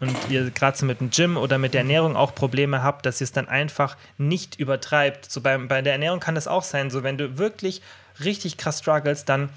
und 0.00 0.16
ihr 0.30 0.50
gerade 0.50 0.76
so 0.78 0.86
mit 0.86 1.00
dem 1.00 1.10
Gym 1.10 1.36
oder 1.36 1.58
mit 1.58 1.74
der 1.74 1.82
Ernährung 1.82 2.16
auch 2.16 2.34
Probleme 2.34 2.82
habt, 2.82 3.04
dass 3.04 3.20
ihr 3.20 3.26
es 3.26 3.32
dann 3.32 3.48
einfach 3.48 3.96
nicht 4.16 4.58
übertreibt. 4.58 5.30
So 5.30 5.42
bei, 5.42 5.58
bei 5.58 5.82
der 5.82 5.92
Ernährung 5.92 6.20
kann 6.20 6.34
das 6.34 6.48
auch 6.48 6.62
sein, 6.62 6.90
so 6.90 7.02
wenn 7.02 7.18
du 7.18 7.36
wirklich 7.36 7.82
richtig 8.24 8.56
krass 8.56 8.78
struggles, 8.78 9.26
dann 9.26 9.50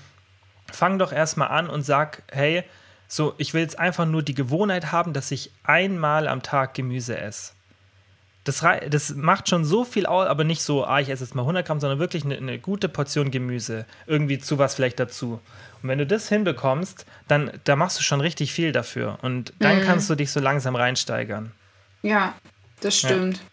fang 0.72 1.00
doch 1.00 1.14
erstmal 1.14 1.48
an 1.48 1.70
und 1.70 1.84
sag, 1.84 2.24
hey, 2.32 2.64
so, 3.08 3.34
ich 3.38 3.54
will 3.54 3.62
jetzt 3.62 3.80
einfach 3.80 4.06
nur 4.06 4.22
die 4.22 4.36
Gewohnheit 4.36 4.92
haben, 4.92 5.14
dass 5.14 5.32
ich 5.32 5.52
einmal 5.64 6.28
am 6.28 6.44
Tag 6.44 6.74
Gemüse 6.74 7.18
esse. 7.18 7.54
Das, 8.45 8.63
das 8.89 9.15
macht 9.15 9.49
schon 9.49 9.65
so 9.65 9.84
viel 9.84 10.06
aus, 10.06 10.28
aber 10.28 10.43
nicht 10.43 10.63
so, 10.63 10.86
ah, 10.86 10.99
ich 10.99 11.10
esse 11.10 11.23
jetzt 11.23 11.36
mal 11.36 11.41
100 11.43 11.67
Gramm, 11.67 11.80
sondern 11.80 11.99
wirklich 11.99 12.23
eine, 12.23 12.38
eine 12.38 12.58
gute 12.58 12.89
Portion 12.89 13.32
Gemüse. 13.32 13.86
Irgendwie 14.08 14.39
zu 14.39 14.58
was 14.58 14.75
vielleicht 14.75 14.99
dazu. 14.99 15.39
Und 15.82 15.89
wenn 15.89 15.99
du 15.99 16.06
das 16.06 16.30
hinbekommst, 16.30 17.06
dann 17.28 17.52
da 17.63 17.75
machst 17.75 17.99
du 17.99 18.04
schon 18.04 18.21
richtig 18.21 18.54
viel 18.54 18.71
dafür. 18.71 19.19
Und 19.21 19.54
dann 19.60 19.80
mhm. 19.80 19.84
kannst 19.84 20.10
du 20.10 20.15
dich 20.15 20.32
so 20.32 20.39
langsam 20.39 20.75
reinsteigern. 20.75 21.52
Ja, 22.02 22.34
das 22.82 22.97
stimmt. 22.97 23.38
Ja. 23.38 23.43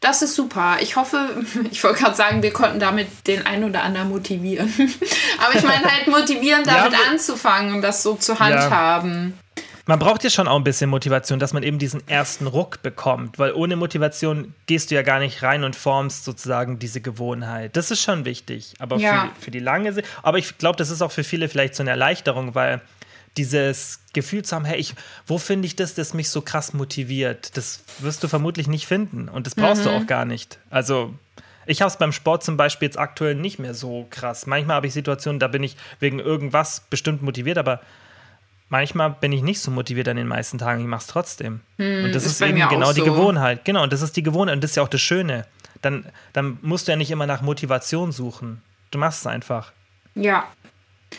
Das 0.00 0.22
ist 0.22 0.34
super. 0.34 0.78
Ich 0.80 0.96
hoffe, 0.96 1.44
ich 1.70 1.82
wollte 1.84 2.00
gerade 2.00 2.16
sagen, 2.16 2.42
wir 2.42 2.52
konnten 2.52 2.80
damit 2.80 3.26
den 3.26 3.46
einen 3.46 3.64
oder 3.64 3.82
anderen 3.82 4.08
motivieren. 4.08 4.72
Aber 5.38 5.54
ich 5.54 5.62
meine 5.62 5.84
halt 5.84 6.06
motivieren, 6.06 6.64
damit 6.64 6.92
ja, 6.92 7.10
anzufangen 7.10 7.74
und 7.74 7.82
das 7.82 8.02
so 8.02 8.14
zu 8.14 8.38
handhaben. 8.38 9.34
Ja. 9.36 9.47
Man 9.88 9.98
braucht 9.98 10.22
ja 10.22 10.28
schon 10.28 10.48
auch 10.48 10.56
ein 10.56 10.64
bisschen 10.64 10.90
Motivation, 10.90 11.38
dass 11.38 11.54
man 11.54 11.62
eben 11.62 11.78
diesen 11.78 12.06
ersten 12.06 12.46
Ruck 12.46 12.82
bekommt, 12.82 13.38
weil 13.38 13.54
ohne 13.54 13.74
Motivation 13.74 14.52
gehst 14.66 14.90
du 14.90 14.94
ja 14.94 15.00
gar 15.00 15.18
nicht 15.18 15.42
rein 15.42 15.64
und 15.64 15.74
formst 15.74 16.26
sozusagen 16.26 16.78
diese 16.78 17.00
Gewohnheit. 17.00 17.74
Das 17.74 17.90
ist 17.90 18.02
schon 18.02 18.26
wichtig, 18.26 18.74
aber 18.80 18.98
ja. 18.98 19.32
für, 19.38 19.44
für 19.44 19.50
die 19.50 19.60
lange 19.60 19.94
Sicht. 19.94 20.06
Aber 20.22 20.36
ich 20.36 20.58
glaube, 20.58 20.76
das 20.76 20.90
ist 20.90 21.00
auch 21.00 21.10
für 21.10 21.24
viele 21.24 21.48
vielleicht 21.48 21.74
so 21.74 21.82
eine 21.82 21.88
Erleichterung, 21.88 22.54
weil 22.54 22.82
dieses 23.38 24.00
Gefühl 24.12 24.44
zu 24.44 24.56
haben, 24.56 24.66
hey, 24.66 24.78
ich, 24.78 24.94
wo 25.26 25.38
finde 25.38 25.64
ich 25.64 25.74
das, 25.74 25.94
das 25.94 26.12
mich 26.12 26.28
so 26.28 26.42
krass 26.42 26.74
motiviert? 26.74 27.56
Das 27.56 27.82
wirst 28.00 28.22
du 28.22 28.28
vermutlich 28.28 28.66
nicht 28.66 28.86
finden 28.86 29.30
und 29.30 29.46
das 29.46 29.54
brauchst 29.54 29.86
mhm. 29.86 29.88
du 29.88 29.90
auch 29.96 30.06
gar 30.06 30.26
nicht. 30.26 30.58
Also 30.68 31.14
ich 31.64 31.80
habe 31.80 31.90
es 31.90 31.96
beim 31.96 32.12
Sport 32.12 32.44
zum 32.44 32.58
Beispiel 32.58 32.88
jetzt 32.88 32.98
aktuell 32.98 33.36
nicht 33.36 33.58
mehr 33.58 33.72
so 33.72 34.06
krass. 34.10 34.46
Manchmal 34.46 34.76
habe 34.76 34.86
ich 34.86 34.92
Situationen, 34.92 35.40
da 35.40 35.48
bin 35.48 35.62
ich 35.62 35.78
wegen 35.98 36.18
irgendwas 36.18 36.82
bestimmt 36.90 37.22
motiviert, 37.22 37.56
aber 37.56 37.80
manchmal 38.68 39.10
bin 39.10 39.32
ich 39.32 39.42
nicht 39.42 39.60
so 39.60 39.70
motiviert 39.70 40.08
an 40.08 40.16
den 40.16 40.26
meisten 40.26 40.58
Tagen. 40.58 40.80
Ich 40.80 40.86
mache 40.86 41.00
es 41.00 41.06
trotzdem. 41.06 41.60
Hm, 41.76 42.04
und 42.04 42.14
das 42.14 42.24
ist, 42.24 42.40
ist 42.40 42.42
eben 42.42 42.68
genau 42.68 42.92
die 42.92 43.00
so. 43.00 43.06
Gewohnheit. 43.06 43.64
Genau, 43.64 43.82
und 43.82 43.92
das 43.92 44.02
ist 44.02 44.16
die 44.16 44.22
Gewohnheit 44.22 44.56
und 44.56 44.64
das 44.64 44.72
ist 44.72 44.76
ja 44.76 44.82
auch 44.82 44.88
das 44.88 45.00
Schöne. 45.00 45.46
Dann, 45.82 46.06
dann 46.32 46.58
musst 46.62 46.88
du 46.88 46.92
ja 46.92 46.96
nicht 46.96 47.10
immer 47.10 47.26
nach 47.26 47.42
Motivation 47.42 48.12
suchen. 48.12 48.62
Du 48.90 48.98
machst 48.98 49.20
es 49.20 49.26
einfach. 49.26 49.72
Ja, 50.14 50.46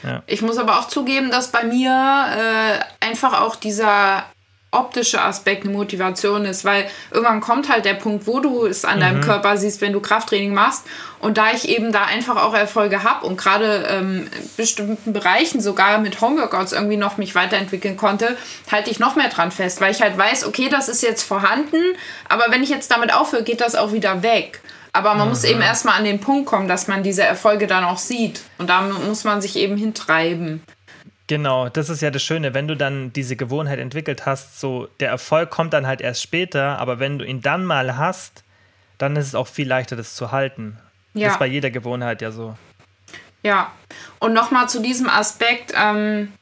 ja. 0.03 0.23
Ich 0.27 0.41
muss 0.41 0.57
aber 0.57 0.79
auch 0.79 0.88
zugeben, 0.88 1.31
dass 1.31 1.51
bei 1.51 1.63
mir 1.63 1.89
äh, 1.91 3.05
einfach 3.05 3.41
auch 3.41 3.55
dieser 3.55 4.25
optische 4.71 5.21
Aspekt 5.21 5.63
eine 5.63 5.73
Motivation 5.73 6.45
ist, 6.45 6.63
weil 6.63 6.86
irgendwann 7.12 7.41
kommt 7.41 7.69
halt 7.69 7.86
der 7.86 7.95
Punkt, 7.95 8.27
wo 8.27 8.39
du 8.39 8.65
es 8.65 8.86
an 8.86 8.97
mhm. 8.97 9.01
deinem 9.01 9.21
Körper 9.21 9.58
siehst, 9.58 9.82
wenn 9.82 9.93
du 9.93 9.99
Krafttraining 9.99 10.53
machst. 10.53 10.86
Und 11.19 11.38
da 11.38 11.51
ich 11.51 11.67
eben 11.67 11.91
da 11.91 12.05
einfach 12.05 12.38
auch 12.38 12.53
Erfolge 12.53 13.03
habe 13.03 13.25
und 13.25 13.38
gerade 13.38 13.88
ähm, 13.89 14.27
in 14.27 14.49
bestimmten 14.55 15.12
Bereichen 15.12 15.60
sogar 15.60 15.97
mit 15.97 16.21
Homeworkouts 16.21 16.71
irgendwie 16.71 16.97
noch 16.97 17.17
mich 17.17 17.36
weiterentwickeln 17.36 17.97
konnte, 17.97 18.38
halte 18.71 18.89
ich 18.89 18.99
noch 18.99 19.15
mehr 19.15 19.29
dran 19.29 19.51
fest, 19.51 19.82
weil 19.82 19.91
ich 19.91 20.01
halt 20.01 20.17
weiß, 20.17 20.45
okay, 20.45 20.69
das 20.69 20.88
ist 20.88 21.01
jetzt 21.01 21.23
vorhanden, 21.23 21.82
aber 22.29 22.45
wenn 22.49 22.63
ich 22.63 22.69
jetzt 22.69 22.91
damit 22.91 23.13
aufhöre, 23.13 23.43
geht 23.43 23.62
das 23.62 23.75
auch 23.75 23.91
wieder 23.91 24.23
weg. 24.23 24.62
Aber 24.93 25.13
man 25.13 25.27
mhm. 25.27 25.29
muss 25.29 25.43
eben 25.43 25.62
erstmal 25.62 25.97
an 25.97 26.03
den 26.03 26.19
Punkt 26.19 26.45
kommen, 26.47 26.67
dass 26.67 26.88
man 26.88 27.03
diese 27.03 27.23
Erfolge 27.23 27.67
dann 27.67 27.84
auch 27.84 27.97
sieht. 27.97 28.41
Und 28.58 28.69
da 28.69 28.82
muss 28.82 29.23
man 29.23 29.41
sich 29.41 29.55
eben 29.55 29.77
hintreiben. 29.77 30.63
Genau, 31.30 31.70
das 31.70 31.89
ist 31.89 32.02
ja 32.02 32.10
das 32.10 32.24
Schöne, 32.24 32.56
wenn 32.56 32.68
du 32.68 32.76
dann 32.76 33.13
diese 33.13 33.36
Gewohnheit 33.36 33.78
entwickelt 33.78 34.26
hast, 34.26 34.60
so 34.60 34.88
der 35.00 35.10
Erfolg 35.10 35.52
kommt 35.52 35.74
dann 35.74 35.86
halt 35.86 36.02
erst 36.02 36.24
später, 36.24 36.80
aber 36.80 36.98
wenn 36.98 37.20
du 37.20 37.26
ihn 37.26 37.44
dann 37.44 37.65
mal 37.65 37.98
hast, 37.98 38.44
dann 38.98 39.15
ist 39.15 39.28
es 39.28 39.36
auch 39.36 39.46
viel 39.46 39.68
leichter, 39.68 39.96
das 39.96 40.15
zu 40.15 40.32
halten. 40.32 40.80
Ja. 41.13 41.26
Das 41.26 41.34
ist 41.34 41.39
bei 41.39 41.46
jeder 41.46 41.70
Gewohnheit 41.70 42.24
ja 42.24 42.32
so. 42.32 42.58
Ja, 43.44 43.72
und 44.18 44.34
nochmal 44.34 44.70
zu 44.70 44.82
diesem 44.82 45.08
Aspekt 45.08 45.72
ähm, 45.80 46.34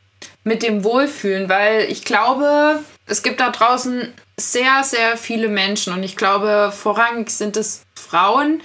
mit 0.45 0.63
dem 0.63 0.85
Wohlfühlen, 0.85 1.49
weil 1.49 1.91
ich 1.91 2.05
glaube, 2.05 2.79
es 3.07 3.23
gibt 3.23 3.41
da 3.41 3.49
draußen 3.49 4.13
sehr, 4.37 4.85
sehr 4.85 5.17
viele 5.17 5.49
Menschen 5.49 5.91
und 5.91 6.01
ich 6.01 6.15
glaube, 6.15 6.71
vorrangig 6.73 7.31
sind 7.31 7.57
es 7.57 7.83
Frauen, 7.93 8.61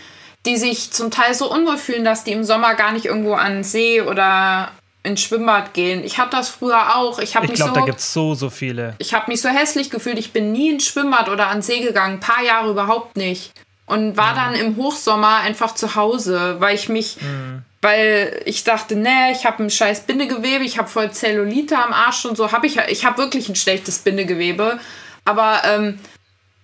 die 0.47 0.57
sich 0.57 0.93
zum 0.93 1.11
Teil 1.11 1.35
so 1.35 1.51
unwohl 1.51 1.79
fühlen, 1.79 2.05
dass 2.05 2.23
die 2.23 2.33
im 2.33 2.45
Sommer 2.45 2.77
gar 2.77 2.93
nicht 2.93 3.07
irgendwo 3.07 3.35
an 3.35 3.55
den 3.55 3.65
See 3.65 4.01
oder 4.03 4.71
ins 5.03 5.21
Schwimmbad 5.21 5.75
gehen. 5.75 6.05
Ich 6.05 6.19
hatte 6.19 6.37
das 6.37 6.49
früher 6.49 6.97
auch. 6.97 7.19
Ich, 7.19 7.35
ich 7.35 7.41
glaube, 7.55 7.57
so, 7.57 7.71
da 7.71 7.81
gibt 7.81 7.99
es 7.99 8.13
so, 8.13 8.35
so 8.35 8.51
viele. 8.51 8.95
Ich 8.99 9.15
habe 9.15 9.31
mich 9.31 9.41
so 9.41 9.49
hässlich 9.49 9.91
gefühlt. 9.91 10.19
Ich 10.19 10.33
bin 10.33 10.53
nie 10.53 10.71
ins 10.71 10.87
Schwimmbad 10.87 11.29
oder 11.29 11.49
an 11.49 11.63
See 11.63 11.81
gegangen. 11.81 12.15
Ein 12.15 12.21
paar 12.21 12.43
Jahre 12.43 12.71
überhaupt 12.71 13.17
nicht. 13.17 13.53
Und 13.87 14.17
war 14.17 14.37
ja. 14.37 14.45
dann 14.45 14.55
im 14.55 14.77
Hochsommer 14.77 15.39
einfach 15.39 15.75
zu 15.75 15.97
Hause, 15.97 16.57
weil 16.61 16.75
ich 16.77 16.89
mich, 16.89 17.21
mhm. 17.21 17.63
weil 17.83 18.41
ich 18.45 18.63
dachte, 18.63 18.95
nee, 18.95 19.33
ich 19.33 19.45
habe 19.45 19.65
ein 19.65 19.71
scheiß 19.71 20.03
Bindegewebe, 20.03 20.65
ich 20.65 20.79
habe 20.79 20.89
voll 20.89 21.11
Zellulite 21.11 21.77
am 21.77 21.93
Arsch 21.93 22.25
und 22.25 22.37
so. 22.37 22.53
Hab 22.53 22.65
ich, 22.65 22.77
ich 22.77 23.05
habe 23.05 23.19
wirklich 23.19 23.49
ein 23.49 23.57
schlechtes 23.57 23.99
Bindegewebe. 23.99 24.79
Aber 25.25 25.63
ähm, 25.65 25.99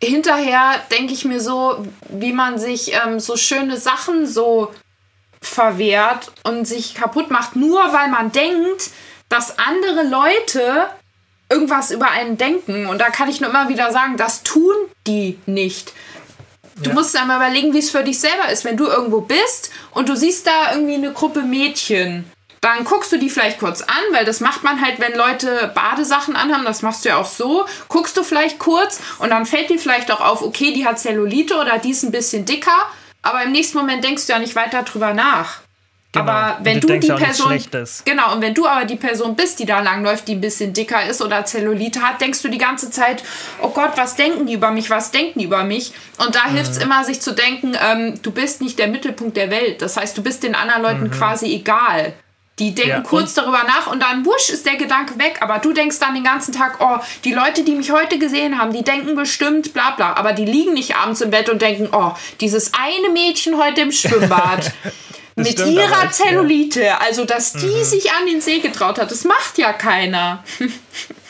hinterher 0.02 0.74
denke 0.92 1.12
ich 1.12 1.24
mir 1.24 1.40
so, 1.40 1.84
wie 2.08 2.32
man 2.32 2.58
sich 2.58 2.92
ähm, 2.94 3.18
so 3.18 3.36
schöne 3.36 3.76
Sachen 3.76 4.26
so 4.26 4.72
verwehrt 5.40 6.32
und 6.44 6.66
sich 6.66 6.94
kaputt 6.94 7.30
macht, 7.30 7.56
nur 7.56 7.80
weil 7.92 8.08
man 8.08 8.32
denkt, 8.32 8.90
dass 9.28 9.58
andere 9.58 10.04
Leute 10.04 10.86
irgendwas 11.50 11.90
über 11.90 12.10
einen 12.10 12.36
denken. 12.36 12.86
Und 12.86 12.98
da 12.98 13.10
kann 13.10 13.28
ich 13.28 13.40
nur 13.40 13.50
immer 13.50 13.68
wieder 13.68 13.92
sagen, 13.92 14.16
das 14.16 14.42
tun 14.42 14.74
die 15.06 15.38
nicht. 15.46 15.92
Du 16.76 16.90
ja. 16.90 16.94
musst 16.94 17.16
einmal 17.16 17.38
überlegen, 17.38 17.72
wie 17.72 17.78
es 17.78 17.90
für 17.90 18.04
dich 18.04 18.20
selber 18.20 18.50
ist, 18.50 18.64
wenn 18.64 18.76
du 18.76 18.86
irgendwo 18.86 19.20
bist 19.20 19.70
und 19.92 20.08
du 20.08 20.16
siehst 20.16 20.46
da 20.46 20.72
irgendwie 20.72 20.94
eine 20.94 21.12
Gruppe 21.12 21.42
Mädchen 21.42 22.30
dann 22.60 22.84
guckst 22.84 23.12
du 23.12 23.18
die 23.18 23.30
vielleicht 23.30 23.60
kurz 23.60 23.82
an, 23.82 24.02
weil 24.12 24.24
das 24.24 24.40
macht 24.40 24.64
man 24.64 24.80
halt, 24.80 24.98
wenn 24.98 25.14
Leute 25.14 25.70
Badesachen 25.74 26.34
anhaben, 26.34 26.64
das 26.64 26.82
machst 26.82 27.04
du 27.04 27.10
ja 27.10 27.18
auch 27.18 27.26
so. 27.26 27.66
Guckst 27.88 28.16
du 28.16 28.24
vielleicht 28.24 28.58
kurz 28.58 29.00
und 29.18 29.30
dann 29.30 29.46
fällt 29.46 29.70
dir 29.70 29.78
vielleicht 29.78 30.10
auch 30.10 30.20
auf, 30.20 30.42
okay, 30.42 30.72
die 30.72 30.86
hat 30.86 30.98
Zellulite 30.98 31.56
oder 31.56 31.78
die 31.78 31.90
ist 31.90 32.02
ein 32.02 32.10
bisschen 32.10 32.44
dicker, 32.44 32.90
aber 33.22 33.42
im 33.42 33.52
nächsten 33.52 33.78
Moment 33.78 34.04
denkst 34.04 34.26
du 34.26 34.32
ja 34.32 34.38
nicht 34.38 34.56
weiter 34.56 34.82
drüber 34.82 35.12
nach. 35.14 35.60
Genau. 36.12 36.24
Aber 36.24 36.58
wenn 36.62 36.80
du, 36.80 36.86
du 36.86 36.98
die 36.98 37.08
Person 37.08 37.62
genau 38.06 38.32
und 38.32 38.40
wenn 38.40 38.54
du 38.54 38.66
aber 38.66 38.86
die 38.86 38.96
Person 38.96 39.36
bist, 39.36 39.58
die 39.58 39.66
da 39.66 39.80
langläuft, 39.80 40.26
die 40.26 40.36
ein 40.36 40.40
bisschen 40.40 40.72
dicker 40.72 41.04
ist 41.04 41.20
oder 41.20 41.44
Zellulite 41.44 42.00
hat, 42.00 42.22
denkst 42.22 42.40
du 42.40 42.48
die 42.48 42.56
ganze 42.56 42.90
Zeit, 42.90 43.22
oh 43.60 43.68
Gott, 43.68 43.92
was 43.96 44.16
denken 44.16 44.46
die 44.46 44.54
über 44.54 44.70
mich, 44.70 44.88
was 44.88 45.10
denken 45.10 45.38
die 45.38 45.44
über 45.44 45.64
mich? 45.64 45.92
Und 46.16 46.34
da 46.34 46.46
mhm. 46.46 46.54
hilft 46.54 46.70
es 46.70 46.78
immer, 46.78 47.04
sich 47.04 47.20
zu 47.20 47.32
denken, 47.32 47.76
ähm, 47.78 48.14
du 48.22 48.30
bist 48.30 48.62
nicht 48.62 48.78
der 48.78 48.88
Mittelpunkt 48.88 49.36
der 49.36 49.50
Welt. 49.50 49.82
Das 49.82 49.98
heißt, 49.98 50.16
du 50.16 50.22
bist 50.22 50.42
den 50.42 50.54
anderen 50.54 50.82
Leuten 50.82 51.04
mhm. 51.04 51.10
quasi 51.10 51.54
egal. 51.54 52.14
Die 52.58 52.74
denken 52.74 52.90
ja, 52.90 53.00
kurz 53.00 53.34
darüber 53.34 53.62
nach 53.64 53.86
und 53.86 54.02
dann 54.02 54.24
wusch 54.24 54.50
ist 54.50 54.66
der 54.66 54.76
Gedanke 54.76 55.18
weg. 55.18 55.38
Aber 55.40 55.58
du 55.58 55.72
denkst 55.72 55.98
dann 55.98 56.14
den 56.14 56.24
ganzen 56.24 56.52
Tag, 56.52 56.78
oh, 56.80 56.98
die 57.24 57.32
Leute, 57.32 57.64
die 57.64 57.74
mich 57.74 57.90
heute 57.90 58.18
gesehen 58.18 58.58
haben, 58.58 58.72
die 58.72 58.82
denken 58.82 59.14
bestimmt 59.14 59.72
bla 59.72 59.92
bla. 59.92 60.14
Aber 60.14 60.32
die 60.32 60.44
liegen 60.44 60.74
nicht 60.74 60.96
abends 60.96 61.20
im 61.20 61.30
Bett 61.30 61.48
und 61.48 61.62
denken, 61.62 61.88
oh, 61.92 62.12
dieses 62.40 62.72
eine 62.74 63.10
Mädchen 63.12 63.58
heute 63.58 63.82
im 63.82 63.92
Schwimmbad. 63.92 64.72
mit 65.38 65.58
ihrer 65.60 66.04
echt, 66.04 66.14
Zellulite, 66.14 66.82
ja. 66.82 66.98
also 66.98 67.24
dass 67.24 67.52
die 67.52 67.66
mhm. 67.66 67.84
sich 67.84 68.10
an 68.10 68.26
den 68.26 68.40
See 68.40 68.58
getraut 68.58 68.98
hat, 68.98 69.10
das 69.10 69.24
macht 69.24 69.56
ja 69.56 69.72
keiner. 69.72 70.42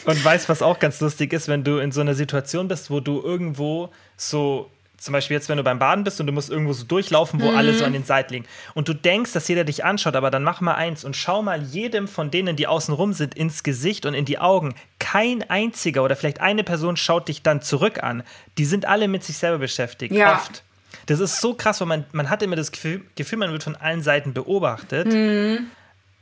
und 0.05 0.25
weißt, 0.25 0.49
was 0.49 0.63
auch 0.63 0.79
ganz 0.79 1.01
lustig 1.01 1.33
ist, 1.33 1.49
wenn 1.49 1.63
du 1.63 1.79
in 1.79 1.93
so 1.93 2.01
einer 2.01 2.15
Situation 2.15 2.69
bist, 2.69 2.91
wo 2.91 3.01
du 3.01 3.21
irgendwo 3.23 3.91
so 4.17 4.71
zum 4.99 5.13
Beispiel 5.13 5.37
jetzt, 5.37 5.49
wenn 5.49 5.57
du 5.57 5.63
beim 5.63 5.79
Baden 5.79 6.03
bist 6.03 6.21
und 6.21 6.27
du 6.27 6.33
musst 6.33 6.51
irgendwo 6.51 6.73
so 6.73 6.85
durchlaufen, 6.85 7.41
wo 7.41 7.51
mhm. 7.51 7.57
alle 7.57 7.73
so 7.73 7.85
an 7.85 7.93
den 7.93 8.05
Seiten 8.05 8.35
liegen. 8.35 8.47
Und 8.75 8.89
du 8.89 8.95
denkst, 8.95 9.33
dass 9.33 9.47
jeder 9.47 9.63
dich 9.63 9.85
anschaut, 9.85 10.17
aber 10.17 10.31
dann 10.31 10.43
mach 10.43 10.61
mal 10.61 10.75
eins 10.75 11.05
und 11.05 11.17
schau 11.17 11.41
mal 11.41 11.63
jedem 11.63 12.09
von 12.09 12.33
denen, 12.33 12.57
die 12.57 12.67
außen 12.67 12.93
rum 12.93 13.13
sind, 13.13 13.35
ins 13.37 13.63
Gesicht 13.63 14.07
und 14.07 14.15
in 14.15 14.25
die 14.25 14.39
Augen. 14.41 14.75
Kein 14.99 15.49
einziger 15.49 16.03
oder 16.03 16.17
vielleicht 16.17 16.41
eine 16.41 16.65
Person 16.65 16.97
schaut 16.97 17.29
dich 17.29 17.43
dann 17.43 17.63
zurück 17.63 18.03
an. 18.03 18.25
Die 18.59 18.65
sind 18.65 18.87
alle 18.87 19.07
mit 19.07 19.23
sich 19.23 19.39
selber 19.39 19.59
beschäftigt. 19.59 20.13
Ja. 20.13 20.35
Oft. 20.35 20.65
Das 21.07 21.21
ist 21.21 21.41
so 21.41 21.55
krass, 21.55 21.81
weil 21.81 21.87
man, 21.87 22.05
man 22.13 22.29
hat 22.29 22.43
immer 22.43 22.57
das 22.57 22.73
Gefühl, 22.73 23.03
Gefühl, 23.15 23.39
man 23.39 23.53
wird 23.53 23.63
von 23.63 23.77
allen 23.77 24.03
Seiten 24.03 24.35
beobachtet. 24.35 25.07
Mhm. 25.07 25.71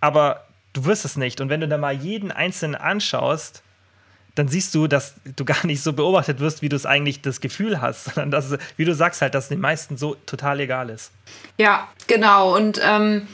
Aber 0.01 0.47
du 0.75 0.85
wirst 0.85 1.07
es 1.07 1.17
nicht. 1.17 1.41
Und 1.41 1.49
wenn 1.49 1.61
du 1.61 1.69
da 1.69 1.79
mal 1.79 1.95
jeden 1.95 2.31
Einzelnen 2.31 2.75
anschaust, 2.75 3.63
dann 4.37 4.49
siehst 4.49 4.75
du, 4.75 4.87
dass 4.87 5.15
du 5.35 5.45
gar 5.45 5.67
nicht 5.67 5.83
so 5.83 5.93
beobachtet 5.93 6.41
wirst, 6.41 6.63
wie 6.63 6.69
du 6.69 6.77
es 6.77 6.87
eigentlich 6.87 7.23
das 7.23 7.41
Gefühl 7.41 7.81
hast, 7.81 8.05
sondern 8.15 8.31
dass, 8.31 8.57
wie 8.77 8.85
du 8.85 8.95
sagst, 8.95 9.23
halt, 9.23 9.35
dass 9.35 9.45
es 9.45 9.49
den 9.49 9.61
meisten 9.61 9.97
so 9.97 10.17
total 10.27 10.61
egal 10.61 10.91
ist. 10.91 11.11
Ja, 11.59 11.89
genau. 12.07 12.55
Und 12.55 12.79
ähm, 12.83 13.27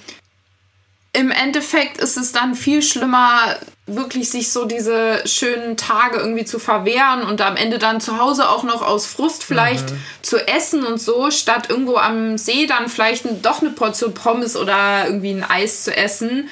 im 1.12 1.30
Endeffekt 1.30 1.98
ist 1.98 2.16
es 2.16 2.32
dann 2.32 2.54
viel 2.54 2.82
schlimmer, 2.82 3.56
wirklich 3.86 4.30
sich 4.30 4.52
so 4.52 4.64
diese 4.64 5.26
schönen 5.26 5.76
Tage 5.76 6.18
irgendwie 6.18 6.44
zu 6.44 6.60
verwehren 6.60 7.22
und 7.22 7.40
am 7.42 7.56
Ende 7.56 7.78
dann 7.78 8.00
zu 8.00 8.18
Hause 8.18 8.48
auch 8.48 8.62
noch 8.62 8.80
aus 8.80 9.06
Frust 9.06 9.42
vielleicht 9.42 9.90
mhm. 9.90 9.98
zu 10.22 10.48
essen 10.48 10.86
und 10.86 11.00
so, 11.00 11.32
statt 11.32 11.68
irgendwo 11.68 11.96
am 11.96 12.38
See 12.38 12.66
dann 12.66 12.88
vielleicht 12.88 13.26
doch 13.44 13.60
eine 13.60 13.70
Portion 13.70 14.14
Pommes 14.14 14.56
oder 14.56 15.06
irgendwie 15.06 15.32
ein 15.32 15.44
Eis 15.44 15.82
zu 15.82 15.94
essen 15.94 16.48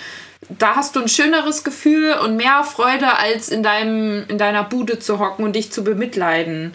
da 0.58 0.76
hast 0.76 0.96
du 0.96 1.00
ein 1.00 1.08
schöneres 1.08 1.64
Gefühl 1.64 2.14
und 2.24 2.36
mehr 2.36 2.64
Freude, 2.64 3.18
als 3.18 3.48
in, 3.48 3.62
deinem, 3.62 4.26
in 4.28 4.38
deiner 4.38 4.64
Bude 4.64 4.98
zu 4.98 5.18
hocken 5.18 5.44
und 5.44 5.54
dich 5.54 5.72
zu 5.72 5.84
bemitleiden. 5.84 6.72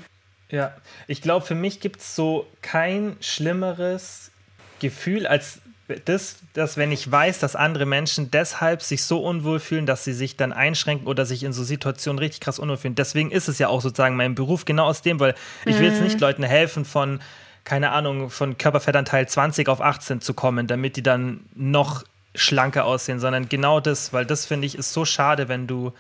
Ja, 0.50 0.74
ich 1.08 1.22
glaube, 1.22 1.46
für 1.46 1.56
mich 1.56 1.80
gibt 1.80 2.02
es 2.02 2.16
so 2.16 2.48
kein 2.62 3.18
schlimmeres 3.20 4.32
Gefühl 4.80 5.28
als 5.28 5.60
das, 6.06 6.38
dass 6.54 6.78
wenn 6.78 6.92
ich 6.92 7.12
weiß, 7.12 7.40
dass 7.40 7.56
andere 7.56 7.86
Menschen 7.86 8.32
deshalb 8.32 8.82
sich 8.82 9.04
so 9.04 9.24
unwohl 9.24 9.60
fühlen, 9.60 9.86
dass 9.86 10.04
sie 10.04 10.14
sich 10.14 10.36
dann 10.36 10.52
einschränken 10.52 11.06
oder 11.06 11.28
sich 11.28 11.44
in 11.44 11.54
so 11.54 11.64
Situationen 11.64 12.18
richtig 12.18 12.42
krass 12.42 12.58
unwohl 12.58 12.78
fühlen. 12.78 12.96
Deswegen 12.96 13.30
ist 13.30 13.48
es 13.48 13.60
ja 13.60 13.68
auch 13.68 13.82
sozusagen 13.82 14.16
mein 14.16 14.34
Beruf 14.34 14.66
genau 14.66 14.86
aus 14.86 15.04
dem, 15.04 15.20
weil 15.20 15.36
ich 15.66 15.78
will 15.78 15.86
jetzt 15.86 16.02
nicht 16.02 16.20
Leuten 16.20 16.42
helfen 16.42 16.86
von, 16.86 17.22
keine 17.66 17.92
Ahnung, 17.92 18.32
von 18.32 18.58
Körperfettanteil 18.58 19.28
20 19.28 19.68
auf 19.70 19.80
18 19.80 20.22
zu 20.22 20.34
kommen, 20.34 20.66
damit 20.66 20.96
die 20.96 21.04
dann 21.04 21.42
noch 21.54 22.04
schlanker 22.36 22.86
aussehen, 22.86 23.20
sondern 23.20 23.50
genau 23.50 23.80
das, 23.80 24.14
weil 24.14 24.26
das 24.26 24.46
finde 24.46 24.68
ich 24.68 24.78
ist 24.78 24.94
so 24.94 25.06
schade, 25.06 25.48
wenn 25.48 25.68
du, 25.68 25.94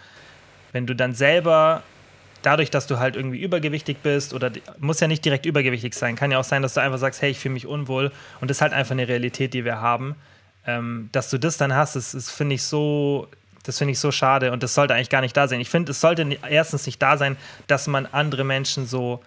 wenn 0.71 0.85
du 0.85 0.95
dann 0.95 1.13
selber 1.13 1.83
dadurch, 2.45 2.69
dass 2.69 2.87
du 2.87 2.99
halt 2.99 3.15
irgendwie 3.15 3.41
übergewichtig 3.41 3.97
bist 4.03 4.33
oder 4.33 4.51
muss 4.79 4.99
ja 4.99 5.07
nicht 5.07 5.25
direkt 5.25 5.45
übergewichtig 5.45 5.93
sein, 5.95 6.15
kann 6.15 6.31
ja 6.31 6.39
auch 6.39 6.43
sein, 6.43 6.61
dass 6.61 6.75
du 6.75 6.81
einfach 6.81 6.99
sagst, 6.99 7.21
hey, 7.21 7.31
ich 7.31 7.39
fühle 7.39 7.53
mich 7.53 7.65
unwohl 7.65 8.11
und 8.39 8.49
das 8.49 8.57
ist 8.57 8.61
halt 8.61 8.73
einfach 8.73 8.91
eine 8.91 9.07
Realität, 9.07 9.53
die 9.53 9.65
wir 9.65 9.81
haben. 9.81 10.15
Ähm, 10.67 11.09
dass 11.11 11.29
du 11.29 11.37
das 11.37 11.57
dann 11.57 11.75
hast, 11.75 11.95
das, 11.95 12.11
das 12.11 12.31
finde 12.31 12.55
ich 12.55 12.63
so, 12.63 13.27
das 13.63 13.77
finde 13.77 13.91
ich 13.93 13.99
so 13.99 14.11
schade 14.11 14.51
und 14.51 14.63
das 14.63 14.73
sollte 14.73 14.93
eigentlich 14.93 15.09
gar 15.09 15.21
nicht 15.21 15.35
da 15.35 15.47
sein. 15.47 15.59
Ich 15.59 15.69
finde, 15.69 15.91
es 15.91 16.01
sollte 16.01 16.27
erstens 16.49 16.85
nicht 16.85 17.01
da 17.01 17.17
sein, 17.17 17.37
dass 17.67 17.87
man 17.87 18.05
andere 18.05 18.43
Menschen 18.43 18.85
so, 18.85 19.23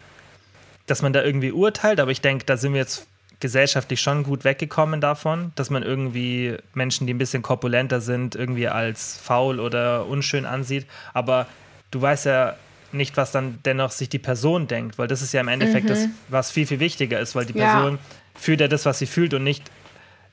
dass 0.86 1.02
man 1.02 1.12
da 1.12 1.22
irgendwie 1.22 1.52
urteilt, 1.52 2.00
aber 2.00 2.10
ich 2.10 2.20
denke, 2.20 2.44
da 2.44 2.56
sind 2.56 2.72
wir 2.72 2.80
jetzt 2.80 3.06
gesellschaftlich 3.40 4.00
schon 4.00 4.24
gut 4.24 4.44
weggekommen 4.44 5.00
davon, 5.00 5.52
dass 5.54 5.70
man 5.70 5.82
irgendwie 5.82 6.56
Menschen, 6.74 7.06
die 7.06 7.14
ein 7.14 7.18
bisschen 7.18 7.42
korpulenter 7.42 8.00
sind, 8.00 8.34
irgendwie 8.34 8.68
als 8.68 9.18
faul 9.22 9.60
oder 9.60 10.06
unschön 10.06 10.44
ansieht. 10.44 10.86
Aber 11.14 11.46
du 11.90 12.02
weißt 12.02 12.26
ja 12.26 12.56
nicht, 12.90 13.16
was 13.16 13.32
dann 13.32 13.60
dennoch 13.64 13.90
sich 13.90 14.08
die 14.08 14.18
Person 14.18 14.66
denkt, 14.66 14.98
weil 14.98 15.08
das 15.08 15.22
ist 15.22 15.32
ja 15.32 15.40
im 15.40 15.48
Endeffekt 15.48 15.84
mhm. 15.84 15.88
das, 15.88 16.08
was 16.28 16.50
viel, 16.50 16.66
viel 16.66 16.80
wichtiger 16.80 17.20
ist, 17.20 17.34
weil 17.34 17.44
die 17.44 17.52
Person 17.52 17.94
ja. 17.94 17.98
fühlt 18.34 18.60
ja 18.60 18.68
das, 18.68 18.86
was 18.86 18.98
sie 18.98 19.06
fühlt 19.06 19.34
und 19.34 19.44
nicht 19.44 19.70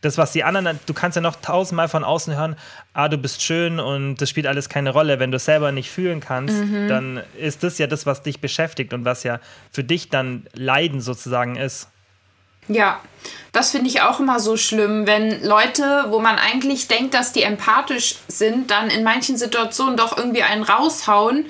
das, 0.02 0.18
was 0.18 0.32
die 0.32 0.44
anderen, 0.44 0.80
du 0.86 0.94
kannst 0.94 1.16
ja 1.16 1.22
noch 1.22 1.36
tausendmal 1.38 1.90
von 1.90 2.04
außen 2.04 2.36
hören, 2.36 2.56
ah, 2.94 3.10
du 3.10 3.18
bist 3.18 3.42
schön 3.42 3.80
und 3.80 4.18
das 4.18 4.30
spielt 4.30 4.46
alles 4.46 4.70
keine 4.70 4.92
Rolle. 4.92 5.20
Wenn 5.20 5.32
du 5.32 5.38
es 5.38 5.46
selber 5.46 5.72
nicht 5.72 5.90
fühlen 5.90 6.20
kannst, 6.20 6.56
mhm. 6.56 6.88
dann 6.88 7.22
ist 7.38 7.64
das 7.64 7.78
ja 7.78 7.88
das, 7.88 8.06
was 8.06 8.22
dich 8.22 8.40
beschäftigt 8.40 8.94
und 8.94 9.04
was 9.04 9.24
ja 9.24 9.40
für 9.72 9.84
dich 9.84 10.10
dann 10.10 10.46
Leiden 10.54 11.02
sozusagen 11.02 11.56
ist. 11.56 11.90
Ja, 12.68 13.00
das 13.52 13.72
finde 13.72 13.88
ich 13.88 14.02
auch 14.02 14.20
immer 14.20 14.40
so 14.40 14.58
schlimm, 14.58 15.08
wenn 15.08 15.44
Leute, 15.44 16.06
wo 16.10 16.20
man 16.20 16.38
eigentlich 16.38 16.88
denkt, 16.88 17.14
dass 17.14 17.32
die 17.32 17.44
empathisch 17.44 18.16
sind, 18.28 18.70
dann 18.70 18.90
in 18.90 19.04
manchen 19.04 19.38
Situationen 19.38 19.96
doch 19.96 20.18
irgendwie 20.18 20.44
einen 20.44 20.64
raushauen 20.64 21.46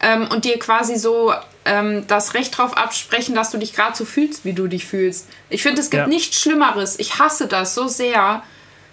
ähm, 0.00 0.28
und 0.28 0.44
dir 0.44 0.58
quasi 0.58 0.96
so 0.96 1.34
ähm, 1.64 2.06
das 2.06 2.34
Recht 2.34 2.58
darauf 2.58 2.76
absprechen, 2.76 3.34
dass 3.34 3.50
du 3.50 3.58
dich 3.58 3.74
gerade 3.74 3.96
so 3.96 4.04
fühlst, 4.04 4.44
wie 4.44 4.54
du 4.54 4.68
dich 4.68 4.86
fühlst. 4.86 5.28
Ich 5.50 5.62
finde, 5.62 5.80
es 5.80 5.90
gibt 5.90 6.02
ja. 6.02 6.06
nichts 6.06 6.40
Schlimmeres. 6.40 6.98
Ich 6.98 7.18
hasse 7.18 7.46
das 7.46 7.74
so 7.74 7.88
sehr. 7.88 8.42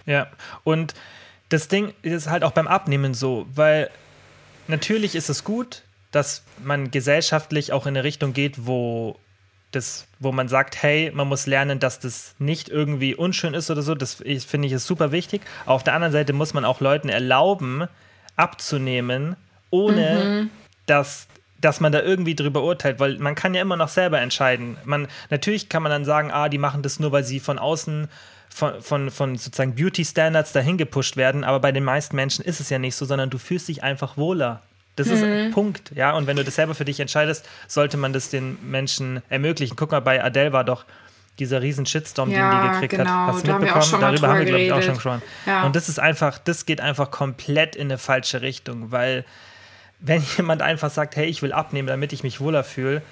Ja, 0.06 0.28
und 0.64 0.94
das 1.50 1.70
Ding 1.70 1.94
ist 2.02 2.28
halt 2.28 2.44
auch 2.44 2.52
beim 2.52 2.68
Abnehmen 2.68 3.14
so, 3.14 3.48
weil 3.54 3.90
natürlich 4.68 5.16
ist 5.16 5.30
es 5.30 5.44
gut, 5.46 5.84
dass 6.12 6.44
man 6.62 6.92
gesellschaftlich 6.92 7.72
auch 7.72 7.86
in 7.86 7.96
eine 7.96 8.04
Richtung 8.04 8.34
geht, 8.34 8.66
wo 8.66 9.18
das, 9.72 10.08
wo 10.20 10.32
man 10.32 10.48
sagt, 10.48 10.82
hey, 10.82 11.12
man 11.14 11.28
muss 11.28 11.46
lernen, 11.46 11.80
dass 11.80 12.00
das 12.00 12.36
nicht 12.40 12.70
irgendwie 12.70 13.16
unschön 13.16 13.54
ist 13.54 13.70
oder 13.70 13.82
so. 13.82 13.96
Das 13.96 14.16
finde 14.16 14.68
ich 14.68 14.74
ist 14.74 14.88
super 14.88 15.12
wichtig. 15.12 15.42
Auf 15.66 15.84
der 15.84 15.94
anderen 15.94 16.14
Seite 16.14 16.34
muss 16.34 16.54
man 16.54 16.66
auch 16.66 16.80
Leuten 16.80 17.10
erlauben, 17.10 17.88
abzunehmen, 18.36 19.36
ohne 19.70 20.24
mhm 20.24 20.50
dass, 20.88 21.28
dass 21.62 21.80
man 21.80 21.92
da 21.92 22.02
irgendwie 22.02 22.34
drüber 22.34 22.64
urteilt, 22.64 23.00
weil 23.00 23.20
man 23.20 23.36
kann 23.36 23.54
ja 23.54 23.62
immer 23.62 23.76
noch 23.76 23.90
selber 23.90 24.20
entscheiden. 24.20 24.78
Man, 24.84 25.08
natürlich 25.30 25.70
kann 25.70 25.84
man 25.84 25.92
dann 25.92 26.06
sagen, 26.06 26.32
ah, 26.32 26.50
die 26.50 26.58
machen 26.58 26.82
das 26.82 27.00
nur, 27.00 27.12
weil 27.12 27.24
sie 27.24 27.40
von 27.40 27.60
außen 27.60 28.08
von, 28.50 28.82
von, 28.82 29.12
von 29.12 29.36
sozusagen 29.36 29.76
Beauty-Standards 29.76 30.54
dahin 30.54 30.78
gepusht 30.78 31.16
werden, 31.16 31.44
aber 31.44 31.60
bei 31.60 31.72
den 31.72 31.84
meisten 31.84 32.16
Menschen 32.16 32.44
ist 32.44 32.60
es 32.60 32.72
ja 32.72 32.80
nicht 32.80 32.96
so, 32.96 33.06
sondern 33.06 33.30
du 33.30 33.38
fühlst 33.38 33.68
dich 33.68 33.84
einfach 33.84 34.18
wohler. 34.18 34.64
Das 34.98 35.08
mhm. 35.08 35.14
ist 35.14 35.24
ein 35.24 35.52
Punkt, 35.52 35.92
ja. 35.96 36.12
Und 36.14 36.28
wenn 36.28 36.36
du 36.36 36.44
das 36.44 36.56
selber 36.56 36.76
für 36.76 36.84
dich 36.84 37.00
entscheidest, 37.00 37.48
sollte 37.68 37.96
man 37.96 38.12
das 38.12 38.30
den 38.30 38.58
Menschen 38.70 39.22
ermöglichen. 39.30 39.78
Guck 39.78 39.92
mal, 39.92 40.02
bei 40.02 40.22
Adele 40.22 40.52
war 40.52 40.66
doch 40.66 40.86
dieser 41.40 41.62
riesen 41.62 41.86
Shitstorm, 41.86 42.32
ja, 42.32 42.50
den 42.50 42.62
die 42.62 42.74
gekriegt 42.74 42.98
genau. 42.98 43.10
hat. 43.10 43.34
Hast 43.34 43.44
du 43.44 43.48
da 43.48 43.60
mitbekommen? 43.60 43.92
Haben 43.92 44.02
Darüber 44.02 44.28
haben 44.28 44.40
wir, 44.40 44.46
glaube 44.46 44.64
ich, 44.64 44.74
auch 44.74 44.82
schon 44.82 44.96
gesprochen. 44.96 45.22
Ja. 45.46 45.66
Und 45.66 45.76
das 45.76 45.88
ist 45.88 46.00
einfach, 46.00 46.40
das 46.40 46.66
geht 46.66 46.82
einfach 46.82 47.12
komplett 47.12 47.76
in 47.76 47.88
eine 47.88 48.00
falsche 48.00 48.42
Richtung, 48.42 48.92
weil 48.92 49.24
wenn 50.00 50.24
jemand 50.38 50.62
einfach 50.62 50.90
sagt, 50.90 51.16
hey, 51.16 51.28
ich 51.28 51.42
will 51.42 51.54
abnehmen, 51.54 51.88
damit 51.88 52.12
ich 52.12 52.24
mich 52.24 52.42
wohler 52.42 52.64
fühle, 52.64 53.04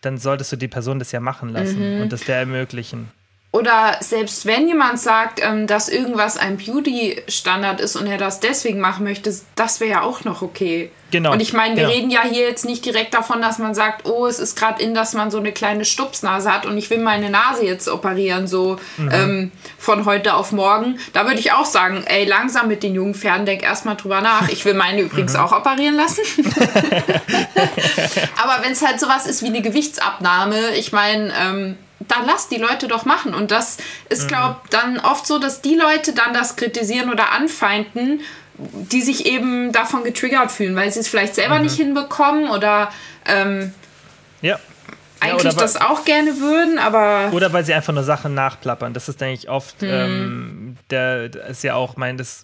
dann 0.00 0.18
solltest 0.18 0.52
du 0.52 0.56
die 0.56 0.68
Person 0.68 1.00
das 1.00 1.10
ja 1.10 1.18
machen 1.18 1.48
lassen 1.48 1.96
mhm. 1.96 2.02
und 2.02 2.12
das 2.12 2.22
der 2.22 2.36
ermöglichen 2.36 3.10
oder 3.50 3.96
selbst 4.00 4.44
wenn 4.44 4.68
jemand 4.68 5.00
sagt, 5.00 5.40
ähm, 5.42 5.66
dass 5.66 5.88
irgendwas 5.88 6.36
ein 6.36 6.58
Beauty-Standard 6.58 7.80
ist 7.80 7.96
und 7.96 8.06
er 8.06 8.18
das 8.18 8.40
deswegen 8.40 8.78
machen 8.78 9.04
möchte, 9.04 9.34
das 9.54 9.80
wäre 9.80 9.90
ja 9.90 10.02
auch 10.02 10.24
noch 10.24 10.42
okay. 10.42 10.90
Genau. 11.10 11.32
Und 11.32 11.40
ich 11.40 11.54
meine, 11.54 11.74
wir 11.74 11.84
genau. 11.84 11.94
reden 11.94 12.10
ja 12.10 12.20
hier 12.24 12.46
jetzt 12.46 12.66
nicht 12.66 12.84
direkt 12.84 13.14
davon, 13.14 13.40
dass 13.40 13.56
man 13.58 13.74
sagt, 13.74 14.06
oh, 14.06 14.26
es 14.26 14.38
ist 14.38 14.54
gerade 14.54 14.82
in, 14.82 14.94
dass 14.94 15.14
man 15.14 15.30
so 15.30 15.38
eine 15.38 15.52
kleine 15.52 15.86
Stupsnase 15.86 16.52
hat 16.52 16.66
und 16.66 16.76
ich 16.76 16.90
will 16.90 16.98
meine 16.98 17.30
Nase 17.30 17.64
jetzt 17.64 17.88
operieren, 17.88 18.46
so 18.46 18.78
mhm. 18.98 19.10
ähm, 19.10 19.52
von 19.78 20.04
heute 20.04 20.34
auf 20.34 20.52
morgen. 20.52 20.98
Da 21.14 21.24
würde 21.24 21.38
ich 21.38 21.52
auch 21.52 21.64
sagen, 21.64 22.04
ey, 22.06 22.26
langsam 22.26 22.68
mit 22.68 22.82
den 22.82 22.94
jungen 22.94 23.14
Pferden, 23.14 23.46
denk 23.46 23.62
erstmal 23.62 23.96
drüber 23.96 24.20
nach. 24.20 24.50
Ich 24.50 24.66
will 24.66 24.74
meine 24.74 25.00
übrigens 25.00 25.32
mhm. 25.32 25.40
auch 25.40 25.52
operieren 25.52 25.96
lassen. 25.96 26.20
Aber 28.42 28.62
wenn 28.62 28.72
es 28.72 28.86
halt 28.86 29.00
sowas 29.00 29.26
ist 29.26 29.42
wie 29.42 29.46
eine 29.46 29.62
Gewichtsabnahme, 29.62 30.74
ich 30.76 30.92
meine, 30.92 31.32
ähm, 31.40 31.78
dann 32.00 32.26
lass 32.26 32.48
die 32.48 32.58
Leute 32.58 32.88
doch 32.88 33.04
machen. 33.04 33.34
Und 33.34 33.50
das 33.50 33.78
ist, 34.08 34.24
mhm. 34.24 34.28
glaube 34.28 34.56
ich, 34.64 34.70
dann 34.70 34.98
oft 35.00 35.26
so, 35.26 35.38
dass 35.38 35.62
die 35.62 35.74
Leute 35.74 36.12
dann 36.12 36.32
das 36.32 36.56
kritisieren 36.56 37.10
oder 37.10 37.32
anfeinden, 37.32 38.20
die 38.56 39.02
sich 39.02 39.26
eben 39.26 39.72
davon 39.72 40.04
getriggert 40.04 40.50
fühlen, 40.50 40.74
weil 40.74 40.92
sie 40.92 41.00
es 41.00 41.08
vielleicht 41.08 41.34
selber 41.34 41.56
mhm. 41.56 41.62
nicht 41.64 41.76
hinbekommen 41.76 42.50
oder 42.50 42.90
ähm, 43.26 43.72
ja. 44.42 44.58
eigentlich 45.20 45.52
ja, 45.52 45.60
das 45.60 45.76
auch 45.76 46.04
gerne 46.04 46.38
würden, 46.40 46.78
aber. 46.78 47.32
Oder 47.32 47.52
weil 47.52 47.64
sie 47.64 47.74
einfach 47.74 47.92
nur 47.92 48.04
Sachen 48.04 48.34
nachplappern. 48.34 48.94
Das 48.94 49.08
ist, 49.08 49.20
denke 49.20 49.34
ich, 49.34 49.48
oft, 49.48 49.82
mhm. 49.82 49.88
ähm, 49.88 50.76
der 50.90 51.34
ist 51.48 51.62
ja 51.62 51.74
auch, 51.74 51.96
mein, 51.96 52.16
das, 52.16 52.42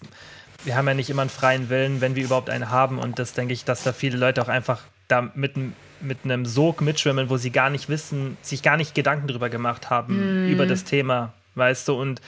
wir 0.63 0.75
haben 0.75 0.87
ja 0.87 0.93
nicht 0.93 1.09
immer 1.09 1.21
einen 1.21 1.29
freien 1.29 1.69
Willen, 1.69 2.01
wenn 2.01 2.15
wir 2.15 2.23
überhaupt 2.23 2.49
einen 2.49 2.69
haben. 2.69 2.97
Und 2.97 3.19
das 3.19 3.33
denke 3.33 3.53
ich, 3.53 3.65
dass 3.65 3.83
da 3.83 3.91
viele 3.91 4.17
Leute 4.17 4.41
auch 4.41 4.49
einfach 4.49 4.81
da 5.07 5.29
mit 5.35 5.55
mit 6.01 6.19
einem 6.23 6.45
Sog 6.45 6.81
mitschwimmen, 6.81 7.29
wo 7.29 7.37
sie 7.37 7.51
gar 7.51 7.69
nicht 7.69 7.89
wissen, 7.89 8.37
sich 8.41 8.61
gar 8.61 8.77
nicht 8.77 8.95
Gedanken 8.95 9.27
drüber 9.27 9.49
gemacht 9.49 9.89
haben, 9.89 10.47
mm. 10.47 10.51
über 10.51 10.65
das 10.65 10.83
Thema, 10.83 11.33
weißt 11.55 11.87
du? 11.87 11.93
Und 11.99 12.21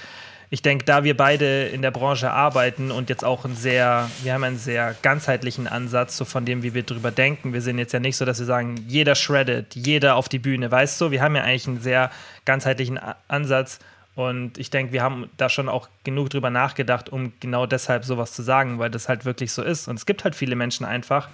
ich 0.50 0.62
denke, 0.62 0.86
da 0.86 1.04
wir 1.04 1.18
beide 1.18 1.66
in 1.66 1.82
der 1.82 1.92
Branche 1.92 2.32
arbeiten 2.32 2.90
und 2.90 3.10
jetzt 3.10 3.26
auch 3.26 3.44
einen 3.44 3.56
sehr, 3.56 4.10
wir 4.24 4.34
haben 4.34 4.46
einen 4.46 4.58
sehr 4.58 4.96
ganzheitlichen 5.02 5.68
Ansatz, 5.68 6.16
so 6.16 6.24
von 6.24 6.46
dem, 6.46 6.64
wie 6.64 6.74
wir 6.74 6.84
drüber 6.84 7.12
denken. 7.12 7.52
Wir 7.52 7.62
sind 7.62 7.78
jetzt 7.80 7.92
ja 7.92 8.00
nicht 8.00 8.16
so, 8.16 8.24
dass 8.24 8.40
wir 8.40 8.46
sagen, 8.46 8.76
jeder 8.88 9.16
shreddet, 9.16 9.76
jeder 9.76 10.16
auf 10.16 10.30
die 10.30 10.40
Bühne, 10.40 10.72
weißt 10.72 11.02
du? 11.02 11.12
Wir 11.12 11.22
haben 11.22 11.36
ja 11.36 11.44
eigentlich 11.44 11.68
einen 11.68 11.82
sehr 11.82 12.12
ganzheitlichen 12.46 12.98
Ansatz 13.28 13.80
und 14.18 14.58
ich 14.58 14.72
denke, 14.72 14.94
wir 14.94 15.04
haben 15.04 15.30
da 15.38 15.48
schon 15.48 15.70
auch 15.70 15.90
genug 16.04 16.32
drüber 16.32 16.50
nachgedacht, 16.50 17.10
um 17.10 17.34
genau 17.40 17.68
deshalb 17.68 18.04
sowas 18.04 18.34
zu 18.34 18.42
sagen, 18.42 18.80
weil 18.80 18.90
das 18.90 19.08
halt 19.08 19.26
wirklich 19.26 19.52
so 19.52 19.62
ist. 19.62 19.88
Und 19.88 19.96
es 19.96 20.08
gibt 20.08 20.24
halt 20.24 20.34
viele 20.34 20.56
Menschen 20.56 20.88
einfach, 20.88 21.30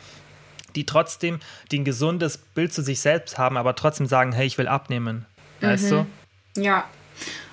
die 0.76 0.86
trotzdem 0.86 1.39
die 1.71 1.80
ein 1.80 1.86
gesundes 1.86 2.38
Bild 2.38 2.74
zu 2.74 2.82
sich 2.82 3.01
selbst 3.01 3.38
haben, 3.38 3.57
aber 3.57 3.76
trotzdem 3.76 4.07
sagen, 4.07 4.32
hey, 4.32 4.45
ich 4.45 4.57
will 4.57 4.67
abnehmen. 4.67 5.26
Weißt 5.61 5.86
mhm. 5.86 6.07
du? 6.55 6.61
Ja. 6.61 6.86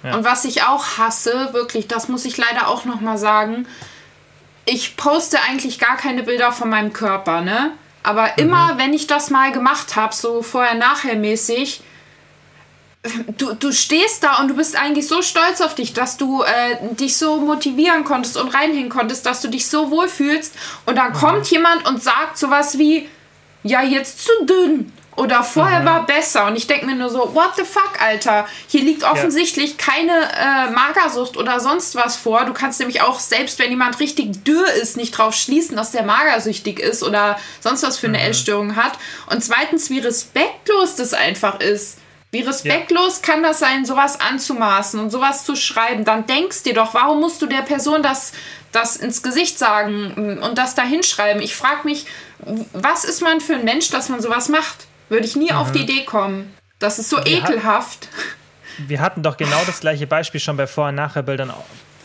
ja. 0.02 0.14
Und 0.16 0.24
was 0.24 0.44
ich 0.44 0.62
auch 0.62 0.98
hasse, 0.98 1.50
wirklich, 1.52 1.88
das 1.88 2.08
muss 2.08 2.24
ich 2.24 2.36
leider 2.36 2.68
auch 2.68 2.84
nochmal 2.84 3.18
sagen, 3.18 3.66
ich 4.66 4.96
poste 4.96 5.38
eigentlich 5.48 5.78
gar 5.78 5.96
keine 5.96 6.22
Bilder 6.22 6.52
von 6.52 6.68
meinem 6.68 6.92
Körper, 6.92 7.40
ne? 7.40 7.72
Aber 8.02 8.24
mhm. 8.24 8.44
immer, 8.44 8.78
wenn 8.78 8.92
ich 8.92 9.06
das 9.06 9.30
mal 9.30 9.52
gemacht 9.52 9.96
habe, 9.96 10.14
so 10.14 10.42
vorher-nachher 10.42 11.16
mäßig, 11.16 11.82
du, 13.38 13.54
du 13.54 13.72
stehst 13.72 14.22
da 14.22 14.40
und 14.40 14.48
du 14.48 14.54
bist 14.54 14.76
eigentlich 14.76 15.08
so 15.08 15.22
stolz 15.22 15.60
auf 15.60 15.74
dich, 15.74 15.94
dass 15.94 16.16
du 16.16 16.42
äh, 16.42 16.94
dich 16.94 17.16
so 17.16 17.40
motivieren 17.40 18.04
konntest 18.04 18.36
und 18.36 18.48
reinhängen 18.48 18.90
konntest, 18.90 19.24
dass 19.24 19.40
du 19.40 19.48
dich 19.48 19.68
so 19.68 19.90
wohlfühlst. 19.90 20.54
Und 20.86 20.96
dann 20.96 21.12
mhm. 21.12 21.16
kommt 21.16 21.50
jemand 21.50 21.88
und 21.88 22.02
sagt 22.02 22.36
sowas 22.36 22.78
wie, 22.78 23.08
ja, 23.62 23.82
jetzt 23.82 24.24
zu 24.24 24.32
dünn. 24.44 24.92
Oder 25.16 25.42
vorher 25.42 25.80
mhm. 25.80 25.86
war 25.86 26.06
besser. 26.06 26.46
Und 26.46 26.56
ich 26.56 26.66
denke 26.66 26.86
mir 26.86 26.94
nur 26.94 27.10
so, 27.10 27.34
what 27.34 27.52
the 27.56 27.64
fuck, 27.64 28.00
Alter? 28.00 28.46
Hier 28.68 28.82
liegt 28.82 29.02
offensichtlich 29.02 29.72
ja. 29.72 29.76
keine 29.78 30.12
äh, 30.12 30.70
Magersucht 30.70 31.36
oder 31.36 31.58
sonst 31.58 31.94
was 31.94 32.16
vor. 32.16 32.44
Du 32.44 32.52
kannst 32.52 32.80
nämlich 32.80 33.02
auch, 33.02 33.18
selbst 33.18 33.58
wenn 33.58 33.70
jemand 33.70 33.98
richtig 33.98 34.44
dürr 34.44 34.70
ist, 34.74 34.96
nicht 34.96 35.12
drauf 35.12 35.34
schließen, 35.34 35.76
dass 35.76 35.90
der 35.90 36.04
magersüchtig 36.04 36.78
ist 36.78 37.02
oder 37.02 37.38
sonst 37.60 37.82
was 37.82 37.98
für 37.98 38.06
eine 38.06 38.18
mhm. 38.18 38.24
Essstörung 38.24 38.76
hat. 38.76 38.92
Und 39.30 39.42
zweitens, 39.42 39.90
wie 39.90 39.98
respektlos 39.98 40.96
das 40.96 41.12
einfach 41.12 41.60
ist 41.60 41.98
Wie 42.32 42.42
respektlos 42.42 43.20
ja. 43.24 43.32
kann 43.32 43.42
das 43.42 43.58
sein, 43.58 43.84
sowas 43.84 44.20
anzumaßen 44.20 45.00
und 45.00 45.10
sowas 45.10 45.44
zu 45.44 45.56
schreiben? 45.56 46.04
Dann 46.04 46.26
denkst 46.26 46.62
dir 46.62 46.74
doch, 46.74 46.94
warum 46.94 47.20
musst 47.20 47.42
du 47.42 47.46
der 47.46 47.62
Person 47.62 48.02
das, 48.02 48.32
das 48.70 48.96
ins 48.96 49.22
Gesicht 49.22 49.58
sagen 49.58 50.38
und 50.40 50.56
das 50.56 50.76
da 50.76 50.82
hinschreiben? 50.82 51.42
Ich 51.42 51.56
frage 51.56 51.80
mich, 51.84 52.06
was 52.72 53.04
ist 53.04 53.20
man 53.20 53.40
für 53.40 53.54
ein 53.54 53.64
Mensch, 53.64 53.90
dass 53.90 54.08
man 54.08 54.20
sowas 54.20 54.48
macht? 54.48 54.86
Würde 55.08 55.26
ich 55.26 55.34
nie 55.34 55.50
mhm. 55.50 55.58
auf 55.58 55.72
die 55.72 55.80
Idee 55.80 56.04
kommen. 56.04 56.54
Das 56.78 57.00
ist 57.00 57.10
so 57.10 57.16
wir 57.16 57.26
ekelhaft. 57.26 58.06
Hat, 58.06 58.88
wir 58.88 59.00
hatten 59.00 59.22
doch 59.24 59.36
genau 59.36 59.60
das 59.66 59.80
gleiche 59.80 60.06
Beispiel 60.06 60.40
schon 60.40 60.56
bei 60.56 60.68
Vor- 60.68 60.88
und 60.88 60.94
Nachherbildern 60.94 61.50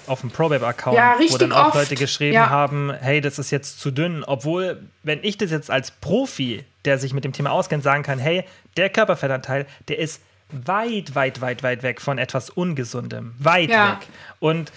auf 0.07 0.21
dem 0.21 0.31
ProBab-Account, 0.31 0.97
ja, 0.97 1.15
wo 1.19 1.37
dann 1.37 1.51
auch 1.51 1.67
oft. 1.67 1.75
Leute 1.75 1.95
geschrieben 1.95 2.35
ja. 2.35 2.49
haben, 2.49 2.93
hey, 2.93 3.21
das 3.21 3.39
ist 3.39 3.51
jetzt 3.51 3.79
zu 3.79 3.91
dünn. 3.91 4.23
Obwohl, 4.23 4.81
wenn 5.03 5.19
ich 5.23 5.37
das 5.37 5.51
jetzt 5.51 5.71
als 5.71 5.91
Profi, 5.91 6.63
der 6.85 6.97
sich 6.97 7.13
mit 7.13 7.23
dem 7.23 7.33
Thema 7.33 7.51
auskennt, 7.51 7.83
sagen 7.83 8.03
kann, 8.03 8.19
hey, 8.19 8.43
der 8.77 8.89
Körperfettanteil, 8.89 9.65
der 9.87 9.99
ist 9.99 10.21
weit, 10.51 11.15
weit, 11.15 11.41
weit, 11.41 11.63
weit 11.63 11.83
weg 11.83 12.01
von 12.01 12.17
etwas 12.17 12.49
Ungesundem. 12.49 13.33
Weit 13.39 13.69
ja. 13.69 13.93
weg. 13.93 14.07
Und 14.39 14.71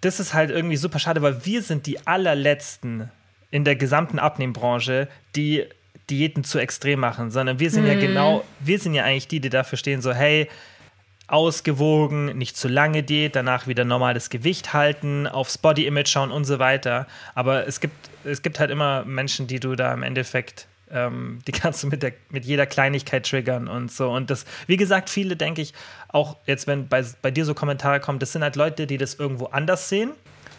das 0.00 0.20
ist 0.20 0.34
halt 0.34 0.50
irgendwie 0.50 0.76
super 0.76 0.98
schade, 0.98 1.22
weil 1.22 1.44
wir 1.44 1.62
sind 1.62 1.86
die 1.86 2.06
allerletzten 2.06 3.10
in 3.50 3.64
der 3.64 3.76
gesamten 3.76 4.18
Abnehmbranche, 4.18 5.08
die 5.36 5.64
Diäten 6.10 6.44
zu 6.44 6.58
extrem 6.58 7.00
machen, 7.00 7.30
sondern 7.30 7.60
wir 7.60 7.70
sind 7.70 7.84
mhm. 7.84 7.90
ja 7.90 7.94
genau, 7.94 8.44
wir 8.60 8.78
sind 8.78 8.94
ja 8.94 9.04
eigentlich 9.04 9.28
die, 9.28 9.40
die 9.40 9.48
dafür 9.48 9.78
stehen, 9.78 10.02
so, 10.02 10.12
hey, 10.12 10.48
ausgewogen, 11.26 12.36
nicht 12.36 12.56
zu 12.56 12.68
lange 12.68 13.02
Diät, 13.02 13.36
danach 13.36 13.66
wieder 13.66 13.84
normales 13.84 14.30
Gewicht 14.30 14.72
halten, 14.72 15.26
aufs 15.26 15.58
Body 15.58 15.86
Image 15.86 16.08
schauen 16.08 16.30
und 16.30 16.44
so 16.44 16.58
weiter. 16.58 17.06
Aber 17.34 17.66
es 17.66 17.80
gibt, 17.80 17.94
es 18.24 18.42
gibt 18.42 18.60
halt 18.60 18.70
immer 18.70 19.04
Menschen, 19.04 19.46
die 19.46 19.60
du 19.60 19.74
da 19.74 19.92
im 19.92 20.02
Endeffekt, 20.02 20.66
ähm, 20.90 21.40
die 21.46 21.52
kannst 21.52 21.82
du 21.82 21.86
mit, 21.86 22.02
der, 22.02 22.12
mit 22.30 22.44
jeder 22.44 22.66
Kleinigkeit 22.66 23.28
triggern 23.28 23.68
und 23.68 23.90
so. 23.90 24.10
Und 24.10 24.30
das, 24.30 24.44
wie 24.66 24.76
gesagt, 24.76 25.08
viele 25.08 25.36
denke 25.36 25.62
ich, 25.62 25.72
auch 26.08 26.36
jetzt, 26.46 26.66
wenn 26.66 26.88
bei, 26.88 27.04
bei 27.22 27.30
dir 27.30 27.44
so 27.44 27.54
Kommentare 27.54 28.00
kommen, 28.00 28.18
das 28.18 28.32
sind 28.32 28.42
halt 28.42 28.56
Leute, 28.56 28.86
die 28.86 28.98
das 28.98 29.14
irgendwo 29.14 29.46
anders 29.46 29.88
sehen 29.88 30.12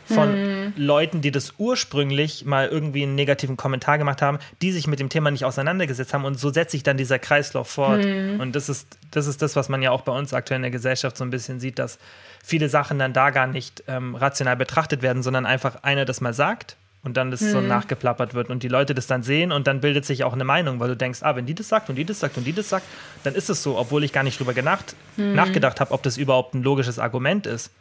von 0.05 0.33
hm. 0.33 0.73
Leuten, 0.77 1.21
die 1.21 1.31
das 1.31 1.53
ursprünglich 1.57 2.45
mal 2.45 2.67
irgendwie 2.67 3.03
einen 3.03 3.15
negativen 3.15 3.57
Kommentar 3.57 3.97
gemacht 3.97 4.21
haben, 4.21 4.39
die 4.61 4.71
sich 4.71 4.87
mit 4.87 4.99
dem 4.99 5.09
Thema 5.09 5.31
nicht 5.31 5.45
auseinandergesetzt 5.45 6.13
haben 6.13 6.25
und 6.25 6.39
so 6.39 6.51
setzt 6.51 6.71
sich 6.71 6.83
dann 6.83 6.97
dieser 6.97 7.19
Kreislauf 7.19 7.69
fort. 7.69 8.03
Hm. 8.03 8.39
Und 8.39 8.55
das 8.55 8.69
ist, 8.69 8.97
das 9.11 9.27
ist 9.27 9.41
das, 9.41 9.55
was 9.55 9.69
man 9.69 9.81
ja 9.81 9.91
auch 9.91 10.01
bei 10.01 10.11
uns 10.11 10.33
aktuell 10.33 10.57
in 10.57 10.63
der 10.63 10.71
Gesellschaft 10.71 11.17
so 11.17 11.23
ein 11.23 11.29
bisschen 11.29 11.59
sieht, 11.59 11.79
dass 11.79 11.99
viele 12.43 12.69
Sachen 12.69 12.99
dann 12.99 13.13
da 13.13 13.31
gar 13.31 13.47
nicht 13.47 13.83
ähm, 13.87 14.15
rational 14.15 14.55
betrachtet 14.55 15.01
werden, 15.01 15.23
sondern 15.23 15.45
einfach 15.45 15.83
einer 15.83 16.05
das 16.05 16.21
mal 16.21 16.33
sagt 16.33 16.77
und 17.05 17.17
dann 17.17 17.31
das 17.31 17.41
hm. 17.41 17.51
so 17.51 17.61
nachgeplappert 17.61 18.33
wird 18.33 18.49
und 18.49 18.63
die 18.63 18.67
Leute 18.67 18.95
das 18.95 19.07
dann 19.07 19.23
sehen 19.23 19.51
und 19.51 19.67
dann 19.67 19.79
bildet 19.79 20.05
sich 20.05 20.23
auch 20.23 20.33
eine 20.33 20.43
Meinung, 20.43 20.79
weil 20.79 20.89
du 20.89 20.97
denkst, 20.97 21.19
ah, 21.21 21.35
wenn 21.35 21.45
die 21.45 21.53
das 21.53 21.69
sagt 21.69 21.89
und 21.89 21.95
die 21.95 22.03
das 22.03 22.19
sagt 22.19 22.37
und 22.37 22.45
die 22.45 22.53
das 22.53 22.69
sagt, 22.69 22.85
dann 23.23 23.35
ist 23.35 23.49
es 23.49 23.61
so, 23.61 23.77
obwohl 23.77 24.03
ich 24.03 24.11
gar 24.11 24.23
nicht 24.23 24.39
drüber 24.39 24.53
genacht, 24.53 24.95
hm. 25.15 25.35
nachgedacht 25.35 25.79
habe, 25.79 25.91
ob 25.91 26.01
das 26.03 26.17
überhaupt 26.17 26.55
ein 26.55 26.63
logisches 26.63 26.99
Argument 26.99 27.45
ist. 27.45 27.71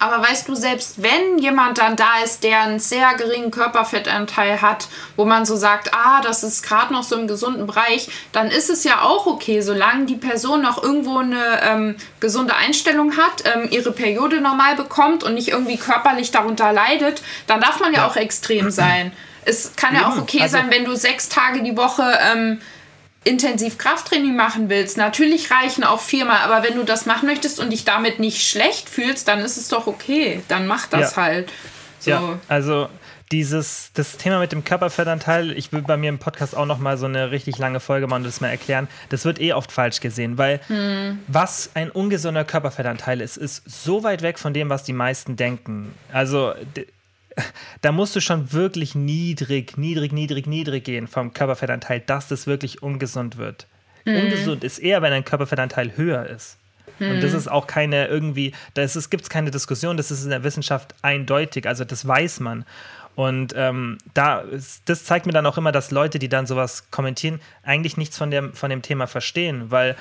Aber 0.00 0.26
weißt 0.26 0.48
du, 0.48 0.54
selbst 0.54 1.02
wenn 1.02 1.38
jemand 1.38 1.76
dann 1.76 1.94
da 1.94 2.22
ist, 2.24 2.42
der 2.42 2.62
einen 2.62 2.78
sehr 2.78 3.12
geringen 3.18 3.50
Körperfettanteil 3.50 4.62
hat, 4.62 4.88
wo 5.14 5.26
man 5.26 5.44
so 5.44 5.56
sagt, 5.56 5.92
ah, 5.92 6.22
das 6.22 6.42
ist 6.42 6.62
gerade 6.62 6.94
noch 6.94 7.02
so 7.02 7.16
im 7.16 7.28
gesunden 7.28 7.66
Bereich, 7.66 8.08
dann 8.32 8.50
ist 8.50 8.70
es 8.70 8.82
ja 8.82 9.02
auch 9.02 9.26
okay, 9.26 9.60
solange 9.60 10.06
die 10.06 10.16
Person 10.16 10.62
noch 10.62 10.82
irgendwo 10.82 11.18
eine 11.18 11.60
ähm, 11.62 11.96
gesunde 12.18 12.56
Einstellung 12.56 13.18
hat, 13.18 13.44
ähm, 13.44 13.68
ihre 13.70 13.92
Periode 13.92 14.40
normal 14.40 14.74
bekommt 14.74 15.22
und 15.22 15.34
nicht 15.34 15.48
irgendwie 15.48 15.76
körperlich 15.76 16.30
darunter 16.30 16.72
leidet, 16.72 17.22
dann 17.46 17.60
darf 17.60 17.78
man 17.78 17.92
ja, 17.92 18.00
ja. 18.00 18.06
auch 18.08 18.16
extrem 18.16 18.70
sein. 18.70 19.12
Es 19.44 19.76
kann 19.76 19.94
ja, 19.94 20.00
ja 20.00 20.08
auch 20.08 20.16
okay 20.16 20.40
also 20.40 20.56
sein, 20.56 20.70
wenn 20.70 20.86
du 20.86 20.96
sechs 20.96 21.28
Tage 21.28 21.62
die 21.62 21.76
Woche 21.76 22.18
ähm, 22.32 22.62
intensiv 23.24 23.78
Krafttraining 23.78 24.34
machen 24.34 24.68
willst, 24.68 24.96
natürlich 24.96 25.50
reichen 25.50 25.84
auch 25.84 26.00
viermal, 26.00 26.38
aber 26.38 26.66
wenn 26.66 26.76
du 26.76 26.84
das 26.84 27.06
machen 27.06 27.26
möchtest 27.28 27.60
und 27.60 27.70
dich 27.70 27.84
damit 27.84 28.18
nicht 28.18 28.46
schlecht 28.46 28.88
fühlst, 28.88 29.28
dann 29.28 29.40
ist 29.40 29.56
es 29.56 29.68
doch 29.68 29.86
okay. 29.86 30.42
Dann 30.48 30.66
mach 30.66 30.86
das 30.86 31.16
ja. 31.16 31.22
halt. 31.22 31.52
So. 31.98 32.10
Ja, 32.10 32.38
also 32.48 32.88
dieses 33.30 33.92
das 33.92 34.16
Thema 34.16 34.40
mit 34.40 34.52
dem 34.52 34.64
Körperfettanteil, 34.64 35.52
ich 35.52 35.70
will 35.70 35.82
bei 35.82 35.96
mir 35.96 36.08
im 36.08 36.18
Podcast 36.18 36.56
auch 36.56 36.66
noch 36.66 36.78
mal 36.78 36.96
so 36.96 37.06
eine 37.06 37.30
richtig 37.30 37.58
lange 37.58 37.78
Folge 37.78 38.06
machen 38.06 38.22
und 38.22 38.26
das 38.26 38.40
mal 38.40 38.48
erklären. 38.48 38.88
Das 39.08 39.24
wird 39.24 39.40
eh 39.40 39.52
oft 39.52 39.70
falsch 39.70 40.00
gesehen, 40.00 40.36
weil 40.36 40.60
hm. 40.66 41.20
was 41.28 41.70
ein 41.74 41.90
ungesunder 41.90 42.44
Körperfettanteil 42.44 43.20
ist, 43.20 43.36
ist 43.36 43.62
so 43.66 44.02
weit 44.02 44.22
weg 44.22 44.38
von 44.38 44.52
dem, 44.52 44.68
was 44.68 44.82
die 44.82 44.92
meisten 44.92 45.36
denken. 45.36 45.94
Also 46.12 46.54
da 47.80 47.92
musst 47.92 48.16
du 48.16 48.20
schon 48.20 48.52
wirklich 48.52 48.94
niedrig, 48.94 49.76
niedrig, 49.76 50.12
niedrig, 50.12 50.46
niedrig 50.46 50.84
gehen 50.84 51.06
vom 51.06 51.32
Körperfettanteil, 51.32 52.00
dass 52.00 52.28
das 52.28 52.46
wirklich 52.46 52.82
ungesund 52.82 53.36
wird. 53.36 53.66
Mhm. 54.04 54.16
Ungesund 54.16 54.64
ist 54.64 54.78
eher, 54.78 55.02
wenn 55.02 55.10
dein 55.10 55.24
Körperfettanteil 55.24 55.96
höher 55.96 56.26
ist. 56.26 56.58
Mhm. 56.98 57.10
Und 57.12 57.22
das 57.22 57.32
ist 57.32 57.50
auch 57.50 57.66
keine 57.66 58.06
irgendwie, 58.08 58.52
da 58.74 58.84
gibt 58.84 59.22
es 59.22 59.30
keine 59.30 59.50
Diskussion, 59.50 59.96
das 59.96 60.10
ist 60.10 60.24
in 60.24 60.30
der 60.30 60.44
Wissenschaft 60.44 60.94
eindeutig, 61.02 61.66
also 61.66 61.84
das 61.84 62.06
weiß 62.06 62.40
man. 62.40 62.64
Und 63.16 63.52
ähm, 63.56 63.98
da, 64.14 64.44
das 64.84 65.04
zeigt 65.04 65.26
mir 65.26 65.32
dann 65.32 65.44
auch 65.44 65.58
immer, 65.58 65.72
dass 65.72 65.90
Leute, 65.90 66.18
die 66.18 66.28
dann 66.28 66.46
sowas 66.46 66.90
kommentieren, 66.90 67.40
eigentlich 67.62 67.96
nichts 67.96 68.16
von 68.16 68.30
dem, 68.30 68.54
von 68.54 68.70
dem 68.70 68.82
Thema 68.82 69.06
verstehen, 69.06 69.70
weil 69.70 69.96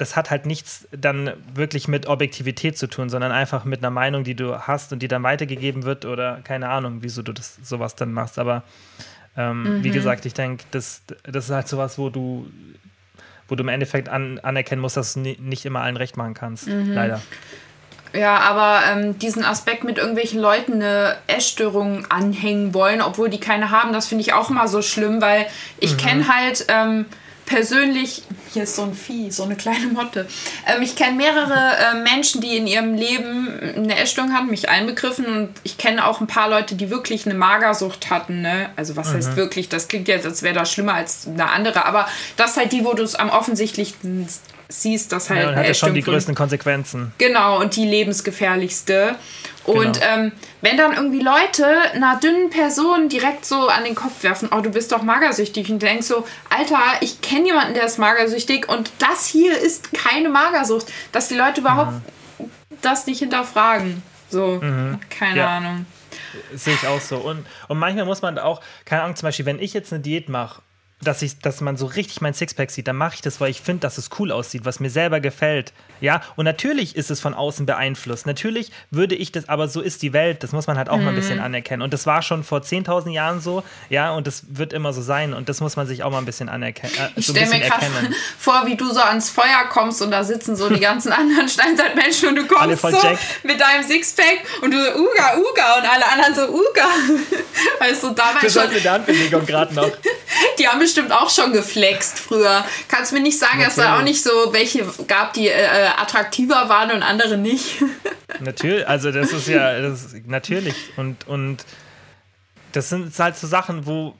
das 0.00 0.16
hat 0.16 0.30
halt 0.30 0.46
nichts 0.46 0.88
dann 0.92 1.32
wirklich 1.52 1.86
mit 1.86 2.06
Objektivität 2.06 2.78
zu 2.78 2.86
tun, 2.86 3.10
sondern 3.10 3.32
einfach 3.32 3.66
mit 3.66 3.80
einer 3.80 3.90
Meinung, 3.90 4.24
die 4.24 4.34
du 4.34 4.58
hast 4.66 4.92
und 4.94 5.02
die 5.02 5.08
dann 5.08 5.22
weitergegeben 5.22 5.82
wird 5.84 6.06
oder 6.06 6.40
keine 6.42 6.70
Ahnung, 6.70 6.98
wieso 7.02 7.22
du 7.22 7.32
das 7.32 7.58
sowas 7.62 7.96
dann 7.96 8.12
machst. 8.12 8.38
Aber 8.38 8.62
ähm, 9.36 9.78
mhm. 9.78 9.84
wie 9.84 9.90
gesagt, 9.90 10.24
ich 10.24 10.32
denke, 10.32 10.64
das, 10.70 11.02
das 11.24 11.44
ist 11.46 11.54
halt 11.54 11.68
sowas, 11.68 11.98
wo 11.98 12.08
du, 12.08 12.50
wo 13.46 13.56
du 13.56 13.62
im 13.62 13.68
Endeffekt 13.68 14.08
an, 14.08 14.38
anerkennen 14.38 14.80
musst, 14.80 14.96
dass 14.96 15.14
du 15.14 15.20
nicht 15.20 15.66
immer 15.66 15.82
allen 15.82 15.98
recht 15.98 16.16
machen 16.16 16.32
kannst. 16.32 16.66
Mhm. 16.66 16.92
Leider. 16.94 17.20
Ja, 18.14 18.38
aber 18.38 18.80
ähm, 18.90 19.18
diesen 19.18 19.44
Aspekt 19.44 19.84
mit 19.84 19.98
irgendwelchen 19.98 20.40
Leuten 20.40 20.74
eine 20.74 21.16
Essstörung 21.26 22.06
anhängen 22.10 22.72
wollen, 22.72 23.02
obwohl 23.02 23.28
die 23.28 23.38
keine 23.38 23.70
haben, 23.70 23.92
das 23.92 24.08
finde 24.08 24.22
ich 24.22 24.32
auch 24.32 24.48
immer 24.48 24.66
so 24.66 24.80
schlimm, 24.80 25.20
weil 25.20 25.46
ich 25.78 25.92
mhm. 25.92 25.96
kenne 25.98 26.28
halt 26.28 26.64
ähm, 26.68 27.04
persönlich, 27.50 28.22
hier 28.52 28.62
ist 28.62 28.76
so 28.76 28.82
ein 28.82 28.94
Vieh, 28.94 29.30
so 29.32 29.42
eine 29.42 29.56
kleine 29.56 29.88
Motte. 29.88 30.26
Ähm, 30.66 30.82
ich 30.82 30.94
kenne 30.94 31.16
mehrere 31.16 31.52
äh, 31.52 31.94
Menschen, 32.00 32.40
die 32.40 32.56
in 32.56 32.68
ihrem 32.68 32.94
Leben 32.94 33.48
eine 33.76 33.98
Essstörung 33.98 34.32
hatten, 34.32 34.46
mich 34.50 34.68
einbegriffen. 34.68 35.26
Und 35.26 35.48
ich 35.64 35.76
kenne 35.76 36.06
auch 36.06 36.20
ein 36.20 36.28
paar 36.28 36.48
Leute, 36.48 36.76
die 36.76 36.90
wirklich 36.90 37.26
eine 37.26 37.34
Magersucht 37.34 38.08
hatten. 38.08 38.40
Ne? 38.40 38.70
Also 38.76 38.96
was 38.96 39.10
mhm. 39.10 39.14
heißt 39.14 39.36
wirklich? 39.36 39.68
Das 39.68 39.88
klingt 39.88 40.06
jetzt, 40.06 40.24
als 40.24 40.42
wäre 40.42 40.54
das 40.54 40.72
schlimmer 40.72 40.94
als 40.94 41.26
eine 41.26 41.50
andere. 41.50 41.84
Aber 41.86 42.08
das 42.36 42.52
ist 42.52 42.56
halt 42.56 42.72
die, 42.72 42.84
wo 42.84 42.94
du 42.94 43.02
es 43.02 43.16
am 43.16 43.30
offensichtlichsten 43.30 44.28
siehst, 44.68 45.10
dass 45.10 45.28
halt. 45.28 45.42
Ja, 45.42 45.48
und 45.50 45.56
hat 45.56 45.66
ja 45.66 45.74
schon 45.74 45.94
die 45.94 46.02
größten 46.02 46.36
Konsequenzen. 46.36 47.12
Genau, 47.18 47.60
und 47.60 47.74
die 47.74 47.84
lebensgefährlichste. 47.84 49.16
Und 49.70 50.00
genau. 50.00 50.14
ähm, 50.14 50.32
wenn 50.60 50.76
dann 50.76 50.92
irgendwie 50.92 51.20
Leute 51.20 51.66
einer 51.94 52.18
dünnen 52.18 52.50
Person 52.50 53.08
direkt 53.08 53.44
so 53.44 53.68
an 53.68 53.84
den 53.84 53.94
Kopf 53.94 54.22
werfen, 54.22 54.48
oh, 54.52 54.60
du 54.60 54.70
bist 54.70 54.92
doch 54.92 55.02
magersüchtig 55.02 55.70
und 55.70 55.82
du 55.82 55.86
denkst 55.86 56.06
so, 56.06 56.26
Alter, 56.48 56.78
ich 57.00 57.20
kenne 57.20 57.46
jemanden, 57.46 57.74
der 57.74 57.84
ist 57.84 57.98
magersüchtig 57.98 58.68
und 58.68 58.90
das 58.98 59.26
hier 59.26 59.56
ist 59.58 59.92
keine 59.92 60.28
Magersucht, 60.28 60.86
dass 61.12 61.28
die 61.28 61.36
Leute 61.36 61.60
überhaupt 61.60 61.92
mhm. 62.38 62.50
das 62.82 63.06
nicht 63.06 63.18
hinterfragen. 63.20 64.02
So, 64.28 64.60
mhm. 64.62 65.00
keine 65.10 65.38
ja. 65.38 65.56
Ahnung. 65.56 65.86
Sehe 66.54 66.74
ich 66.74 66.86
auch 66.86 67.00
so. 67.00 67.16
Und, 67.16 67.46
und 67.68 67.78
manchmal 67.78 68.04
muss 68.04 68.22
man 68.22 68.38
auch, 68.38 68.60
keine 68.84 69.02
Ahnung, 69.02 69.16
zum 69.16 69.26
Beispiel, 69.26 69.46
wenn 69.46 69.58
ich 69.58 69.72
jetzt 69.72 69.92
eine 69.92 70.02
Diät 70.02 70.28
mache 70.28 70.62
dass 71.02 71.22
ich, 71.22 71.38
dass 71.38 71.60
man 71.60 71.76
so 71.76 71.86
richtig 71.86 72.20
mein 72.20 72.34
Sixpack 72.34 72.70
sieht, 72.70 72.86
dann 72.86 72.96
mache 72.96 73.14
ich 73.14 73.20
das, 73.22 73.40
weil 73.40 73.50
ich 73.50 73.60
finde, 73.60 73.80
dass 73.80 73.98
es 73.98 74.10
cool 74.18 74.30
aussieht, 74.32 74.64
was 74.64 74.80
mir 74.80 74.90
selber 74.90 75.20
gefällt. 75.20 75.72
Ja, 76.00 76.22
und 76.36 76.44
natürlich 76.44 76.96
ist 76.96 77.10
es 77.10 77.20
von 77.20 77.34
außen 77.34 77.66
beeinflusst. 77.66 78.26
Natürlich 78.26 78.70
würde 78.90 79.14
ich 79.14 79.32
das, 79.32 79.48
aber 79.48 79.68
so 79.68 79.80
ist 79.80 80.02
die 80.02 80.12
Welt. 80.12 80.42
Das 80.42 80.52
muss 80.52 80.66
man 80.66 80.78
halt 80.78 80.88
auch 80.88 80.96
mhm. 80.96 81.04
mal 81.04 81.10
ein 81.10 81.16
bisschen 81.16 81.38
mhm. 81.38 81.44
anerkennen. 81.44 81.82
Und 81.82 81.92
das 81.92 82.06
war 82.06 82.22
schon 82.22 82.42
vor 82.44 82.60
10.000 82.60 83.10
Jahren 83.10 83.40
so, 83.40 83.62
ja, 83.88 84.12
und 84.12 84.26
das 84.26 84.44
wird 84.48 84.72
immer 84.72 84.92
so 84.92 85.02
sein. 85.02 85.34
Und 85.34 85.48
das 85.48 85.60
muss 85.60 85.76
man 85.76 85.86
sich 85.86 86.02
auch 86.02 86.10
mal 86.10 86.18
ein 86.18 86.24
bisschen 86.24 86.48
anerkennen. 86.48 86.92
Äh, 86.98 87.08
ich 87.16 87.26
so 87.26 87.32
stelle 87.32 87.50
mir 87.50 87.60
gerade 87.60 87.86
vor, 88.38 88.66
wie 88.66 88.76
du 88.76 88.90
so 88.92 89.00
ans 89.00 89.30
Feuer 89.30 89.64
kommst 89.70 90.02
und 90.02 90.10
da 90.10 90.24
sitzen 90.24 90.56
so 90.56 90.68
die 90.68 90.80
ganzen 90.80 91.12
anderen 91.12 91.48
Steinzeitmenschen 91.48 92.30
und 92.30 92.36
du 92.36 92.46
kommst 92.46 92.82
so 92.82 92.88
Jack. 92.88 93.18
mit 93.42 93.60
deinem 93.60 93.84
Sixpack 93.84 94.40
und 94.62 94.72
du 94.72 94.82
so 94.82 95.00
Uga, 95.00 95.36
Uga 95.38 95.78
und 95.78 95.90
alle 95.90 96.06
anderen 96.10 96.34
so 96.34 96.48
Uga. 96.48 96.88
weißt 97.78 98.02
du, 98.02 98.10
damals 98.10 98.40
das 98.42 98.52
schon. 98.52 98.70
eine 98.70 98.90
Handbewegung 98.90 99.46
gerade 99.46 99.74
noch. 99.74 99.90
Die 100.58 100.66
haben 100.66 100.80
bestimmt 100.90 101.12
auch 101.12 101.30
schon 101.30 101.52
geflext 101.52 102.18
früher. 102.18 102.64
Kannst 102.88 103.12
mir 103.12 103.20
nicht 103.20 103.38
sagen, 103.38 103.58
Natürlich. 103.58 103.76
dass 103.76 103.84
da 103.84 103.98
auch 103.98 104.02
nicht 104.02 104.22
so 104.22 104.30
welche 104.52 104.84
gab, 105.06 105.32
die 105.34 105.48
äh, 105.48 105.88
attraktiver 105.96 106.68
waren 106.68 106.90
und 106.90 107.02
andere 107.02 107.36
nicht. 107.36 107.82
Natürlich, 108.40 108.86
also 108.88 109.12
das 109.12 109.32
ist 109.32 109.48
ja 109.48 109.80
das 109.80 110.04
ist 110.04 110.26
natürlich 110.26 110.74
und 110.96 111.26
und 111.26 111.64
das 112.72 112.88
sind 112.88 113.16
halt 113.18 113.36
so 113.36 113.46
Sachen, 113.46 113.86
wo 113.86 114.14